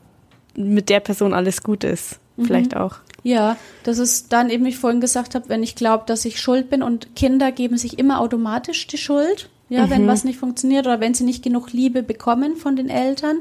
mit 0.56 0.88
der 0.88 1.02
Person 1.02 1.34
alles 1.34 1.62
gut 1.62 1.84
ist. 1.84 2.22
Mhm. 2.38 2.46
Vielleicht 2.46 2.78
auch. 2.78 2.96
Ja, 3.22 3.58
das 3.84 3.98
ist 3.98 4.32
dann 4.32 4.50
eben, 4.50 4.64
wie 4.64 4.70
ich 4.70 4.78
vorhin 4.78 5.02
gesagt 5.02 5.36
habe, 5.36 5.50
wenn 5.50 5.62
ich 5.62 5.76
glaube, 5.76 6.06
dass 6.08 6.24
ich 6.24 6.40
schuld 6.40 6.70
bin 6.70 6.84
und 6.84 7.18
Kinder 7.18 7.52
geben 7.52 7.78
sich 7.78 8.00
immer 8.00 8.22
automatisch 8.22 8.88
die 8.88 8.98
Schuld. 8.98 9.50
Ja, 9.74 9.88
mhm. 9.88 9.90
wenn 9.90 10.08
was 10.08 10.24
nicht 10.24 10.38
funktioniert 10.38 10.86
oder 10.86 11.00
wenn 11.00 11.16
sie 11.16 11.24
nicht 11.24 11.44
genug 11.44 11.74
Liebe 11.74 12.04
bekommen 12.04 12.58
von 12.58 12.76
den 12.76 12.90
Eltern. 12.90 13.38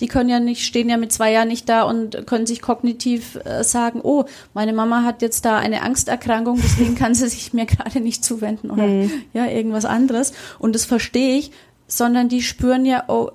Die 0.00 0.06
können 0.06 0.30
ja 0.30 0.40
nicht, 0.40 0.64
stehen 0.64 0.88
ja 0.88 0.96
mit 0.96 1.12
zwei 1.12 1.32
Jahren 1.32 1.48
nicht 1.48 1.68
da 1.68 1.82
und 1.82 2.26
können 2.26 2.46
sich 2.46 2.62
kognitiv 2.62 3.38
äh, 3.44 3.62
sagen, 3.62 4.00
oh, 4.02 4.24
meine 4.54 4.72
Mama 4.72 5.04
hat 5.04 5.20
jetzt 5.20 5.44
da 5.44 5.58
eine 5.58 5.82
Angsterkrankung, 5.82 6.58
deswegen 6.62 6.94
kann 6.94 7.14
sie 7.14 7.28
sich 7.28 7.52
mir 7.52 7.66
gerade 7.66 8.00
nicht 8.00 8.24
zuwenden 8.24 8.70
oder 8.70 8.86
mhm. 8.86 9.10
ja, 9.34 9.46
irgendwas 9.46 9.84
anderes. 9.84 10.32
Und 10.58 10.74
das 10.74 10.86
verstehe 10.86 11.36
ich, 11.36 11.50
sondern 11.86 12.30
die 12.30 12.40
spüren 12.40 12.86
ja, 12.86 13.04
oh, 13.08 13.32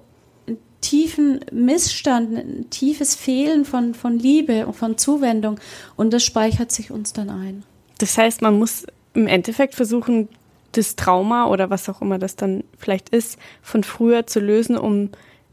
einen 0.47 0.57
tiefen 0.81 1.41
Missstand, 1.51 2.35
ein 2.35 2.69
tiefes 2.71 3.13
Fehlen 3.13 3.65
von, 3.65 3.93
von 3.93 4.17
Liebe 4.17 4.65
und 4.65 4.73
von 4.73 4.97
Zuwendung. 4.97 5.59
Und 5.95 6.11
das 6.11 6.23
speichert 6.23 6.71
sich 6.71 6.89
uns 6.89 7.13
dann 7.13 7.29
ein. 7.29 7.61
Das 7.99 8.17
heißt, 8.17 8.41
man 8.41 8.57
muss 8.57 8.87
im 9.13 9.27
Endeffekt 9.27 9.75
versuchen, 9.75 10.27
das 10.73 10.95
Trauma 10.95 11.47
oder 11.47 11.69
was 11.69 11.89
auch 11.89 12.01
immer 12.01 12.19
das 12.19 12.35
dann 12.35 12.63
vielleicht 12.77 13.09
ist, 13.09 13.37
von 13.61 13.83
früher 13.83 14.27
zu 14.27 14.39
lösen, 14.39 14.77
um 14.77 15.09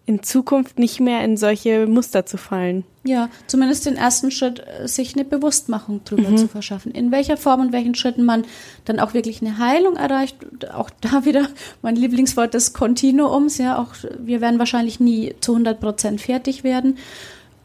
in 0.08 0.22
Zukunft 0.22 0.78
nicht 0.78 1.00
mehr 1.00 1.22
in 1.22 1.36
solche 1.36 1.86
Muster 1.86 2.24
zu 2.24 2.38
fallen. 2.38 2.84
Ja, 3.04 3.28
zumindest 3.46 3.84
den 3.84 3.96
ersten 3.96 4.30
Schritt, 4.30 4.64
äh, 4.66 4.88
sich 4.88 5.14
eine 5.14 5.24
Bewusstmachung 5.26 6.02
drüber 6.04 6.30
mhm. 6.30 6.38
zu 6.38 6.48
verschaffen. 6.48 6.92
In 6.92 7.12
welcher 7.12 7.36
Form 7.36 7.60
und 7.60 7.72
welchen 7.72 7.94
Schritten 7.94 8.24
man 8.24 8.46
dann 8.86 9.00
auch 9.00 9.12
wirklich 9.12 9.42
eine 9.42 9.58
Heilung 9.58 9.96
erreicht. 9.96 10.36
Auch 10.72 10.88
da 11.02 11.24
wieder 11.26 11.48
mein 11.82 11.94
Lieblingswort 11.94 12.54
des 12.54 12.72
Kontinuums. 12.72 13.58
Ja, 13.58 13.78
auch 13.78 13.94
wir 14.18 14.40
werden 14.40 14.58
wahrscheinlich 14.58 14.98
nie 14.98 15.34
zu 15.40 15.52
100 15.52 15.78
Prozent 15.78 16.22
fertig 16.22 16.64
werden. 16.64 16.96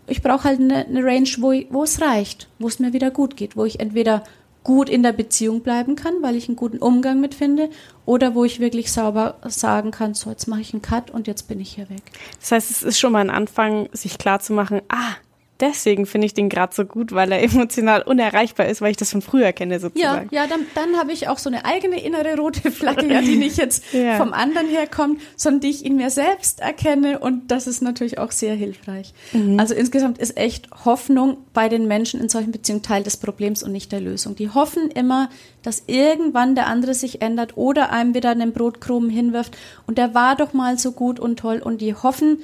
Ich 0.07 0.21
brauche 0.21 0.43
halt 0.43 0.59
eine, 0.59 0.85
eine 0.85 1.01
Range, 1.01 1.29
wo, 1.39 1.53
wo 1.69 1.83
es 1.83 2.01
reicht, 2.01 2.49
wo 2.59 2.67
es 2.67 2.77
mir 2.77 2.91
wieder 2.91 3.09
gut 3.09 3.37
geht, 3.37 3.55
wo 3.55 3.63
ich 3.63 3.79
entweder 3.79 4.21
gut 4.63 4.89
in 4.89 5.03
der 5.03 5.11
Beziehung 5.11 5.61
bleiben 5.61 5.95
kann, 5.95 6.13
weil 6.21 6.35
ich 6.35 6.47
einen 6.47 6.55
guten 6.55 6.77
Umgang 6.77 7.19
mit 7.19 7.35
finde, 7.35 7.69
oder 8.05 8.35
wo 8.35 8.43
ich 8.43 8.59
wirklich 8.59 8.91
sauber 8.91 9.35
sagen 9.45 9.91
kann, 9.91 10.13
so 10.13 10.29
jetzt 10.29 10.47
mache 10.47 10.61
ich 10.61 10.73
einen 10.73 10.81
Cut 10.81 11.11
und 11.11 11.27
jetzt 11.27 11.47
bin 11.47 11.59
ich 11.59 11.75
hier 11.75 11.89
weg. 11.89 12.01
Das 12.39 12.51
heißt, 12.51 12.71
es 12.71 12.83
ist 12.83 12.99
schon 12.99 13.13
mal 13.13 13.19
ein 13.19 13.29
Anfang, 13.29 13.89
sich 13.93 14.17
klar 14.17 14.39
zu 14.39 14.53
machen, 14.53 14.81
ah, 14.89 15.15
deswegen 15.59 16.05
finde 16.05 16.25
ich 16.25 16.33
den 16.33 16.49
gerade 16.49 16.73
so 16.73 16.85
gut, 16.85 17.11
weil 17.11 17.31
er 17.31 17.41
emotional 17.43 18.01
unerreichbar 18.01 18.67
ist, 18.67 18.81
weil 18.81 18.91
ich 18.91 18.97
das 18.97 19.11
von 19.11 19.21
früher 19.21 19.51
kenne 19.53 19.79
sozusagen. 19.79 20.29
Ja, 20.31 20.43
ja 20.43 20.47
dann, 20.47 20.65
dann 20.75 20.97
habe 20.97 21.11
ich 21.11 21.27
auch 21.27 21.37
so 21.37 21.49
eine 21.49 21.65
eigene 21.65 22.03
innere 22.03 22.37
rote 22.37 22.71
Flagge, 22.71 23.07
ja, 23.07 23.21
die 23.21 23.35
nicht 23.35 23.57
jetzt 23.57 23.83
ja. 23.93 24.17
vom 24.17 24.33
anderen 24.33 24.67
herkommt, 24.67 25.21
sondern 25.35 25.61
die 25.61 25.69
ich 25.69 25.85
in 25.85 25.95
mir 25.95 26.09
selbst 26.09 26.59
erkenne 26.59 27.19
und 27.19 27.51
das 27.51 27.67
ist 27.67 27.81
natürlich 27.81 28.17
auch 28.17 28.31
sehr 28.31 28.55
hilfreich. 28.55 29.13
Mhm. 29.31 29.59
Also 29.59 29.73
insgesamt 29.73 30.17
ist 30.17 30.37
echt 30.37 30.69
Hoffnung 30.85 31.37
bei 31.53 31.69
den 31.69 31.87
Menschen 31.87 32.19
in 32.19 32.29
solchen 32.29 32.51
Beziehungen 32.51 32.83
Teil 32.83 33.03
des 33.03 33.17
Problems 33.17 33.63
und 33.63 33.71
nicht 33.71 33.91
der 33.91 34.01
Lösung. 34.01 34.35
Die 34.35 34.49
hoffen 34.49 34.89
immer, 34.89 35.29
dass 35.61 35.83
irgendwann 35.87 36.55
der 36.55 36.67
andere 36.67 36.93
sich 36.93 37.21
ändert 37.21 37.57
oder 37.57 37.91
einem 37.91 38.13
wieder 38.13 38.29
einen 38.29 38.53
Brotkrumen 38.53 39.09
hinwirft 39.09 39.57
und 39.87 39.97
der 39.97 40.13
war 40.13 40.35
doch 40.35 40.53
mal 40.53 40.77
so 40.77 40.91
gut 40.91 41.19
und 41.19 41.37
toll 41.39 41.61
und 41.63 41.81
die 41.81 41.93
hoffen 41.93 42.39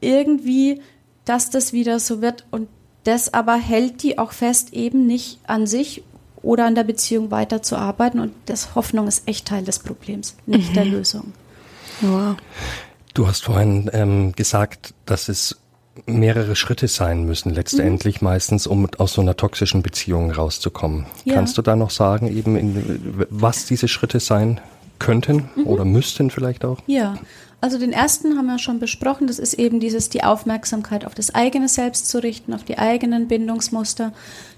irgendwie, 0.00 0.80
dass 1.24 1.50
das 1.50 1.72
wieder 1.72 2.00
so 2.00 2.20
wird 2.20 2.44
und 2.50 2.68
das 3.04 3.34
aber 3.34 3.56
hält 3.56 4.02
die 4.02 4.18
auch 4.18 4.32
fest, 4.32 4.72
eben 4.72 5.06
nicht 5.06 5.40
an 5.46 5.66
sich 5.66 6.02
oder 6.42 6.66
an 6.66 6.74
der 6.74 6.84
Beziehung 6.84 7.30
weiterzuarbeiten 7.30 8.20
und 8.20 8.32
das 8.46 8.74
Hoffnung 8.74 9.08
ist 9.08 9.28
echt 9.28 9.46
Teil 9.46 9.64
des 9.64 9.78
Problems, 9.78 10.36
nicht 10.46 10.70
mhm. 10.70 10.74
der 10.74 10.84
Lösung. 10.84 11.32
Wow. 12.00 12.36
Du 13.14 13.26
hast 13.26 13.44
vorhin 13.44 13.90
ähm, 13.92 14.32
gesagt, 14.32 14.94
dass 15.06 15.28
es 15.28 15.56
mehrere 16.06 16.56
Schritte 16.56 16.88
sein 16.88 17.24
müssen, 17.24 17.52
letztendlich 17.52 18.20
mhm. 18.20 18.26
meistens, 18.26 18.66
um 18.66 18.88
aus 18.98 19.12
so 19.12 19.20
einer 19.20 19.36
toxischen 19.36 19.82
Beziehung 19.82 20.30
rauszukommen. 20.30 21.06
Ja. 21.24 21.34
Kannst 21.34 21.58
du 21.58 21.62
da 21.62 21.76
noch 21.76 21.90
sagen, 21.90 22.34
eben 22.34 22.56
in, 22.56 23.26
was 23.30 23.66
diese 23.66 23.88
Schritte 23.88 24.18
sein 24.18 24.60
könnten 24.98 25.50
mhm. 25.54 25.66
oder 25.66 25.84
müssten 25.84 26.30
vielleicht 26.30 26.64
auch? 26.64 26.78
Ja, 26.86 27.14
also 27.62 27.78
den 27.78 27.92
ersten 27.92 28.36
haben 28.36 28.46
wir 28.46 28.58
schon 28.58 28.80
besprochen, 28.80 29.28
das 29.28 29.38
ist 29.38 29.54
eben 29.54 29.78
dieses, 29.78 30.08
die 30.08 30.24
Aufmerksamkeit 30.24 31.04
auf 31.04 31.14
das 31.14 31.32
eigene 31.32 31.68
Selbst 31.68 32.08
zu 32.08 32.20
richten, 32.20 32.54
auf 32.54 32.64
die 32.64 32.76
eigenen 32.76 33.28
Bindungsmuster. 33.28 34.12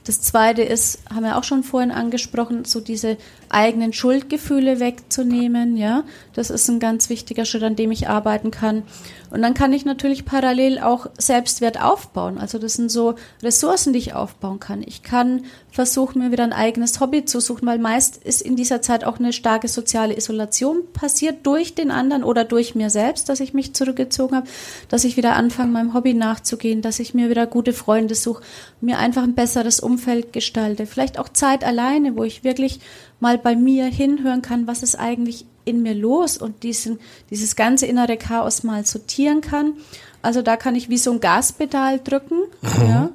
Das 0.04 0.20
zweite 0.20 0.62
ist, 0.62 0.98
haben 1.08 1.24
wir 1.24 1.38
auch 1.38 1.44
schon 1.44 1.62
vorhin 1.62 1.90
angesprochen, 1.90 2.66
so 2.66 2.80
diese 2.80 3.16
eigenen 3.48 3.94
Schuldgefühle 3.94 4.78
wegzunehmen, 4.78 5.78
ja. 5.78 6.04
Das 6.34 6.50
ist 6.50 6.68
ein 6.68 6.78
ganz 6.78 7.08
wichtiger 7.08 7.46
Schritt, 7.46 7.62
an 7.62 7.76
dem 7.76 7.90
ich 7.90 8.08
arbeiten 8.08 8.50
kann. 8.50 8.82
Und 9.30 9.42
dann 9.42 9.54
kann 9.54 9.72
ich 9.72 9.84
natürlich 9.84 10.24
parallel 10.24 10.78
auch 10.78 11.06
Selbstwert 11.18 11.82
aufbauen. 11.82 12.38
Also 12.38 12.58
das 12.58 12.74
sind 12.74 12.90
so 12.90 13.14
Ressourcen, 13.42 13.92
die 13.92 13.98
ich 13.98 14.14
aufbauen 14.14 14.60
kann. 14.60 14.82
Ich 14.86 15.02
kann 15.02 15.44
versuchen, 15.70 16.20
mir 16.20 16.30
wieder 16.30 16.44
ein 16.44 16.52
eigenes 16.52 17.00
Hobby 17.00 17.24
zu 17.24 17.40
suchen, 17.40 17.66
weil 17.66 17.78
meist 17.78 18.18
ist 18.18 18.42
in 18.42 18.54
dieser 18.54 18.82
Zeit 18.82 19.04
auch 19.04 19.18
eine 19.18 19.32
starke 19.32 19.66
soziale 19.66 20.16
Isolation 20.16 20.82
passiert 20.92 21.46
durch 21.46 21.74
den 21.74 21.90
anderen 21.90 22.22
oder 22.22 22.44
durch 22.44 22.74
mir 22.74 22.90
selbst, 22.90 23.28
dass 23.28 23.40
ich 23.40 23.54
mich 23.54 23.74
zurückgezogen 23.74 24.36
habe, 24.36 24.46
dass 24.88 25.02
ich 25.02 25.16
wieder 25.16 25.34
anfange, 25.34 25.72
meinem 25.72 25.94
Hobby 25.94 26.14
nachzugehen, 26.14 26.82
dass 26.82 27.00
ich 27.00 27.14
mir 27.14 27.30
wieder 27.30 27.46
gute 27.46 27.72
Freunde 27.72 28.14
suche, 28.14 28.44
mir 28.80 28.98
einfach 28.98 29.24
ein 29.24 29.34
besseres 29.34 29.80
Umfeld 29.80 29.93
gestalte. 30.32 30.86
Vielleicht 30.86 31.18
auch 31.18 31.28
Zeit 31.28 31.64
alleine, 31.64 32.16
wo 32.16 32.24
ich 32.24 32.44
wirklich 32.44 32.80
mal 33.20 33.38
bei 33.38 33.56
mir 33.56 33.86
hinhören 33.86 34.42
kann, 34.42 34.66
was 34.66 34.82
ist 34.82 34.96
eigentlich 34.96 35.46
in 35.64 35.82
mir 35.82 35.94
los 35.94 36.36
und 36.36 36.62
diesen, 36.62 36.98
dieses 37.30 37.56
ganze 37.56 37.86
innere 37.86 38.16
Chaos 38.16 38.62
mal 38.62 38.84
sortieren 38.84 39.40
kann. 39.40 39.74
Also 40.22 40.42
da 40.42 40.56
kann 40.56 40.74
ich 40.74 40.88
wie 40.88 40.98
so 40.98 41.12
ein 41.12 41.20
Gaspedal 41.20 42.00
drücken. 42.02 42.38
Mhm. 42.62 42.88
Ja. 42.88 43.10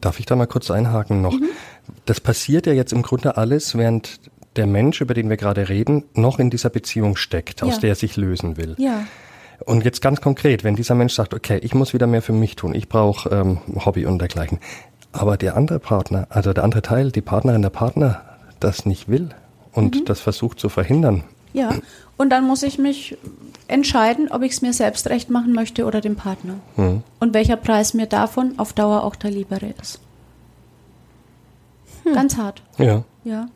Darf 0.00 0.18
ich 0.18 0.26
da 0.26 0.36
mal 0.36 0.46
kurz 0.46 0.70
einhaken 0.70 1.22
noch? 1.22 1.32
Mhm. 1.32 1.48
Das 2.06 2.20
passiert 2.20 2.66
ja 2.66 2.72
jetzt 2.72 2.92
im 2.92 3.02
Grunde 3.02 3.36
alles, 3.36 3.76
während 3.76 4.20
der 4.56 4.66
Mensch, 4.66 5.00
über 5.00 5.14
den 5.14 5.30
wir 5.30 5.36
gerade 5.36 5.68
reden, 5.68 6.04
noch 6.14 6.38
in 6.38 6.50
dieser 6.50 6.70
Beziehung 6.70 7.16
steckt, 7.16 7.62
aus 7.62 7.74
ja. 7.74 7.80
der 7.80 7.88
er 7.90 7.94
sich 7.96 8.16
lösen 8.16 8.56
will. 8.56 8.74
Ja. 8.78 9.06
Und 9.64 9.84
jetzt 9.84 10.02
ganz 10.02 10.20
konkret, 10.20 10.64
wenn 10.64 10.76
dieser 10.76 10.94
Mensch 10.94 11.14
sagt, 11.14 11.34
okay, 11.34 11.58
ich 11.62 11.74
muss 11.74 11.94
wieder 11.94 12.06
mehr 12.06 12.22
für 12.22 12.32
mich 12.32 12.56
tun, 12.56 12.74
ich 12.74 12.88
brauche 12.88 13.28
ähm, 13.30 13.58
Hobby 13.84 14.06
und 14.06 14.18
dergleichen, 14.18 14.58
aber 15.12 15.36
der 15.36 15.56
andere 15.56 15.78
Partner, 15.78 16.26
also 16.30 16.52
der 16.52 16.64
andere 16.64 16.82
Teil, 16.82 17.12
die 17.12 17.20
Partnerin, 17.20 17.62
der 17.62 17.70
Partner, 17.70 18.22
das 18.60 18.86
nicht 18.86 19.08
will 19.08 19.30
und 19.72 20.00
mhm. 20.00 20.04
das 20.04 20.20
versucht 20.20 20.58
zu 20.58 20.68
verhindern. 20.68 21.24
Ja, 21.52 21.74
und 22.16 22.30
dann 22.30 22.46
muss 22.46 22.62
ich 22.62 22.78
mich 22.78 23.18
entscheiden, 23.68 24.30
ob 24.30 24.42
ich 24.42 24.52
es 24.52 24.62
mir 24.62 24.72
selbst 24.72 25.08
recht 25.08 25.28
machen 25.28 25.52
möchte 25.52 25.84
oder 25.84 26.00
dem 26.00 26.16
Partner. 26.16 26.54
Mhm. 26.76 27.02
Und 27.20 27.34
welcher 27.34 27.56
Preis 27.56 27.94
mir 27.94 28.06
davon 28.06 28.54
auf 28.58 28.72
Dauer 28.72 29.04
auch 29.04 29.16
der 29.16 29.30
liebere 29.30 29.74
ist. 29.80 30.00
Hm. 32.04 32.14
Ganz 32.14 32.36
hart. 32.36 32.62
Ja. 32.78 33.04
Ja. 33.24 33.48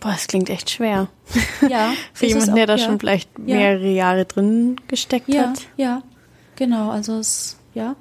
Boah, 0.00 0.12
das 0.12 0.26
klingt 0.26 0.50
echt 0.50 0.70
schwer. 0.70 1.08
Ja. 1.68 1.92
Für 2.12 2.26
jemanden, 2.26 2.54
der 2.54 2.66
da 2.66 2.76
ja. 2.76 2.84
schon 2.84 3.00
vielleicht 3.00 3.30
ja. 3.38 3.56
mehrere 3.56 3.90
Jahre 3.90 4.24
drin 4.24 4.76
gesteckt 4.86 5.28
ja, 5.28 5.48
hat. 5.48 5.66
Ja, 5.76 6.02
genau. 6.56 6.90
Also 6.90 7.18
es, 7.18 7.56
ja. 7.74 7.96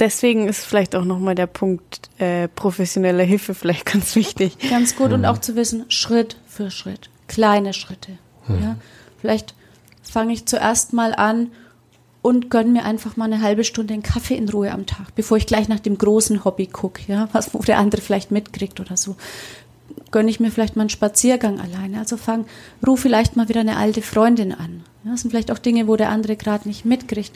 Deswegen 0.00 0.48
ist 0.48 0.64
vielleicht 0.64 0.96
auch 0.96 1.04
nochmal 1.04 1.34
der 1.34 1.46
Punkt 1.46 2.08
äh, 2.18 2.48
professioneller 2.48 3.22
Hilfe 3.22 3.54
vielleicht 3.54 3.84
ganz 3.92 4.16
wichtig. 4.16 4.56
Ganz 4.70 4.96
gut 4.96 5.08
mhm. 5.08 5.14
und 5.14 5.26
auch 5.26 5.38
zu 5.38 5.54
wissen, 5.56 5.84
Schritt 5.88 6.36
für 6.46 6.70
Schritt, 6.70 7.10
kleine 7.28 7.74
Schritte. 7.74 8.12
Mhm. 8.48 8.62
Ja. 8.62 8.76
Vielleicht 9.20 9.54
fange 10.02 10.32
ich 10.32 10.46
zuerst 10.46 10.94
mal 10.94 11.14
an 11.14 11.52
und 12.22 12.50
gönne 12.50 12.70
mir 12.70 12.84
einfach 12.84 13.16
mal 13.16 13.26
eine 13.26 13.42
halbe 13.42 13.64
Stunde 13.64 13.94
einen 13.94 14.02
Kaffee 14.02 14.36
in 14.36 14.48
Ruhe 14.48 14.72
am 14.72 14.86
Tag, 14.86 15.14
bevor 15.14 15.36
ich 15.36 15.46
gleich 15.46 15.68
nach 15.68 15.80
dem 15.80 15.98
großen 15.98 16.44
Hobby 16.44 16.66
gucke, 16.66 17.02
ja, 17.06 17.28
was 17.32 17.52
wo 17.52 17.58
der 17.58 17.78
andere 17.78 18.00
vielleicht 18.00 18.30
mitkriegt 18.30 18.80
oder 18.80 18.96
so. 18.96 19.16
Gönne 20.10 20.30
ich 20.30 20.40
mir 20.40 20.50
vielleicht 20.50 20.76
mal 20.76 20.82
einen 20.82 20.90
Spaziergang 20.90 21.60
alleine. 21.60 21.98
Also 21.98 22.16
fang, 22.16 22.46
ruf 22.86 23.00
vielleicht 23.00 23.36
mal 23.36 23.48
wieder 23.48 23.60
eine 23.60 23.76
alte 23.76 24.02
Freundin 24.02 24.52
an. 24.52 24.82
Ja, 25.04 25.12
das 25.12 25.20
sind 25.20 25.30
vielleicht 25.30 25.50
auch 25.52 25.58
Dinge, 25.58 25.88
wo 25.88 25.96
der 25.96 26.08
andere 26.08 26.36
gerade 26.36 26.66
nicht 26.66 26.84
mitkriegt. 26.84 27.32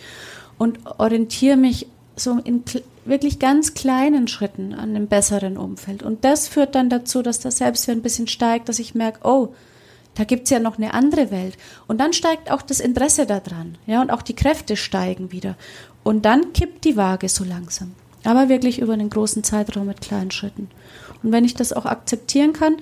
Und 0.56 0.78
orientiere 0.98 1.56
mich 1.56 1.88
so 2.16 2.38
in 2.44 2.64
wirklich 3.04 3.38
ganz 3.38 3.74
kleinen 3.74 4.28
Schritten 4.28 4.72
an 4.72 4.90
einem 4.90 5.08
besseren 5.08 5.56
Umfeld. 5.56 6.02
Und 6.02 6.24
das 6.24 6.48
führt 6.48 6.74
dann 6.74 6.88
dazu, 6.88 7.22
dass 7.22 7.40
der 7.40 7.50
Selbstwert 7.50 7.98
ein 7.98 8.02
bisschen 8.02 8.28
steigt, 8.28 8.68
dass 8.68 8.78
ich 8.78 8.94
merke, 8.94 9.20
oh, 9.24 9.54
da 10.14 10.24
gibt's 10.24 10.50
ja 10.50 10.60
noch 10.60 10.78
eine 10.78 10.94
andere 10.94 11.30
Welt. 11.30 11.56
Und 11.86 11.98
dann 11.98 12.12
steigt 12.12 12.50
auch 12.50 12.62
das 12.62 12.80
Interesse 12.80 13.26
daran. 13.26 13.76
Ja, 13.86 14.00
und 14.00 14.10
auch 14.10 14.22
die 14.22 14.36
Kräfte 14.36 14.76
steigen 14.76 15.32
wieder. 15.32 15.56
Und 16.02 16.24
dann 16.24 16.52
kippt 16.52 16.84
die 16.84 16.96
Waage 16.96 17.28
so 17.28 17.44
langsam. 17.44 17.94
Aber 18.22 18.48
wirklich 18.48 18.78
über 18.78 18.92
einen 18.92 19.10
großen 19.10 19.44
Zeitraum 19.44 19.86
mit 19.86 20.00
kleinen 20.00 20.30
Schritten. 20.30 20.70
Und 21.22 21.32
wenn 21.32 21.44
ich 21.44 21.54
das 21.54 21.72
auch 21.72 21.84
akzeptieren 21.84 22.52
kann, 22.52 22.76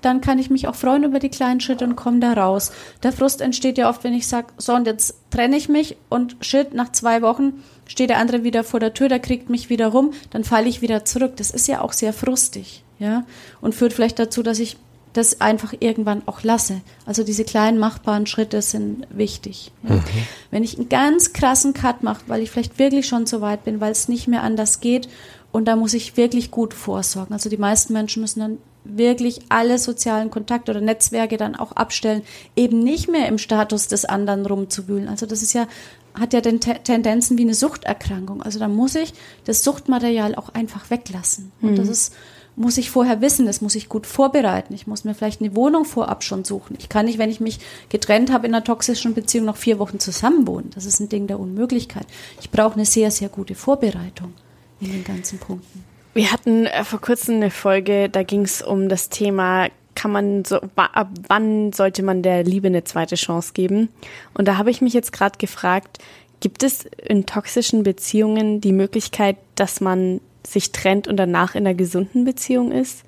dann 0.00 0.20
kann 0.20 0.38
ich 0.38 0.50
mich 0.50 0.66
auch 0.68 0.74
freuen 0.74 1.04
über 1.04 1.18
die 1.18 1.28
kleinen 1.28 1.60
Schritte 1.60 1.84
und 1.84 1.96
komme 1.96 2.20
da 2.20 2.32
raus. 2.32 2.72
Der 3.02 3.12
Frust 3.12 3.40
entsteht 3.40 3.78
ja 3.78 3.88
oft, 3.88 4.04
wenn 4.04 4.14
ich 4.14 4.26
sage, 4.26 4.48
so 4.58 4.74
und 4.74 4.86
jetzt 4.86 5.14
trenne 5.30 5.56
ich 5.56 5.68
mich 5.68 5.96
und 6.08 6.36
shit, 6.40 6.74
nach 6.74 6.92
zwei 6.92 7.22
Wochen 7.22 7.62
steht 7.86 8.10
der 8.10 8.18
andere 8.18 8.44
wieder 8.44 8.64
vor 8.64 8.80
der 8.80 8.94
Tür, 8.94 9.08
der 9.08 9.20
kriegt 9.20 9.50
mich 9.50 9.68
wieder 9.68 9.88
rum, 9.88 10.12
dann 10.30 10.44
falle 10.44 10.68
ich 10.68 10.82
wieder 10.82 11.04
zurück. 11.04 11.36
Das 11.36 11.50
ist 11.50 11.66
ja 11.68 11.80
auch 11.80 11.92
sehr 11.92 12.12
frustig, 12.12 12.84
ja, 12.98 13.24
und 13.60 13.74
führt 13.74 13.92
vielleicht 13.92 14.18
dazu, 14.18 14.42
dass 14.42 14.58
ich 14.58 14.76
das 15.12 15.40
einfach 15.40 15.74
irgendwann 15.80 16.22
auch 16.26 16.42
lasse. 16.42 16.82
Also 17.04 17.24
diese 17.24 17.44
kleinen 17.44 17.78
machbaren 17.78 18.26
Schritte 18.26 18.62
sind 18.62 19.06
wichtig. 19.10 19.72
Ja. 19.82 19.96
Mhm. 19.96 20.02
Wenn 20.50 20.62
ich 20.62 20.78
einen 20.78 20.88
ganz 20.88 21.32
krassen 21.32 21.74
Cut 21.74 22.02
mache, 22.02 22.22
weil 22.28 22.42
ich 22.42 22.50
vielleicht 22.50 22.78
wirklich 22.78 23.08
schon 23.08 23.26
so 23.26 23.40
weit 23.40 23.64
bin, 23.64 23.80
weil 23.80 23.92
es 23.92 24.08
nicht 24.08 24.28
mehr 24.28 24.42
anders 24.42 24.80
geht 24.80 25.08
und 25.52 25.64
da 25.66 25.74
muss 25.74 25.94
ich 25.94 26.16
wirklich 26.16 26.50
gut 26.50 26.74
vorsorgen. 26.74 27.32
Also 27.32 27.50
die 27.50 27.56
meisten 27.56 27.92
Menschen 27.92 28.22
müssen 28.22 28.40
dann 28.40 28.58
wirklich 28.84 29.40
alle 29.48 29.78
sozialen 29.78 30.30
Kontakte 30.30 30.70
oder 30.72 30.80
Netzwerke 30.80 31.36
dann 31.36 31.54
auch 31.54 31.72
abstellen, 31.72 32.22
eben 32.56 32.82
nicht 32.82 33.08
mehr 33.08 33.28
im 33.28 33.38
Status 33.38 33.88
des 33.88 34.04
anderen 34.04 34.46
rumzuwühlen. 34.46 35.08
Also 35.08 35.26
das 35.26 35.42
ist 35.42 35.52
ja 35.52 35.66
hat 36.12 36.32
ja 36.32 36.40
den 36.40 36.58
Tendenzen 36.60 37.38
wie 37.38 37.42
eine 37.42 37.54
Suchterkrankung. 37.54 38.42
Also 38.42 38.58
da 38.58 38.66
muss 38.66 38.96
ich 38.96 39.12
das 39.44 39.62
Suchtmaterial 39.62 40.34
auch 40.34 40.48
einfach 40.48 40.90
weglassen. 40.90 41.52
Und 41.62 41.72
mhm. 41.72 41.76
das 41.76 41.88
ist 41.88 42.14
muss 42.56 42.78
ich 42.78 42.90
vorher 42.90 43.20
wissen, 43.20 43.46
das 43.46 43.60
muss 43.60 43.74
ich 43.74 43.88
gut 43.88 44.06
vorbereiten. 44.06 44.74
Ich 44.74 44.86
muss 44.86 45.04
mir 45.04 45.14
vielleicht 45.14 45.40
eine 45.40 45.54
Wohnung 45.54 45.84
vorab 45.84 46.22
schon 46.22 46.44
suchen. 46.44 46.76
Ich 46.78 46.88
kann 46.88 47.06
nicht, 47.06 47.18
wenn 47.18 47.30
ich 47.30 47.40
mich 47.40 47.58
getrennt 47.88 48.30
habe 48.30 48.46
in 48.46 48.54
einer 48.54 48.64
toxischen 48.64 49.14
Beziehung, 49.14 49.46
noch 49.46 49.56
vier 49.56 49.78
Wochen 49.78 49.98
zusammenwohnen. 49.98 50.70
Das 50.74 50.84
ist 50.84 51.00
ein 51.00 51.08
Ding 51.08 51.26
der 51.26 51.40
Unmöglichkeit. 51.40 52.06
Ich 52.40 52.50
brauche 52.50 52.74
eine 52.74 52.84
sehr, 52.84 53.10
sehr 53.10 53.28
gute 53.28 53.54
Vorbereitung 53.54 54.34
in 54.80 54.92
den 54.92 55.04
ganzen 55.04 55.38
Punkten. 55.38 55.84
Wir 56.14 56.32
hatten 56.32 56.66
äh, 56.66 56.84
vor 56.84 57.00
kurzem 57.00 57.36
eine 57.36 57.50
Folge, 57.50 58.08
da 58.08 58.22
ging 58.22 58.42
es 58.42 58.62
um 58.62 58.88
das 58.88 59.08
Thema, 59.08 59.68
kann 59.94 60.12
man 60.12 60.44
so, 60.44 60.60
ab 60.76 61.10
wann 61.28 61.72
sollte 61.72 62.02
man 62.02 62.22
der 62.22 62.42
Liebe 62.42 62.68
eine 62.68 62.84
zweite 62.84 63.16
Chance 63.16 63.52
geben? 63.52 63.88
Und 64.34 64.48
da 64.48 64.56
habe 64.56 64.70
ich 64.70 64.80
mich 64.80 64.92
jetzt 64.92 65.12
gerade 65.12 65.38
gefragt, 65.38 65.98
gibt 66.40 66.62
es 66.62 66.86
in 67.06 67.26
toxischen 67.26 67.82
Beziehungen 67.82 68.60
die 68.60 68.72
Möglichkeit, 68.72 69.36
dass 69.56 69.80
man 69.80 70.20
sich 70.46 70.72
trennt 70.72 71.06
und 71.06 71.16
danach 71.16 71.54
in 71.54 71.66
einer 71.66 71.74
gesunden 71.74 72.24
Beziehung 72.24 72.72
ist? 72.72 73.04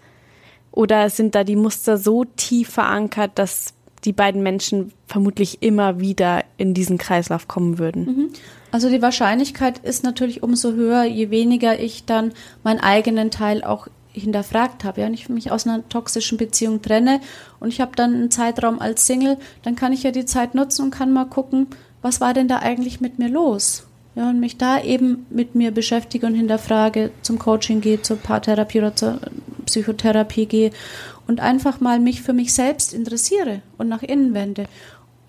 Oder 0.71 1.11
sind 1.11 1.35
da 1.35 1.45
die 1.45 1.57
Muster 1.57 1.99
so 1.99 2.25
tief 2.25 2.71
verankert, 2.71 3.33
dass 3.37 3.75
die 4.05 4.13
beiden 4.13 4.43
Menschen 4.43 4.93
vermutlich 5.07 5.63
immer 5.63 6.01
wieder 6.01 6.45
in 6.57 6.75
diesen 6.75 6.99
Kreislauf 6.99 7.49
kommen 7.49 7.79
würden? 7.79 8.05
Mhm. 8.05 8.33
Also 8.73 8.89
die 8.89 9.03
Wahrscheinlichkeit 9.03 9.79
ist 9.79 10.03
natürlich 10.03 10.43
umso 10.43 10.73
höher, 10.73 11.05
je 11.05 11.31
weniger 11.31 11.79
ich 11.79 12.07
dann 12.07 12.33
meinen 12.65 12.81
eigenen 12.81 13.31
Teil 13.31 13.63
auch 13.63 13.87
hinterfragt 14.13 14.83
habe. 14.85 15.01
Ja, 15.01 15.07
wenn 15.07 15.15
ich 15.15 15.29
mich 15.29 15.51
aus 15.53 15.67
einer 15.67 15.87
toxischen 15.89 16.39
Beziehung 16.39 16.81
trenne 16.81 17.21
und 17.61 17.69
ich 17.69 17.83
habe 17.83 17.95
dann 17.95 18.15
einen 18.15 18.31
Zeitraum 18.31 18.81
als 18.81 19.07
Single, 19.07 19.37
dann 19.63 19.77
kann 19.77 19.93
ich 19.93 20.03
ja 20.03 20.11
die 20.11 20.25
Zeit 20.25 20.55
nutzen 20.55 20.87
und 20.87 20.91
kann 20.91 21.13
mal 21.13 21.27
gucken, 21.27 21.69
was 22.01 22.21
war 22.23 22.33
denn 22.33 22.49
da 22.49 22.59
eigentlich 22.61 23.01
mit 23.01 23.19
mir 23.19 23.29
los? 23.29 23.87
Ja, 24.15 24.29
und 24.29 24.41
mich 24.41 24.59
da 24.59 24.83
eben 24.83 25.27
mit 25.31 25.55
mir 25.55 25.71
beschäftige 25.71 26.27
und 26.27 26.35
hinterfrage, 26.35 27.13
zum 27.23 27.39
Coaching 27.39 27.81
gehe, 27.81 28.03
zur 28.03 28.19
Paartherapie 28.19 28.79
oder 28.79 28.95
zur 28.95 29.21
Psychotherapie 29.65 30.47
gehe 30.47 30.71
und 31.27 31.41
einfach 31.41 31.81
mal 31.81 32.01
mich 32.01 32.21
für 32.21 32.35
mich 32.35 32.53
selbst 32.53 32.93
interessiere 32.93 33.63
und 33.79 33.89
nach 33.89 34.03
innen 34.03 34.35
wende. 34.35 34.65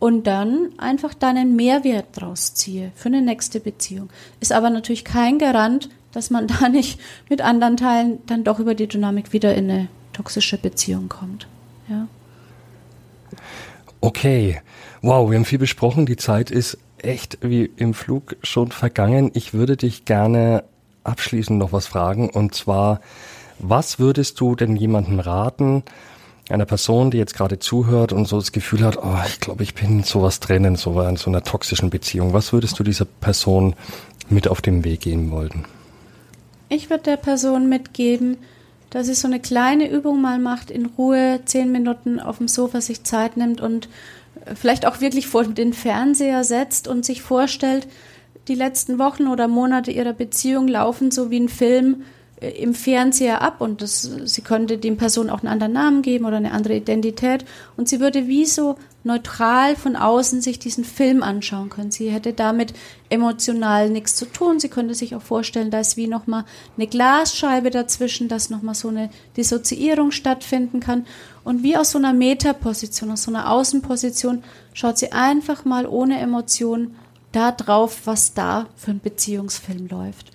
Und 0.03 0.27
dann 0.27 0.71
einfach 0.79 1.13
dann 1.13 1.37
einen 1.37 1.55
Mehrwert 1.55 2.07
draus 2.11 2.53
ziehe 2.53 2.91
für 2.93 3.07
eine 3.07 3.21
nächste 3.21 3.61
Beziehung. 3.61 4.09
Ist 4.41 4.51
aber 4.51 4.69
natürlich 4.69 5.05
kein 5.05 5.39
Garant, 5.39 5.87
dass 6.11 6.29
man 6.29 6.45
da 6.59 6.67
nicht 6.67 6.99
mit 7.29 7.39
anderen 7.39 7.77
Teilen 7.77 8.17
dann 8.25 8.43
doch 8.43 8.59
über 8.59 8.75
die 8.75 8.89
Dynamik 8.89 9.31
wieder 9.31 9.55
in 9.55 9.71
eine 9.71 9.87
toxische 10.11 10.57
Beziehung 10.57 11.07
kommt. 11.07 11.47
Ja. 11.87 12.09
Okay. 14.01 14.61
Wow, 15.01 15.31
wir 15.31 15.37
haben 15.37 15.45
viel 15.45 15.57
besprochen. 15.57 16.05
Die 16.05 16.17
Zeit 16.17 16.51
ist 16.51 16.77
echt 16.97 17.37
wie 17.39 17.71
im 17.77 17.93
Flug 17.93 18.35
schon 18.43 18.71
vergangen. 18.71 19.31
Ich 19.33 19.53
würde 19.53 19.77
dich 19.77 20.03
gerne 20.03 20.65
abschließend 21.05 21.57
noch 21.57 21.71
was 21.71 21.87
fragen. 21.87 22.29
Und 22.29 22.53
zwar, 22.53 22.99
was 23.57 23.99
würdest 23.99 24.37
du 24.41 24.57
denn 24.57 24.75
jemandem 24.75 25.21
raten, 25.21 25.83
einer 26.53 26.65
Person, 26.65 27.09
die 27.09 27.17
jetzt 27.17 27.33
gerade 27.33 27.57
zuhört 27.57 28.13
und 28.13 28.27
so 28.27 28.37
das 28.37 28.51
Gefühl 28.51 28.83
hat, 28.83 28.97
oh, 29.01 29.17
ich 29.27 29.39
glaube, 29.39 29.63
ich 29.63 29.73
bin 29.73 29.99
in 29.99 30.03
sowas 30.03 30.39
drin, 30.39 30.63
in 30.65 30.75
so, 30.75 31.01
in 31.01 31.15
so 31.17 31.29
einer 31.29 31.43
toxischen 31.43 31.89
Beziehung. 31.89 32.33
Was 32.33 32.53
würdest 32.53 32.77
du 32.77 32.83
dieser 32.83 33.05
Person 33.05 33.75
mit 34.29 34.47
auf 34.47 34.61
den 34.61 34.83
Weg 34.83 35.01
geben 35.01 35.31
wollen? 35.31 35.65
Ich 36.69 36.89
würde 36.89 37.03
der 37.03 37.17
Person 37.17 37.69
mitgeben, 37.69 38.37
dass 38.91 39.07
sie 39.07 39.15
so 39.15 39.27
eine 39.27 39.39
kleine 39.39 39.89
Übung 39.89 40.21
mal 40.21 40.37
macht, 40.37 40.69
in 40.69 40.85
Ruhe 40.85 41.41
zehn 41.45 41.71
Minuten 41.71 42.19
auf 42.19 42.37
dem 42.37 42.47
Sofa 42.47 42.81
sich 42.81 43.03
Zeit 43.03 43.35
nimmt 43.35 43.59
und 43.59 43.89
vielleicht 44.55 44.85
auch 44.85 45.01
wirklich 45.01 45.27
vor 45.27 45.43
den 45.45 45.73
Fernseher 45.73 46.43
setzt 46.43 46.87
und 46.87 47.03
sich 47.03 47.23
vorstellt, 47.23 47.87
die 48.47 48.55
letzten 48.55 48.99
Wochen 48.99 49.27
oder 49.27 49.47
Monate 49.47 49.91
ihrer 49.91 50.13
Beziehung 50.13 50.67
laufen 50.67 51.09
so 51.09 51.31
wie 51.31 51.39
ein 51.39 51.49
Film 51.49 52.01
äh, 52.01 52.05
im 52.43 52.73
Fernseher 52.73 53.41
ab 53.41 53.61
und 53.61 53.81
das, 53.81 54.09
sie 54.25 54.41
könnte 54.41 54.77
dem 54.77 54.97
Person 54.97 55.29
auch 55.29 55.39
einen 55.39 55.51
anderen 55.51 55.73
Namen 55.73 56.01
geben 56.01 56.25
oder 56.25 56.37
eine 56.37 56.51
andere 56.51 56.75
Identität 56.75 57.45
und 57.77 57.87
sie 57.87 57.99
würde 57.99 58.27
wie 58.27 58.45
so 58.45 58.75
neutral 59.03 59.75
von 59.75 59.95
außen 59.95 60.41
sich 60.41 60.59
diesen 60.59 60.85
Film 60.85 61.23
anschauen 61.23 61.69
können. 61.69 61.91
Sie 61.91 62.09
hätte 62.09 62.33
damit 62.33 62.73
emotional 63.09 63.89
nichts 63.89 64.15
zu 64.15 64.25
tun. 64.25 64.59
Sie 64.59 64.69
könnte 64.69 64.95
sich 64.95 65.15
auch 65.15 65.21
vorstellen, 65.21 65.71
da 65.71 65.79
ist 65.79 65.97
wie 65.97 66.07
nochmal 66.07 66.45
eine 66.77 66.87
Glasscheibe 66.87 67.69
dazwischen, 67.69 68.29
dass 68.29 68.49
nochmal 68.49 68.75
so 68.75 68.87
eine 68.87 69.09
Dissoziierung 69.35 70.11
stattfinden 70.11 70.79
kann. 70.79 71.05
Und 71.43 71.63
wie 71.63 71.75
aus 71.75 71.91
so 71.91 71.97
einer 71.97 72.13
Metaposition, 72.13 73.11
aus 73.11 73.23
so 73.23 73.31
einer 73.31 73.51
Außenposition, 73.51 74.43
schaut 74.73 74.97
sie 74.97 75.11
einfach 75.11 75.65
mal 75.65 75.85
ohne 75.85 76.19
Emotion 76.19 76.95
da 77.33 77.51
drauf, 77.51 78.01
was 78.05 78.33
da 78.33 78.67
für 78.75 78.91
ein 78.91 79.01
Beziehungsfilm 79.01 79.87
läuft. 79.87 80.31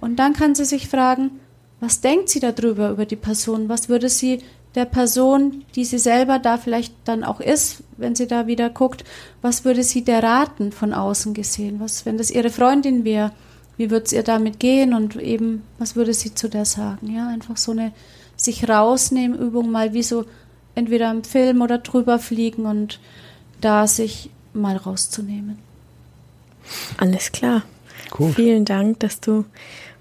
Und 0.00 0.16
dann 0.16 0.32
kann 0.32 0.54
sie 0.54 0.64
sich 0.64 0.88
fragen, 0.88 1.40
was 1.80 2.00
denkt 2.00 2.28
sie 2.28 2.40
darüber, 2.40 2.90
über 2.90 3.06
die 3.06 3.16
Person? 3.16 3.68
Was 3.68 3.88
würde 3.88 4.08
sie 4.08 4.42
der 4.74 4.84
Person, 4.84 5.64
die 5.74 5.84
sie 5.84 5.98
selber 5.98 6.38
da 6.38 6.58
vielleicht 6.58 6.94
dann 7.04 7.24
auch 7.24 7.40
ist, 7.40 7.82
wenn 7.96 8.14
sie 8.14 8.26
da 8.26 8.46
wieder 8.46 8.70
guckt, 8.70 9.04
was 9.42 9.64
würde 9.64 9.82
sie 9.82 10.04
der 10.04 10.22
raten 10.22 10.72
von 10.72 10.92
außen 10.92 11.34
gesehen? 11.34 11.80
Was, 11.80 12.04
wenn 12.04 12.18
das 12.18 12.30
ihre 12.30 12.50
Freundin 12.50 13.04
wäre, 13.04 13.32
wie 13.76 13.90
würde 13.90 14.06
es 14.06 14.12
ihr 14.12 14.22
damit 14.22 14.58
gehen 14.60 14.92
und 14.92 15.16
eben, 15.16 15.62
was 15.78 15.96
würde 15.96 16.12
sie 16.12 16.34
zu 16.34 16.48
der 16.48 16.64
sagen? 16.64 17.14
Ja, 17.14 17.28
einfach 17.28 17.56
so 17.56 17.72
eine 17.72 17.92
sich 18.36 18.68
rausnehmen 18.68 19.38
Übung, 19.38 19.70
mal 19.70 19.94
wie 19.94 20.02
so 20.02 20.24
entweder 20.74 21.10
im 21.10 21.24
Film 21.24 21.60
oder 21.60 21.78
drüber 21.78 22.18
fliegen 22.18 22.66
und 22.66 23.00
da 23.60 23.86
sich 23.86 24.30
mal 24.52 24.76
rauszunehmen. 24.76 25.58
Alles 26.98 27.32
klar. 27.32 27.62
Cool. 28.16 28.32
Vielen 28.32 28.64
Dank, 28.64 29.00
dass 29.00 29.20
du 29.20 29.44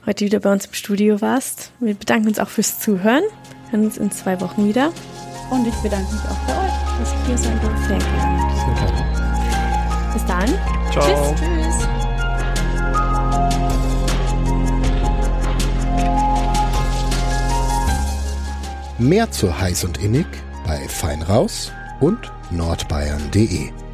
heute 0.07 0.25
wieder 0.25 0.39
bei 0.39 0.51
uns 0.51 0.65
im 0.65 0.73
Studio 0.73 1.21
warst. 1.21 1.71
Wir 1.79 1.93
bedanken 1.93 2.29
uns 2.29 2.39
auch 2.39 2.47
fürs 2.47 2.79
Zuhören. 2.79 3.23
Wir 3.69 3.71
hören 3.71 3.85
uns 3.85 3.97
in 3.97 4.09
zwei 4.11 4.39
Wochen 4.41 4.67
wieder. 4.67 4.91
Und 5.51 5.67
ich 5.67 5.75
bedanke 5.75 6.11
mich 6.11 6.21
auch 6.23 6.37
bei 6.47 6.53
euch, 6.53 6.73
dass 6.99 7.13
ich 7.13 7.27
hier 7.27 7.37
sein 7.37 7.59
durfte. 7.61 7.87
Sehr 7.87 7.97
gerne. 7.99 8.37
Bis 10.13 10.25
dann. 10.25 10.47
Ciao. 10.91 11.05
Tschüss. 11.05 11.39
Tschüss. 11.39 11.87
Mehr 18.99 19.29
zu 19.29 19.59
heiß 19.59 19.83
und 19.83 19.99
innig 19.99 20.25
bei 20.65 20.79
Feinraus 20.87 21.71
und 21.99 22.31
nordbayern.de. 22.49 23.86